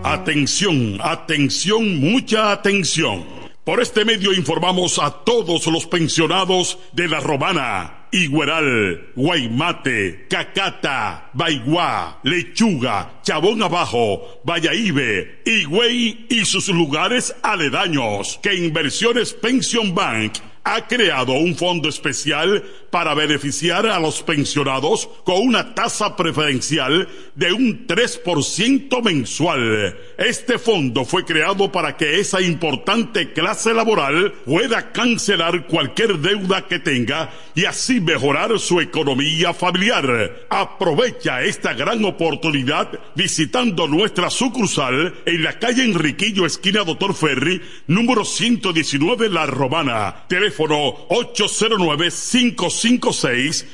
[0.05, 3.27] Atención, atención, mucha atención.
[3.65, 12.19] Por este medio informamos a todos los pensionados de La Romana Igueral, Guaymate, Cacata, Baigua,
[12.25, 21.33] Lechuga, Chabón Abajo, Vallaibe, Higüey y sus lugares aledaños que Inversiones Pension Bank ha creado
[21.33, 29.03] un fondo especial para beneficiar a los pensionados con una tasa preferencial de un 3%
[29.03, 29.97] mensual.
[30.19, 36.79] Este fondo fue creado para que esa importante clase laboral pueda cancelar cualquier deuda que
[36.79, 40.47] tenga y así mejorar su economía familiar.
[40.51, 48.25] Aprovecha esta gran oportunidad visitando nuestra sucursal en la calle Enriquillo, esquina Doctor Ferry, número
[48.25, 50.25] 119 La Romana.
[50.29, 52.80] Teléfono 809 556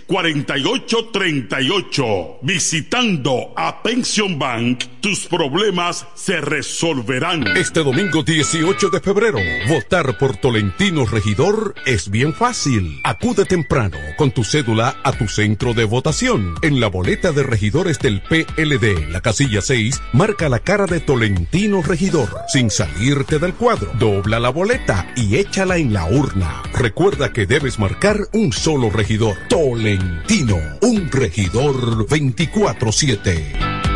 [0.07, 2.39] 4838.
[2.43, 7.45] Visitando a Pension Bank, tus problemas se resolverán.
[7.57, 9.39] Este domingo 18 de febrero,
[9.69, 13.01] votar por Tolentino Regidor es bien fácil.
[13.05, 16.55] Acude temprano con tu cédula a tu centro de votación.
[16.63, 21.83] En la boleta de regidores del PLD, la casilla 6, marca la cara de Tolentino
[21.83, 22.29] Regidor.
[22.49, 26.63] Sin salirte del cuadro, dobla la boleta y échala en la urna.
[26.75, 29.37] Recuerda que debes marcar un solo regidor.
[29.49, 33.96] Tolentino, un regidor 24-7.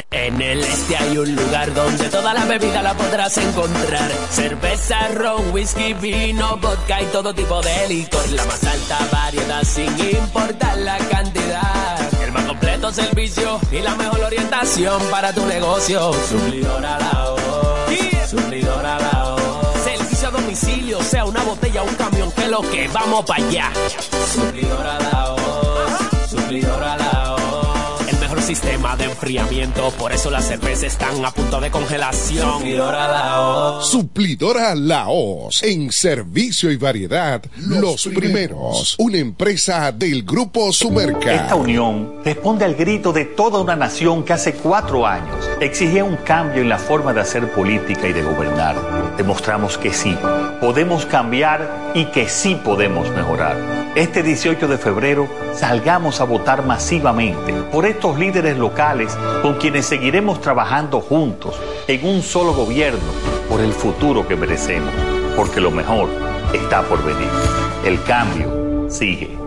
[0.13, 4.11] En el este hay un lugar donde toda la bebida la podrás encontrar.
[4.29, 8.29] Cerveza, ron, whisky, vino, vodka y todo tipo de licor.
[8.31, 12.23] La más alta variedad sin importar la cantidad.
[12.23, 16.11] El más completo servicio y la mejor orientación para tu negocio.
[16.29, 18.29] Suplidor a la voz.
[18.29, 19.81] Suplidor a la voz.
[19.81, 23.71] Servicio a domicilio, sea una botella o un camión, que lo que vamos para allá.
[24.33, 26.29] Suplidor a la voz.
[26.29, 27.20] Suplidor a la voz
[28.55, 29.91] sistema de enfriamiento.
[29.91, 32.51] Por eso las cervezas están a punto de congelación.
[32.57, 33.89] Suplidora Laos.
[33.89, 35.63] Suplidora Laos.
[35.63, 38.95] En servicio y variedad, los, primeros.
[38.99, 41.33] Una empresa del Grupo Sumerca.
[41.33, 46.17] Esta unión responde al grito de toda una nación que hace cuatro años exigía un
[46.17, 48.75] cambio en la forma de hacer política y de gobernar.
[49.15, 50.17] Demostramos que sí,
[50.59, 53.55] podemos cambiar y que sí podemos mejorar.
[53.95, 60.41] Este 18 de febrero salgamos a votar masivamente por estos líderes locales con quienes seguiremos
[60.41, 62.99] trabajando juntos en un solo gobierno
[63.49, 64.93] por el futuro que merecemos,
[65.35, 66.09] porque lo mejor
[66.53, 67.29] está por venir.
[67.85, 69.40] El cambio sigue.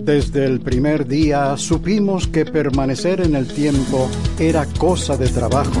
[0.00, 5.80] Desde el primer día supimos que permanecer en el tiempo era cosa de trabajo.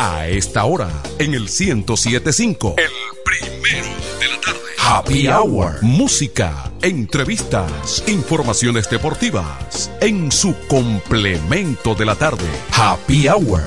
[0.00, 0.88] A esta hora,
[1.18, 2.76] en el 1075.
[2.78, 2.88] El
[3.24, 3.88] primero
[4.20, 4.60] de la tarde.
[4.78, 5.82] Happy Hour.
[5.82, 9.90] Música, entrevistas, informaciones deportivas.
[10.00, 12.46] En su complemento de la tarde.
[12.70, 13.60] Happy Hour.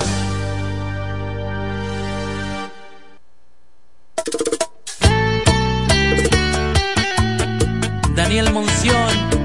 [8.16, 9.41] Daniel Monción.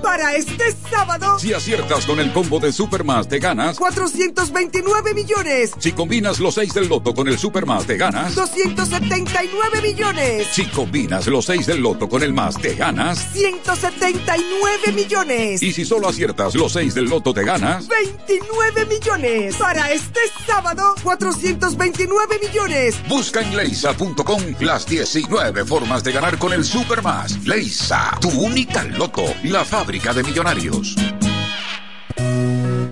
[0.04, 3.78] Para este sábado, Si aciertas con el combo de Supermas, te ganas.
[3.78, 8.34] 429 millones, Si combinas los 6 del loto con el Supermas, te ganas.
[8.34, 13.18] 279 millones, Si combinas los 6 del loto con el más, te ganas.
[13.32, 17.88] 179 millones, Y si solo aciertas los 6 del loto, te ganas.
[17.88, 19.56] 29 millones.
[19.56, 22.96] Para este sábado, 429 millones.
[23.08, 27.42] Busca en leisa.com las 19 formas de ganar con el Supermas.
[27.46, 30.96] Leisa, tu única loto, la fábrica de millonarios.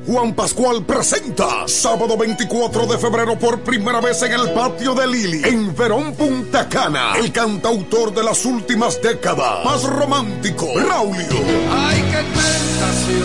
[0.07, 5.43] Juan Pascual presenta sábado 24 de febrero por primera vez en el patio de Lili,
[5.45, 11.27] en Verón Punta Cana, el cantautor de las últimas décadas, más romántico, Raulio.
[11.73, 13.25] Ay, qué tentación,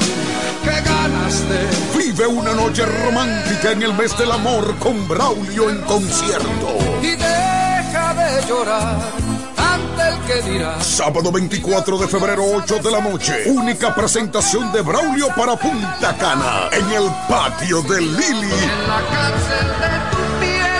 [0.64, 2.00] qué ganas de.
[2.00, 6.78] Vive una noche romántica en el mes del amor con Braulio en concierto.
[7.04, 9.27] Y deja de llorar
[10.82, 13.44] Sábado 24 de febrero, 8 de la noche.
[13.48, 16.70] Única presentación de Braulio para Punta Cana.
[16.72, 18.52] En el patio de Lili.
[18.52, 20.78] En la cárcel de tu piel.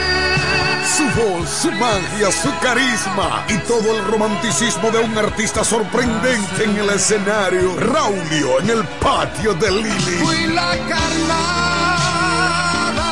[0.98, 6.78] Su voz, su magia, su carisma y todo el romanticismo de un artista sorprendente en
[6.78, 7.76] el escenario.
[7.80, 10.18] Raulio en el patio de Lili.
[10.24, 11.77] Fui la carnada.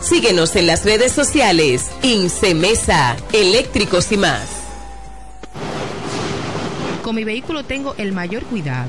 [0.00, 1.90] Síguenos en las redes sociales.
[2.02, 4.48] Incemesa, eléctricos y más.
[7.02, 8.88] Con mi vehículo tengo el mayor cuidado.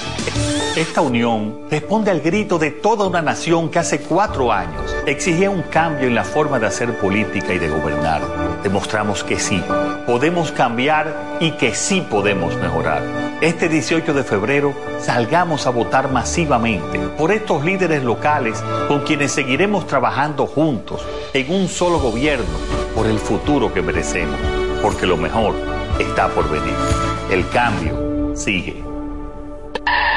[0.75, 5.63] Esta unión responde al grito de toda una nación que hace cuatro años exigía un
[5.63, 8.21] cambio en la forma de hacer política y de gobernar.
[8.63, 9.61] Demostramos que sí,
[10.05, 13.03] podemos cambiar y que sí podemos mejorar.
[13.41, 19.87] Este 18 de febrero salgamos a votar masivamente por estos líderes locales con quienes seguiremos
[19.87, 21.01] trabajando juntos
[21.33, 22.45] en un solo gobierno
[22.95, 24.39] por el futuro que merecemos,
[24.81, 25.53] porque lo mejor
[25.99, 26.75] está por venir.
[27.29, 28.90] El cambio sigue.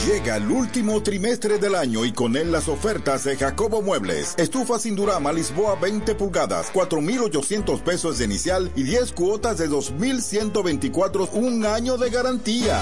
[0.00, 4.34] Llega el último trimestre del año y con él las ofertas de Jacobo Muebles.
[4.36, 11.28] Estufa sin Durama Lisboa 20 pulgadas, 4,800 pesos de inicial y 10 cuotas de 2,124,
[11.34, 12.80] un año de garantía.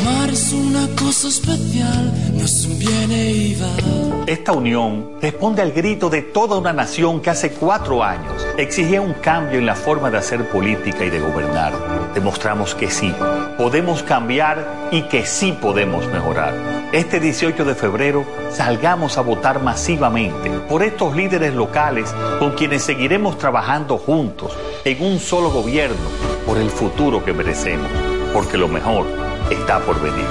[0.00, 4.06] Amar es una cosa especial, no es un va.
[4.26, 9.14] Esta unión responde al grito de toda una nación que hace cuatro años exigía un
[9.14, 11.72] cambio en la forma de hacer política y de gobernar.
[12.12, 13.14] Demostramos que sí,
[13.56, 16.54] podemos cambiar y que sí podemos mejorar.
[16.92, 23.38] Este 18 de febrero salgamos a votar masivamente por estos líderes locales con quienes seguiremos
[23.38, 24.52] trabajando juntos
[24.84, 26.08] en un solo gobierno
[26.46, 27.90] por el futuro que merecemos,
[28.32, 30.26] porque lo mejor está por venir.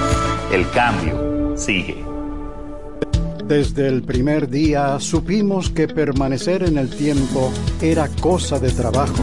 [0.52, 2.04] El cambio sigue.
[3.44, 9.22] Desde el primer día supimos que permanecer en el tiempo era cosa de trabajo.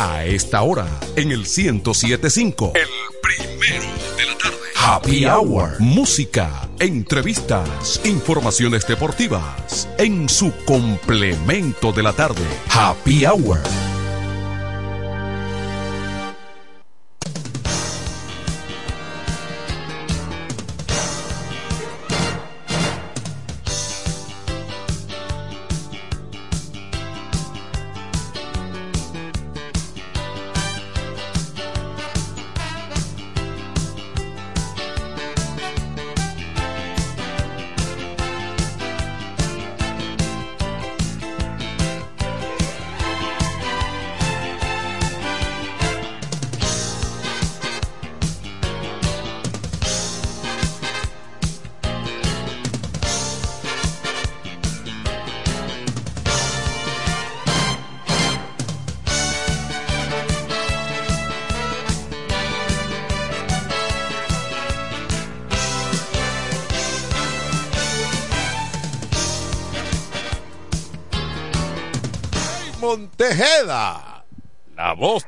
[0.00, 2.72] A esta hora, en el 1075.
[2.76, 2.86] El
[3.20, 3.82] primero
[4.16, 4.56] de la tarde.
[4.76, 5.80] Happy Hour.
[5.80, 9.88] Música, entrevistas, informaciones deportivas.
[9.98, 12.44] En su complemento de la tarde.
[12.70, 13.58] Happy Hour.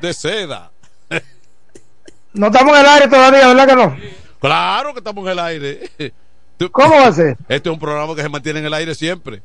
[0.00, 0.70] De seda.
[2.32, 3.96] No estamos en el aire todavía, ¿verdad que no?
[4.40, 5.90] Claro que estamos en el aire.
[6.70, 7.36] ¿Cómo va a ser?
[7.48, 9.42] Este es un programa que se mantiene en el aire siempre.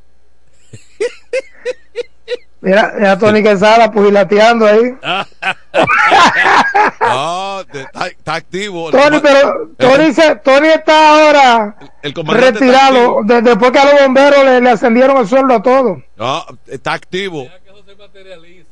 [2.62, 4.96] Mira, mira Tony Quesada pugilateando ahí.
[7.00, 8.90] Ah, te- está, está activo.
[8.92, 13.86] Tony, pero Tony, se- Tony está ahora el comandante está retirado de- después que a
[13.94, 16.00] los bomberos le, le ascendieron el sueldo a todos.
[16.18, 17.48] Ah, está activo.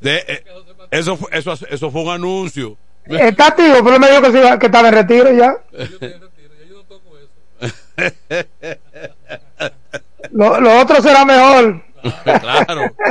[0.01, 0.43] De- eh,
[0.99, 2.77] eso, fue- eso, eso fue un anuncio.
[3.05, 5.57] Está activo, pero me dijo que, se iba- que estaba en retiro ya.
[10.31, 11.81] Lo, lo otro será mejor.
[12.23, 12.81] claro.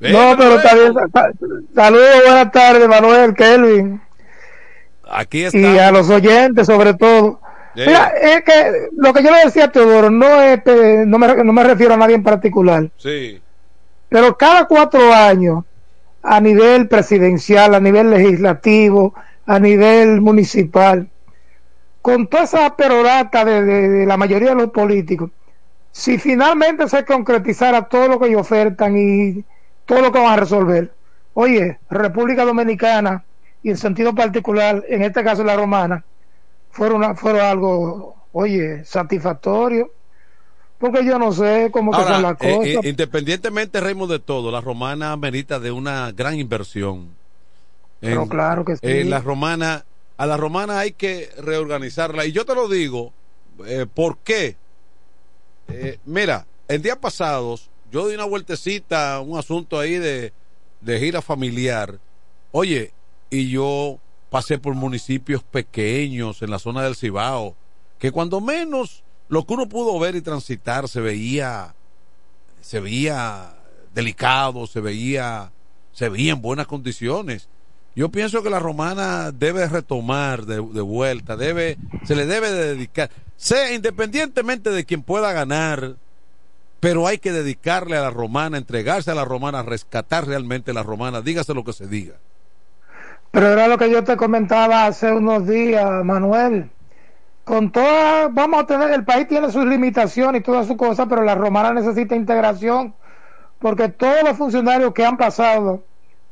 [0.00, 0.92] No, pero está bien.
[1.14, 1.30] Sa-
[1.74, 4.02] Saludos, buenas tardes, Manuel, Kelvin.
[5.08, 5.56] Aquí está.
[5.56, 7.40] y a los oyentes sobre todo.
[7.74, 10.60] Mira, es que lo que yo le decía a Teodoro no es,
[11.06, 13.40] no me, no me refiero a nadie en particular, Sí.
[14.10, 15.64] pero cada cuatro años,
[16.24, 19.14] a nivel presidencial, a nivel legislativo,
[19.46, 21.08] a nivel municipal,
[22.00, 25.30] con toda esa perorata de, la mayoría de los políticos,
[25.92, 29.44] si finalmente se concretizara todo lo que ellos ofertan y
[29.84, 30.92] todo lo que van a resolver,
[31.34, 33.22] oye, República Dominicana
[33.62, 36.04] y en sentido particular, en este caso la romana,
[36.70, 39.90] fueron, fueron algo, oye, satisfactorio,
[40.84, 42.84] porque yo no sé cómo que son las eh, cosas.
[42.84, 47.08] eh, independientemente, Raymond, de todo, la romana merita de una gran inversión.
[48.00, 48.80] Pero claro que sí.
[48.82, 49.86] en la romana,
[50.18, 52.26] a la romana hay que reorganizarla.
[52.26, 53.14] Y yo te lo digo,
[53.64, 54.56] eh, ¿por qué?
[55.68, 60.34] Eh, mira, en días pasados, yo di una vueltecita a un asunto ahí de,
[60.82, 61.98] de gira familiar.
[62.52, 62.92] Oye,
[63.30, 67.56] y yo pasé por municipios pequeños en la zona del Cibao,
[67.98, 71.74] que cuando menos lo que uno pudo ver y transitar se veía,
[72.60, 73.54] se veía
[73.94, 75.52] delicado, se veía,
[75.92, 77.48] se veía en buenas condiciones.
[77.96, 83.10] Yo pienso que la romana debe retomar de, vuelta, debe, se le debe de dedicar,
[83.36, 85.94] sea independientemente de quien pueda ganar,
[86.80, 91.20] pero hay que dedicarle a la romana, entregarse a la romana, rescatar realmente la romana,
[91.20, 92.14] dígase lo que se diga.
[93.30, 96.70] Pero era lo que yo te comentaba hace unos días, Manuel.
[97.44, 101.22] Con toda, vamos a tener, el país tiene sus limitaciones y todas sus cosas, pero
[101.22, 102.94] la romana necesita integración,
[103.58, 105.84] porque todos los funcionarios que han pasado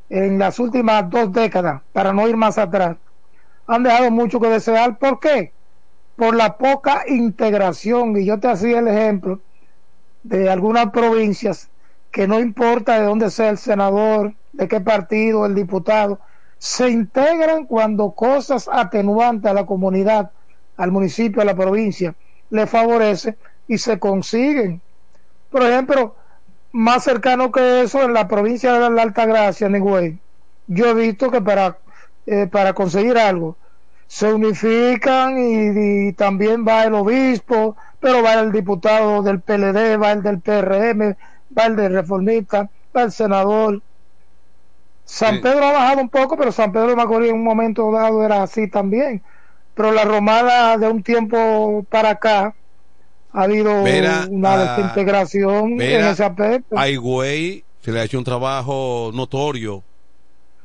[0.09, 2.97] en las últimas dos décadas, para no ir más atrás,
[3.67, 4.97] han dejado mucho que desear.
[4.97, 5.53] ¿Por qué?
[6.15, 8.17] Por la poca integración.
[8.17, 9.39] Y yo te hacía el ejemplo
[10.23, 11.69] de algunas provincias
[12.11, 16.19] que no importa de dónde sea el senador, de qué partido, el diputado,
[16.59, 20.31] se integran cuando cosas atenuantes a la comunidad,
[20.77, 22.15] al municipio, a la provincia,
[22.49, 23.37] le favorece
[23.67, 24.81] y se consiguen.
[25.49, 26.15] Por ejemplo,
[26.71, 29.69] más cercano que eso, en la provincia de la Alta Gracia,
[30.67, 31.77] yo he visto que para,
[32.25, 33.57] eh, para conseguir algo
[34.07, 40.11] se unifican y, y, también va el obispo, pero va el diputado del PLD, va
[40.11, 41.15] el del PRM,
[41.57, 43.81] va el del reformista, va el senador.
[45.05, 45.41] San Sí.
[45.41, 48.43] Pedro ha bajado un poco, pero San Pedro de Macorís en un momento dado era
[48.43, 49.23] así también.
[49.75, 52.53] Pero la romana de un tiempo para acá
[53.31, 53.71] ha habido
[54.29, 56.77] una ah, desintegración en ese aspecto.
[56.77, 59.83] a Higüey se le ha hecho un trabajo notorio.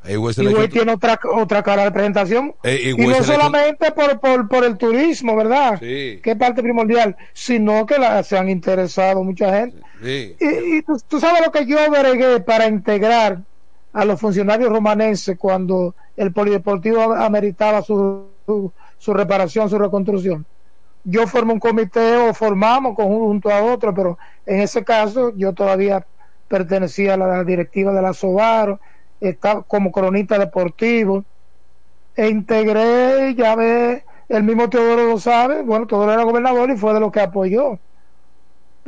[0.04, 2.92] A Higüey se y le ha güey hecho- tiene otra otra cara de presentación Eh,
[2.96, 6.20] y no hecho- solamente por, por, por el turismo verdad Sí.
[6.22, 10.36] que es parte primordial sino que la- se han interesado mucha gente Sí.
[10.38, 13.38] y, y tú, tú sabes lo que yo bregué para integrar
[13.92, 20.44] a los funcionarios romanenses cuando el polideportivo ameritaba su, su, su reparación, su reconstrucción.
[21.04, 26.06] Yo formé un comité o formamos conjunto a otro, pero en ese caso yo todavía
[26.48, 28.80] pertenecía a la directiva de la Sobaro,
[29.20, 31.24] estaba como cronista deportivo
[32.14, 36.92] e integré, ya ve, el mismo Teodoro lo sabe, bueno, Teodoro era gobernador y fue
[36.94, 37.78] de lo que apoyó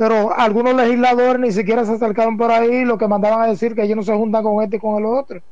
[0.01, 3.83] pero algunos legisladores ni siquiera se acercaron por ahí, lo que mandaban a decir que
[3.83, 5.43] ellos no se juntan con este y con el otro.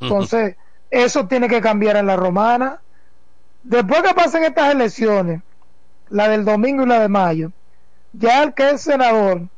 [0.00, 0.56] Entonces,
[0.88, 2.80] eso tiene que cambiar en la romana.
[3.64, 5.42] Después que pasen estas elecciones,
[6.08, 7.52] la del domingo y la de mayo,
[8.12, 9.50] ya el que es senador,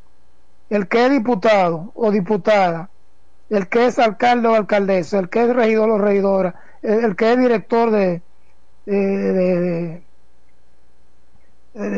[0.71, 2.93] el que es diputado o diputada,
[3.51, 7.39] el que es alcalde o alcaldesa, el que es regidor o regidora, el, que es
[7.39, 8.25] director de-
[8.87, 10.07] de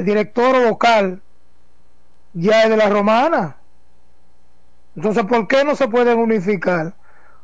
[0.05, 1.22] director o vocal,
[2.32, 3.62] ya es de la romana.
[4.94, 6.97] Entonces, ¿por qué no se pueden unificar?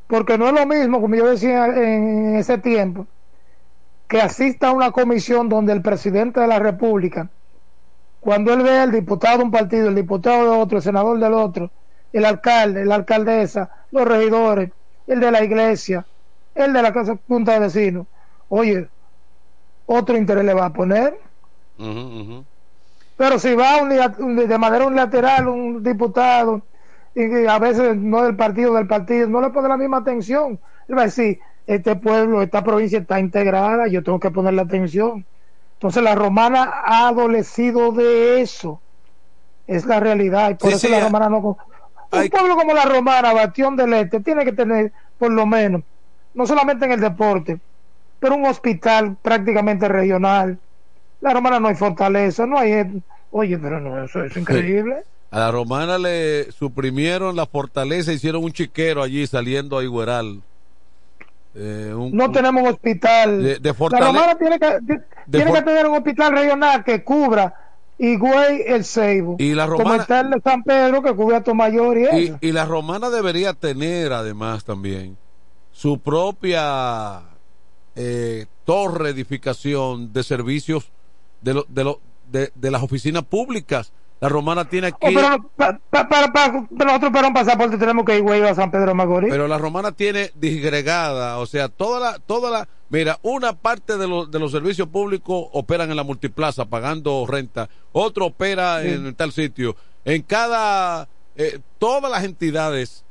[0.07, 3.09] Porque no es lo mismo, como yo decía en ese tiempo,
[4.09, 7.29] que asista a una comisión donde el presidente de la República,
[8.21, 11.35] cuando él ve al diputado de un partido, el diputado de otro, el senador del
[11.35, 11.71] otro,
[12.13, 14.71] el alcalde, la alcaldesa, los regidores,
[15.07, 16.07] el de la iglesia,
[16.55, 18.07] el de la casa punta de vecinos,
[18.49, 18.89] oye,
[19.87, 21.19] otro interés le va a poner.
[23.17, 26.63] Pero si va de manera unilateral un diputado
[27.15, 30.59] y a veces no del partido del partido, no le pone la misma atención.
[30.89, 35.25] Él va a decir, este pueblo, esta provincia está integrada, yo tengo que ponerle atención.
[35.75, 38.81] Entonces la romana ha adolecido de eso.
[39.67, 40.51] Es la realidad.
[40.51, 41.39] Y por Sí, eso sí, la hay- romana no...
[42.13, 45.83] Un pueblo como la romana, Bastión del Este, tiene que tener por lo menos,
[46.35, 47.59] no solamente en el deporte,
[48.21, 50.59] pero un hospital prácticamente regional.
[51.21, 53.03] La romana no hay fortaleza, no hay...
[53.33, 54.99] Oye, pero no, eso es increíble.
[55.33, 60.41] A la romana le suprimieron la fortaleza, hicieron un chiquero allí saliendo a Igueral.
[61.55, 63.43] Eh, un- No tenemos un hospital.
[63.43, 67.55] De- de la romana tiene que, ti- tiene que tener un hospital regional que cubra
[67.99, 69.37] Higüey, el Ceibo.
[69.39, 72.39] Y la Como romana- de San Pedro que cubre a Tomayor y Y, eso.
[72.41, 75.17] y la romana debería tener además también
[75.71, 77.21] su propia
[77.97, 80.91] eh, torre edificación de servicios
[81.43, 82.01] de, lo- de, lo-
[82.33, 83.93] de, de las oficinas públicas.
[84.21, 87.77] La romana tiene Oh, aquí, pero pa- pa- para, para- para nosotros para un pasaporte
[87.77, 89.31] tenemos que ir Higüey a San Pedro Macorís.
[89.31, 94.09] pero la romana tiene disgregada, o sea, toda la, toda la, mira, una parte de,
[94.09, 98.89] los de los servicios públicos operan en la multiplaza pagando renta, otro opera Sí.
[98.89, 99.77] en tal sitio.
[100.07, 103.05] En cada, eh, todas las entidades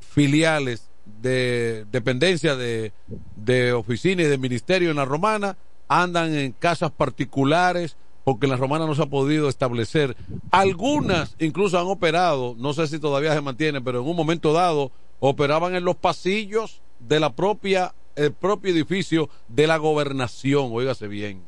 [0.00, 2.92] filiales de dependencia de,
[3.36, 5.56] de oficina y de ministerio en la romana
[5.88, 7.96] andan en casas particulares
[8.28, 10.14] porque en la romana no se ha podido establecer.
[10.50, 14.92] Algunas incluso han operado, no sé si todavía se mantienen, pero en un momento dado
[15.18, 21.42] operaban en los pasillos de la propia, el propio edificio de la gobernación, óigase bien.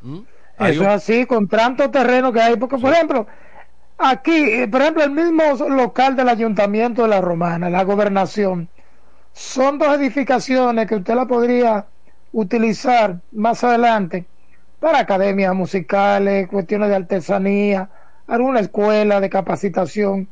[0.00, 0.20] ¿Mm?
[0.58, 2.56] Eso es así, con tanto terreno que hay.
[2.56, 3.26] Porque, por ejemplo,
[3.98, 8.70] aquí, eh, por ejemplo, el mismo local del ayuntamiento de la Romana, la gobernación,
[9.34, 11.84] son dos edificaciones que usted la podría
[12.32, 14.24] utilizar más adelante
[14.86, 17.90] para academias musicales, cuestiones de artesanía,
[18.28, 20.28] alguna escuela de capacitación.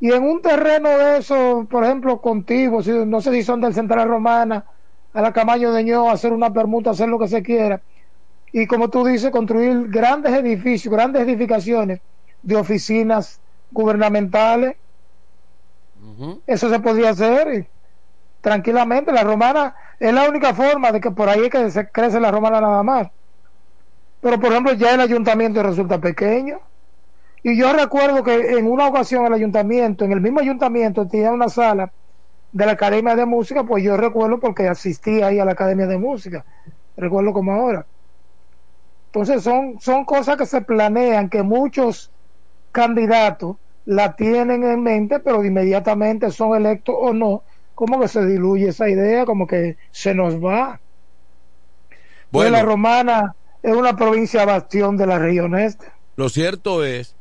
[0.00, 3.74] Y en un terreno de eso, por ejemplo, contigo, si, no sé si son del
[3.74, 4.64] Central Romana,
[5.14, 7.80] a la Camaño de Ño, hacer una permuta, hacer lo que se quiera
[8.50, 12.00] y como tú dices, construir grandes edificios, grandes edificaciones
[12.42, 14.74] de oficinas gubernamentales.
[16.44, 17.68] Eso se podría hacer y
[18.40, 19.12] tranquilamente.
[19.12, 22.32] La romana Es la única forma de que por ahí es que se crece la
[22.32, 23.06] romana nada más.
[24.22, 26.60] Pero por ejemplo ya el ayuntamiento resulta pequeño.
[27.42, 31.48] Y yo recuerdo que en una ocasión el ayuntamiento, en el mismo ayuntamiento, tenía una
[31.48, 31.92] sala
[32.52, 35.98] de la Academia de Música, pues yo recuerdo porque asistí ahí a la Academia de
[35.98, 36.46] Música,
[36.96, 37.88] recuerdo como ahora.
[39.12, 42.12] Entonces son, son cosas que se planean, que muchos
[42.72, 47.44] candidatos la tienen en mente, pero inmediatamente son electos o no,
[47.74, 50.82] como que se diluye esa idea, como que se nos va.
[52.30, 52.58] Pues Bueno.
[52.58, 55.86] la romana es una provincia bastión de la región este.
[56.16, 57.16] Lo cierto es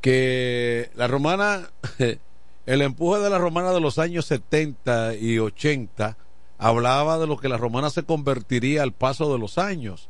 [0.00, 1.70] que la romana,
[2.66, 6.16] el empuje de la romana de los años 70 y 80
[6.58, 10.08] hablaba de lo que la romana se convertiría al paso de los años.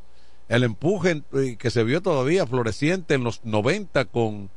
[0.49, 4.51] El empuje eh, que se vio todavía floreciente en los 90 con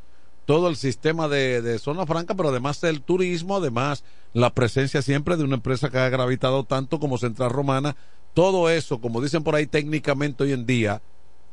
[0.46, 4.04] todo el sistema de, de zona franca, pero además del turismo, además
[4.34, 7.96] la presencia siempre de una empresa que ha gravitado tanto como Central Romana,
[8.34, 11.02] todo eso, como dicen por ahí técnicamente hoy en día,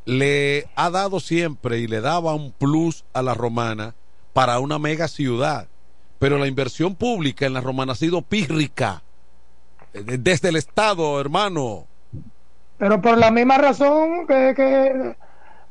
[0.04, 3.94] le ha dado siempre y le daba un plus a la romana
[4.32, 5.68] para una mega ciudad.
[6.18, 9.02] Pero la inversión pública en la romana ha sido pírrica.
[9.92, 11.86] Eh, Desde el Estado, hermano.
[12.78, 15.16] Pero por la misma razón que, que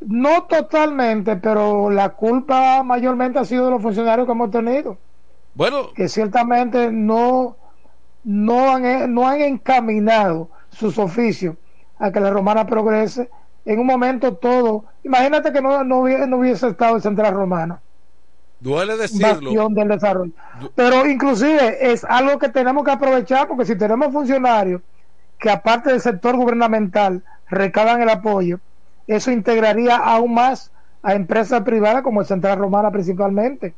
[0.02, 4.98] no totalmente, pero la culpa mayormente ha sido de los funcionarios que hemos tenido.
[5.56, 7.58] Bueno, que ciertamente no,
[8.24, 11.56] no, han, no han encaminado sus oficios
[12.00, 13.30] a que la romana progrese.
[13.66, 17.82] En un momento todo, imagínate que no, no, hubiese, no hubiese estado en Central Romana,
[18.60, 19.68] duele decirlo.
[19.70, 20.32] del desarrollo.
[20.76, 24.82] Pero inclusive es algo que tenemos que aprovechar porque si tenemos funcionarios
[25.38, 28.60] que aparte del sector gubernamental recaban el apoyo,
[29.06, 30.72] eso integraría aún más
[31.04, 33.76] a empresas privadas como el Central Romana principalmente.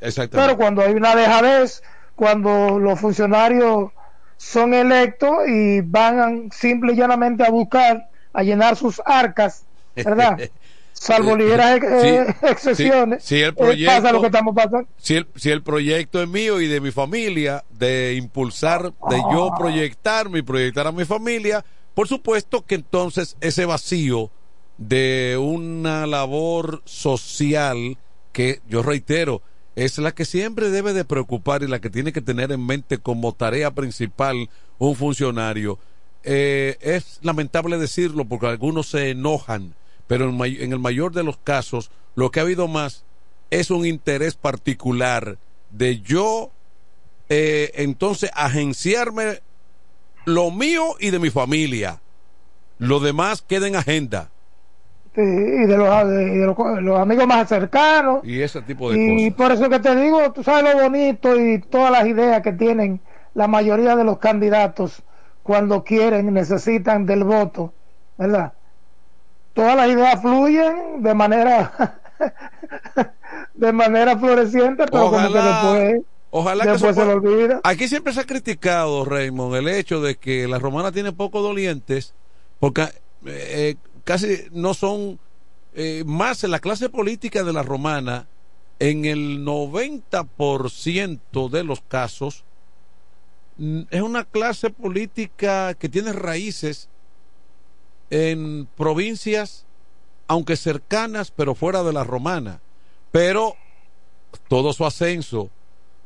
[0.00, 0.46] Exactamente.
[0.46, 1.82] Pero cuando hay una dejadez,
[2.16, 3.90] cuando los funcionarios
[4.36, 10.38] son electos y van simple y llanamente a buscar, a llenar sus arcas, ¿verdad?
[10.92, 14.88] Salvo ligeras eh, Sí, excepciones, sí, si el eh, proyecto- pasa lo que estamos pasando.
[14.96, 19.50] si el, si el proyecto es mío y de mi familia, de impulsar, de yo
[19.58, 24.30] proyectarme y proyectar a mi familia, por supuesto que entonces ese vacío
[24.78, 27.98] de una labor social
[28.32, 29.42] que yo reitero,
[29.76, 32.98] es la que siempre debe de preocupar y la que tiene que tener en mente
[32.98, 34.48] como tarea principal
[34.78, 35.78] un funcionario.
[36.22, 39.74] Eh, es lamentable decirlo porque algunos se enojan,
[40.06, 43.04] pero en, el mayor de los casos lo que ha habido más
[43.50, 45.38] es un interés particular
[45.70, 46.50] de yo
[47.28, 49.42] eh, entonces agenciarme
[50.24, 52.00] lo mío y de mi familia.
[52.78, 54.30] Lo demás queda en agenda
[55.22, 58.20] y de los, de- y de los, los amigos más cercanos.
[58.24, 59.36] y ese tipo de Y cosas.
[59.36, 63.00] por eso que te digo, tú sabes lo bonito y todas las ideas que tienen
[63.34, 65.02] la mayoría de los candidatos
[65.42, 67.72] cuando quieren, necesitan del voto,
[68.16, 68.52] ¿verdad?
[69.52, 72.00] Todas las ideas fluyen de manera
[73.54, 77.60] de manera floreciente, pero como que después, Ojalá que eso se lo olvida.
[77.62, 82.12] Aquí siempre se ha criticado, Raymond, el hecho de que la romana tiene pocos dolientes,
[82.58, 82.88] porque
[83.26, 85.18] eh, casi no son
[85.74, 88.28] eh, más en la clase política de la romana,
[88.78, 92.44] en el 90% de los casos,
[93.90, 96.88] es una clase política que tiene raíces
[98.10, 99.66] en provincias,
[100.26, 102.60] aunque cercanas, pero fuera de la romana.
[103.12, 103.54] Pero
[104.48, 105.50] todo su ascenso,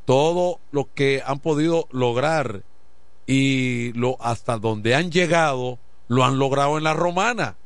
[0.05, 2.63] todo lo que han podido lograr
[3.27, 7.57] y lo hasta donde han llegado, lo han logrado en la romana.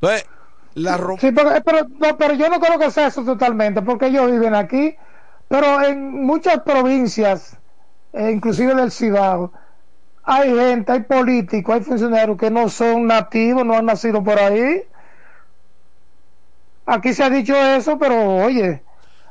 [0.00, 0.26] Entonces,
[0.74, 4.06] la ro- Sí, pero, pero, no, pero yo no creo que sea eso totalmente, porque
[4.06, 4.96] ellos viven aquí,
[5.48, 7.58] pero en muchas provincias,
[8.12, 9.52] eh, inclusive del Cibao,
[10.22, 14.82] hay gente, hay políticos, hay funcionarios que no son nativos, no han nacido por ahí.
[16.86, 18.82] Aquí se ha dicho eso, pero oye,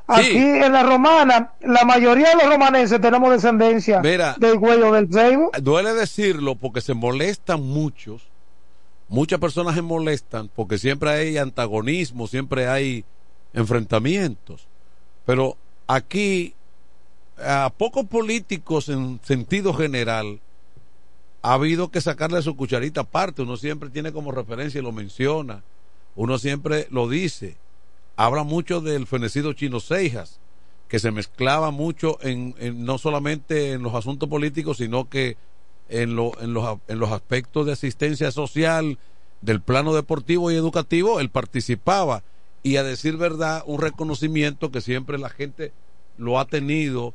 [0.07, 4.35] aquí en la romana, la mayoría de los romanenses tenemos descendencia Mira.
[4.37, 5.51] del huello del ceibo.
[5.61, 8.28] duele decirlo porque se molestan muchos,
[9.09, 13.03] muchas personas se molestan porque siempre hay antagonismo, siempre hay
[13.53, 14.67] enfrentamientos.
[15.25, 15.57] Pero
[15.87, 16.53] aquí,
[17.37, 20.39] a pocos políticos en sentido general,
[21.41, 23.41] ha habido que sacarle su cucharita aparte.
[23.41, 25.63] Uno siempre tiene como referencia y lo menciona.
[26.15, 27.55] Uno siempre lo dice.
[28.15, 30.39] Habla mucho del fenecido Chino Seijas,
[30.89, 35.37] que se mezclaba mucho en, en- no solamente en los asuntos políticos, sino que
[35.89, 38.97] en, lo- en, los, en los aspectos de asistencia social
[39.41, 42.23] del plano deportivo y educativo, él participaba.
[42.61, 45.71] Y a decir verdad, un reconocimiento que siempre la gente
[46.17, 47.13] lo ha tenido.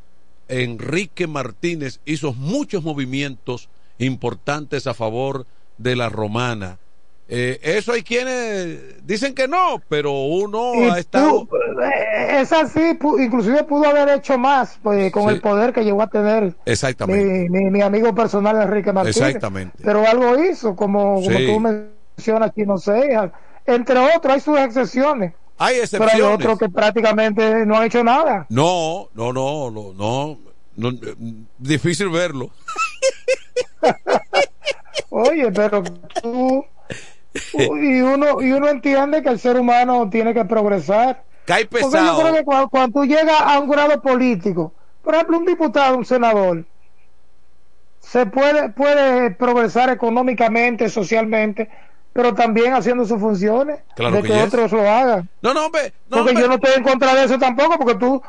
[0.49, 3.69] Enrique Martínez hizo muchos movimientos
[3.99, 5.47] importantes a favor
[5.79, 6.79] de la romana.
[7.27, 11.47] Eh, eso hay quienes dicen que no, pero uno Y ha estado...
[11.47, 15.35] tú, eh, es así, inclusive pudo haber hecho más pues, con Sí.
[15.37, 17.49] el poder que llegó a tener Exactamente.
[17.49, 19.17] mi, mi, mi amigo personal Enrique Martínez.
[19.17, 19.79] Exactamente.
[19.83, 21.47] Pero algo hizo, como, como Sí.
[21.47, 23.31] tú mencionas, Chino Cejas.
[23.65, 25.33] Entre otros, hay sus excepciones.
[25.57, 26.35] Hay Pero hay excepciones.
[26.37, 28.45] otros que prácticamente no han hecho nada.
[28.51, 30.39] No, no, no, no, no,
[30.77, 30.99] no,
[31.57, 32.51] difícil verlo.
[35.11, 35.83] Oye, pero
[36.23, 36.65] tú
[37.55, 41.25] y uno y uno entiende que el ser humano tiene que progresar.
[41.45, 42.21] Cae Porque yo pesado.
[42.23, 46.05] creo que cuando, cuando tú llegas a un grado político, por ejemplo, un diputado, un
[46.05, 46.65] senador,
[48.01, 51.71] se puede puede progresar económicamente, socialmente,
[52.13, 55.29] pero también haciendo sus funciones, Claro de que que, otros lo hagan.
[55.43, 56.43] No, no, hombre, no, porque hombre.
[56.43, 58.23] yo no estoy en contra de eso tampoco, porque tú,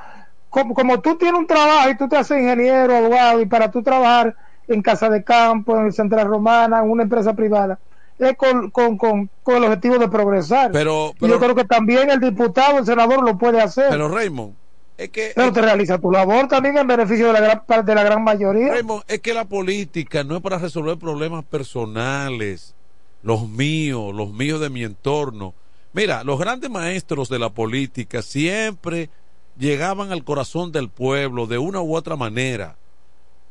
[0.49, 3.83] como, como tú tienes un trabajo y tú te haces ingeniero, abogado, y para tú
[3.83, 4.35] trabajar
[4.67, 7.79] en casa de campo, en Central Romana, en una empresa privada,
[8.19, 10.71] es con, con, con, con el objetivo de progresar.
[10.71, 13.87] Pero- pero- yo creo que también el diputado, el senador lo puede hacer.
[13.89, 14.53] Pero Raymond,
[14.97, 18.03] es que Pero te realiza tu labor también en beneficio de la gran de la
[18.03, 18.73] gran mayoría.
[18.73, 22.75] Raymond, es que la política no es para resolver problemas personales,
[23.23, 25.53] los míos, los míos de mi entorno.
[25.93, 29.09] Mira, los grandes maestros de la política siempre
[29.57, 32.75] llegaban al corazón del pueblo de una u otra manera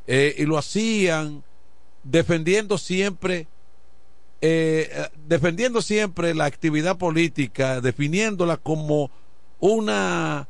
[0.07, 1.43] eh, y lo hacían
[2.03, 3.47] defendiendo siempre
[4.41, 4.91] eh,
[5.27, 9.11] defendiendo siempre la actividad política, definiéndola como
[9.59, 10.49] una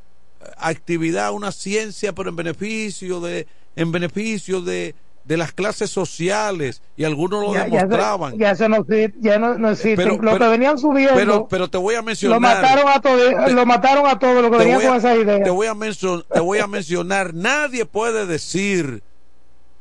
[0.59, 3.47] actividad, una ciencia, pero en beneficio de,
[3.77, 4.95] en beneficio de,
[5.25, 8.39] de las clases sociales, y algunos lo Ya- ya se- demostraban.
[8.39, 8.87] Ya, no,
[9.21, 9.97] ya no, no existe.
[9.97, 12.37] Pero- lo pero- que venían subiendo, pero, pero te voy a mencionar.
[12.37, 15.43] lo mataron a todos, lo mataron a todos los que venían a, con esa idea.
[15.43, 15.75] te voy a
[16.33, 19.03] te voy a mencionar, nadie puede decir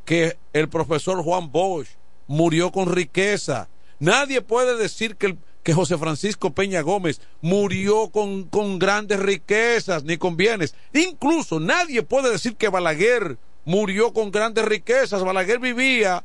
[0.06, 1.88] que el profesor Juan Bosch
[2.28, 3.68] murió con riqueza.
[4.04, 10.18] Nadie puede decir que, que José Francisco Peña Gómez murió con, con grandes riquezas ni
[10.18, 10.76] con bienes.
[10.92, 15.24] Incluso nadie puede decir que Balaguer murió con grandes riquezas.
[15.24, 16.22] Balaguer vivía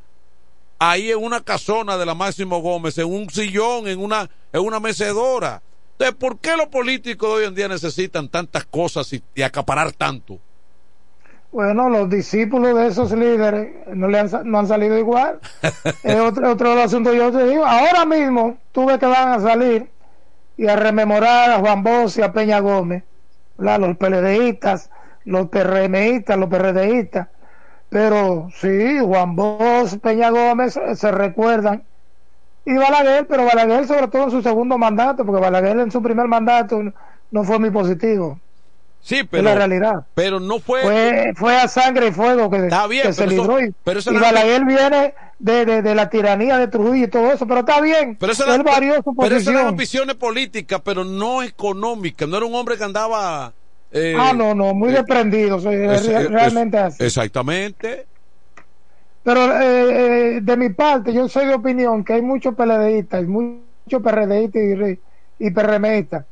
[0.77, 4.81] ahí en una casona de la Máximo Gómez, en un sillón, en una, en una
[4.81, 5.61] mecedora.
[5.93, 10.37] Entonces, ¿por qué los políticos hoy en día necesitan tantas cosas y, y acaparar tanto?
[11.51, 15.39] Bueno, los discípulos de esos líderes no, le han, no han salido igual.
[16.03, 17.13] es otro, otro asunto.
[17.13, 19.89] Yo te digo, ahora mismo tuve que van a salir
[20.57, 23.03] y a rememorar a Juan Bosch y a Peña Gómez,
[23.57, 23.79] ¿verdad?
[23.79, 24.91] los PLDistas,
[25.25, 27.29] los PRMistas, los PRDistas.
[27.89, 31.83] Pero sí, Juan Bosch, Peña Gómez se recuerdan.
[32.65, 36.27] Y Balaguer, pero Balaguer sobre todo en su segundo mandato, porque Balaguer en su primer
[36.27, 36.79] mandato
[37.31, 38.39] no fue muy positivo.
[39.01, 40.05] Sí, la realidad.
[40.13, 40.81] Pero no fue.
[40.81, 43.59] Fue, fue a sangre y fuego que, Está bien, que se pero libró.
[43.61, 47.31] y pero eso y Balaguer viene de, de, de la tiranía de Trujillo y todo
[47.31, 48.17] eso, pero está bien.
[48.19, 52.27] Pero eso Él era- varió su pero eso eran ambiciones políticas, pero no económicas.
[52.27, 53.53] No era un hombre que andaba.
[53.91, 55.59] eh, ah, no, no, muy eh, desprendido.
[55.59, 57.03] soy- es- re- es- realmente así.
[57.03, 58.05] Exactamente.
[59.23, 64.01] Pero eh, eh, de mi parte, yo soy de opinión que hay muchos PLDistas, muchos
[64.03, 64.61] PRDistas
[65.39, 66.25] y, y PRMistas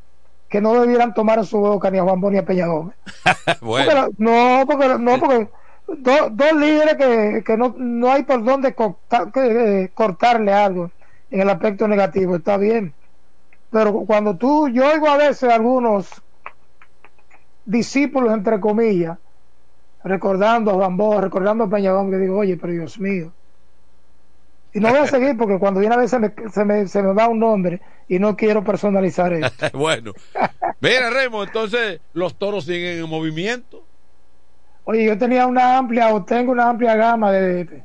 [0.50, 2.96] que no debieran tomar en su boca ni a Juan Bosch ni a Peña Gómez.
[3.62, 3.92] bueno.
[3.92, 5.50] Porque no, porque, no, porque
[5.88, 8.86] do- dos líderes que, que no, no hay por dónde que,
[9.36, 10.92] eh, cortarle algo
[11.30, 12.96] en el aspecto negativo, está bien.
[13.72, 16.10] Pero cuando tú, yo oigo a veces algunos
[17.66, 19.18] discípulos, entre comillas,
[20.04, 23.37] recordando a Juan Bosch, recordando a Peña Gómez, que digo, oye, pero Dios mío.
[24.78, 27.12] Y no voy a seguir porque cuando viene a veces me, se, me, se me
[27.12, 29.66] va un nombre y no quiero personalizar esto.
[29.74, 30.14] bueno.
[30.80, 33.88] Mira, Remo, entonces los toros siguen en movimiento.
[34.84, 37.82] Oye, yo tenía una amplia, o tengo una amplia gama de, de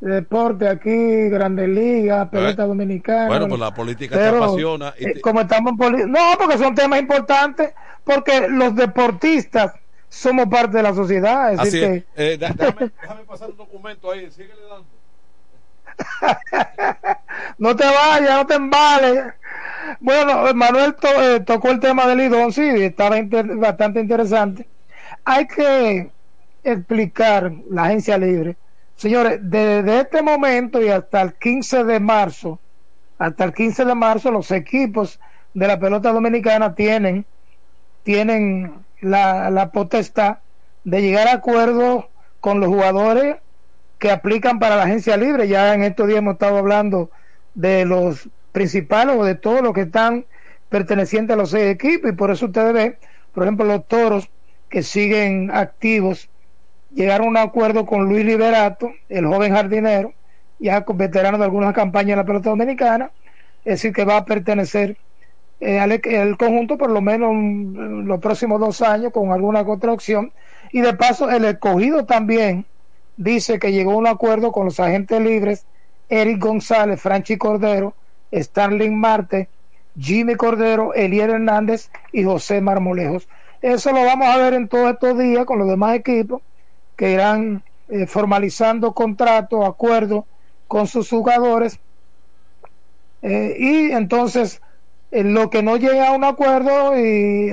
[0.00, 3.28] deporte aquí, Grandes Ligas, pelota dominicana.
[3.28, 4.92] Bueno, pues la política te apasiona.
[4.98, 7.72] y eh, te- como estamos en no, porque son temas importantes,
[8.04, 9.72] porque los deportistas
[10.10, 11.54] somos parte de la sociedad.
[11.54, 12.34] Es Así decir, es.
[12.34, 14.30] Eh, déjame, déjame pasar un documento ahí.
[14.30, 15.01] Síguele dando.
[17.58, 19.34] no te vayas, no te embales.
[20.00, 23.16] Bueno, Manuel eh, tocó el tema del Lidón, sí, estaba
[23.56, 24.68] bastante interesante.
[25.24, 26.10] Hay que
[26.62, 28.56] explicar la agencia libre.
[28.96, 32.60] Señores, desde este momento y hasta el 15 de marzo,
[33.18, 35.18] hasta el 15 de marzo, los equipos
[35.54, 37.26] de la pelota dominicana tienen,
[38.02, 40.38] tienen la, la potestad
[40.84, 42.06] de llegar a acuerdos
[42.40, 43.36] con los jugadores
[44.02, 45.46] que aplican para la agencia libre.
[45.46, 47.12] Ya en estos días hemos estado hablando
[47.54, 50.26] de los principales o de todos los que están
[50.68, 52.96] pertenecientes a los seis equipos y por eso ustedes ven,
[53.32, 54.28] por ejemplo, los toros
[54.68, 56.28] que siguen activos
[56.92, 60.12] llegaron a un acuerdo con Luis Liberato, el joven jardinero,
[60.58, 63.12] ya veterano de algunas campañas en la pelota dominicana,
[63.64, 64.96] es decir, que va a pertenecer
[65.60, 67.32] eh, al conjunto por lo menos
[68.04, 70.32] los próximos dos años con alguna otra opción.
[70.72, 72.66] Y de paso, el escogido también
[73.16, 75.66] dice que llegó a un acuerdo con los agentes libres
[76.08, 77.94] Eric González, Franchi Cordero,
[78.32, 79.48] Starling Marte,
[79.98, 83.28] Jimmy Cordero, Elier Hernández y José Marmolejos.
[83.60, 86.42] Eso lo vamos a ver en todos estos días con los demás equipos
[86.96, 90.24] que irán eh, formalizando contratos, acuerdos
[90.66, 91.78] con sus jugadores.
[93.22, 94.60] Eh, y entonces,
[95.10, 97.50] en lo que no llega a un acuerdo y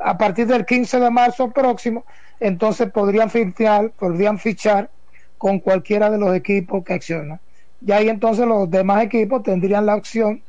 [0.00, 2.04] a, partir del 15 de marzo próximo,
[2.42, 4.90] entonces podrían fichar, podrían fichar
[5.38, 7.40] con cualquiera de los equipos que accionan.
[7.84, 10.42] Y ahí entonces los demás equipos tendrían la opción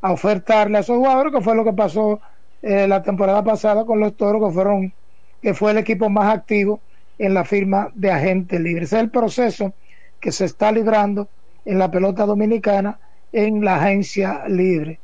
[0.00, 2.20] a ofertarle a esos jugadores, que fue lo que pasó
[2.62, 4.92] eh, la temporada pasada con los toros, que fueron,
[5.40, 6.80] que fue el equipo más activo
[7.18, 8.88] en la firma de agentes libres.
[8.88, 9.72] Ese es el proceso
[10.20, 11.28] que se está librando
[11.64, 12.98] en la pelota dominicana
[13.32, 14.98] en la agencia libre,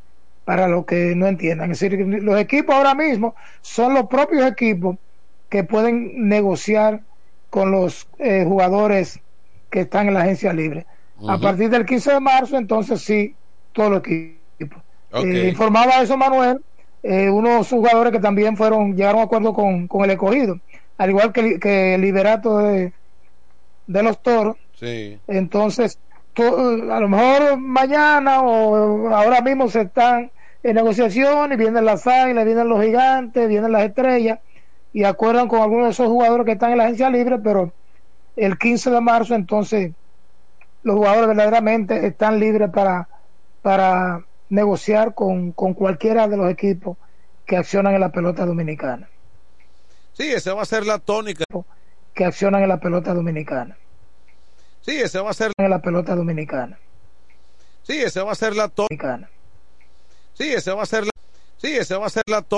[0.44, 1.70] para los que no entiendan.
[1.70, 4.96] Es decir, los equipos ahora mismo son los propios equipos
[5.52, 7.02] que pueden negociar
[7.50, 9.20] con los eh, jugadores
[9.68, 10.86] que están en la agencia libre.
[11.18, 11.34] Uh -huh.
[11.34, 13.34] A partir del 15 de marzo, entonces sí,
[13.74, 14.80] todo el equipo.
[15.12, 15.40] Okay.
[15.40, 16.62] Eh, informaba eso Manuel,
[17.02, 20.58] eh, unos jugadores que también fueron, llegaron a acuerdo con, con el escogido,
[20.96, 22.94] al igual que, que el liberato de,
[23.88, 24.56] de los toros.
[24.80, 25.18] Sí.
[25.28, 25.98] Entonces,
[26.32, 26.46] to,
[26.90, 30.30] a lo mejor mañana o ahora mismo se están
[30.62, 34.38] en negociación y vienen las águilas, vienen los gigantes, vienen las estrellas
[34.92, 37.72] y acuerdan con algunos de esos jugadores que están en la agencia libre, pero
[38.36, 39.92] el 15 de marzo entonces
[40.82, 43.08] los jugadores verdaderamente están libres para,
[43.62, 46.98] para negociar con, con cualquiera de los equipos
[47.46, 49.08] que accionan en la pelota dominicana.
[50.12, 51.44] Sí, esa va a ser la tónica.
[52.14, 53.76] Que accionan en la pelota dominicana.
[54.82, 56.78] Sí, esa va a ser en la pelota dominicana.
[57.82, 59.30] Sí, esa va a ser la tónica.
[60.34, 61.12] Sí, esa va a ser la
[61.62, 62.48] Sí, esa va a ser la tónica.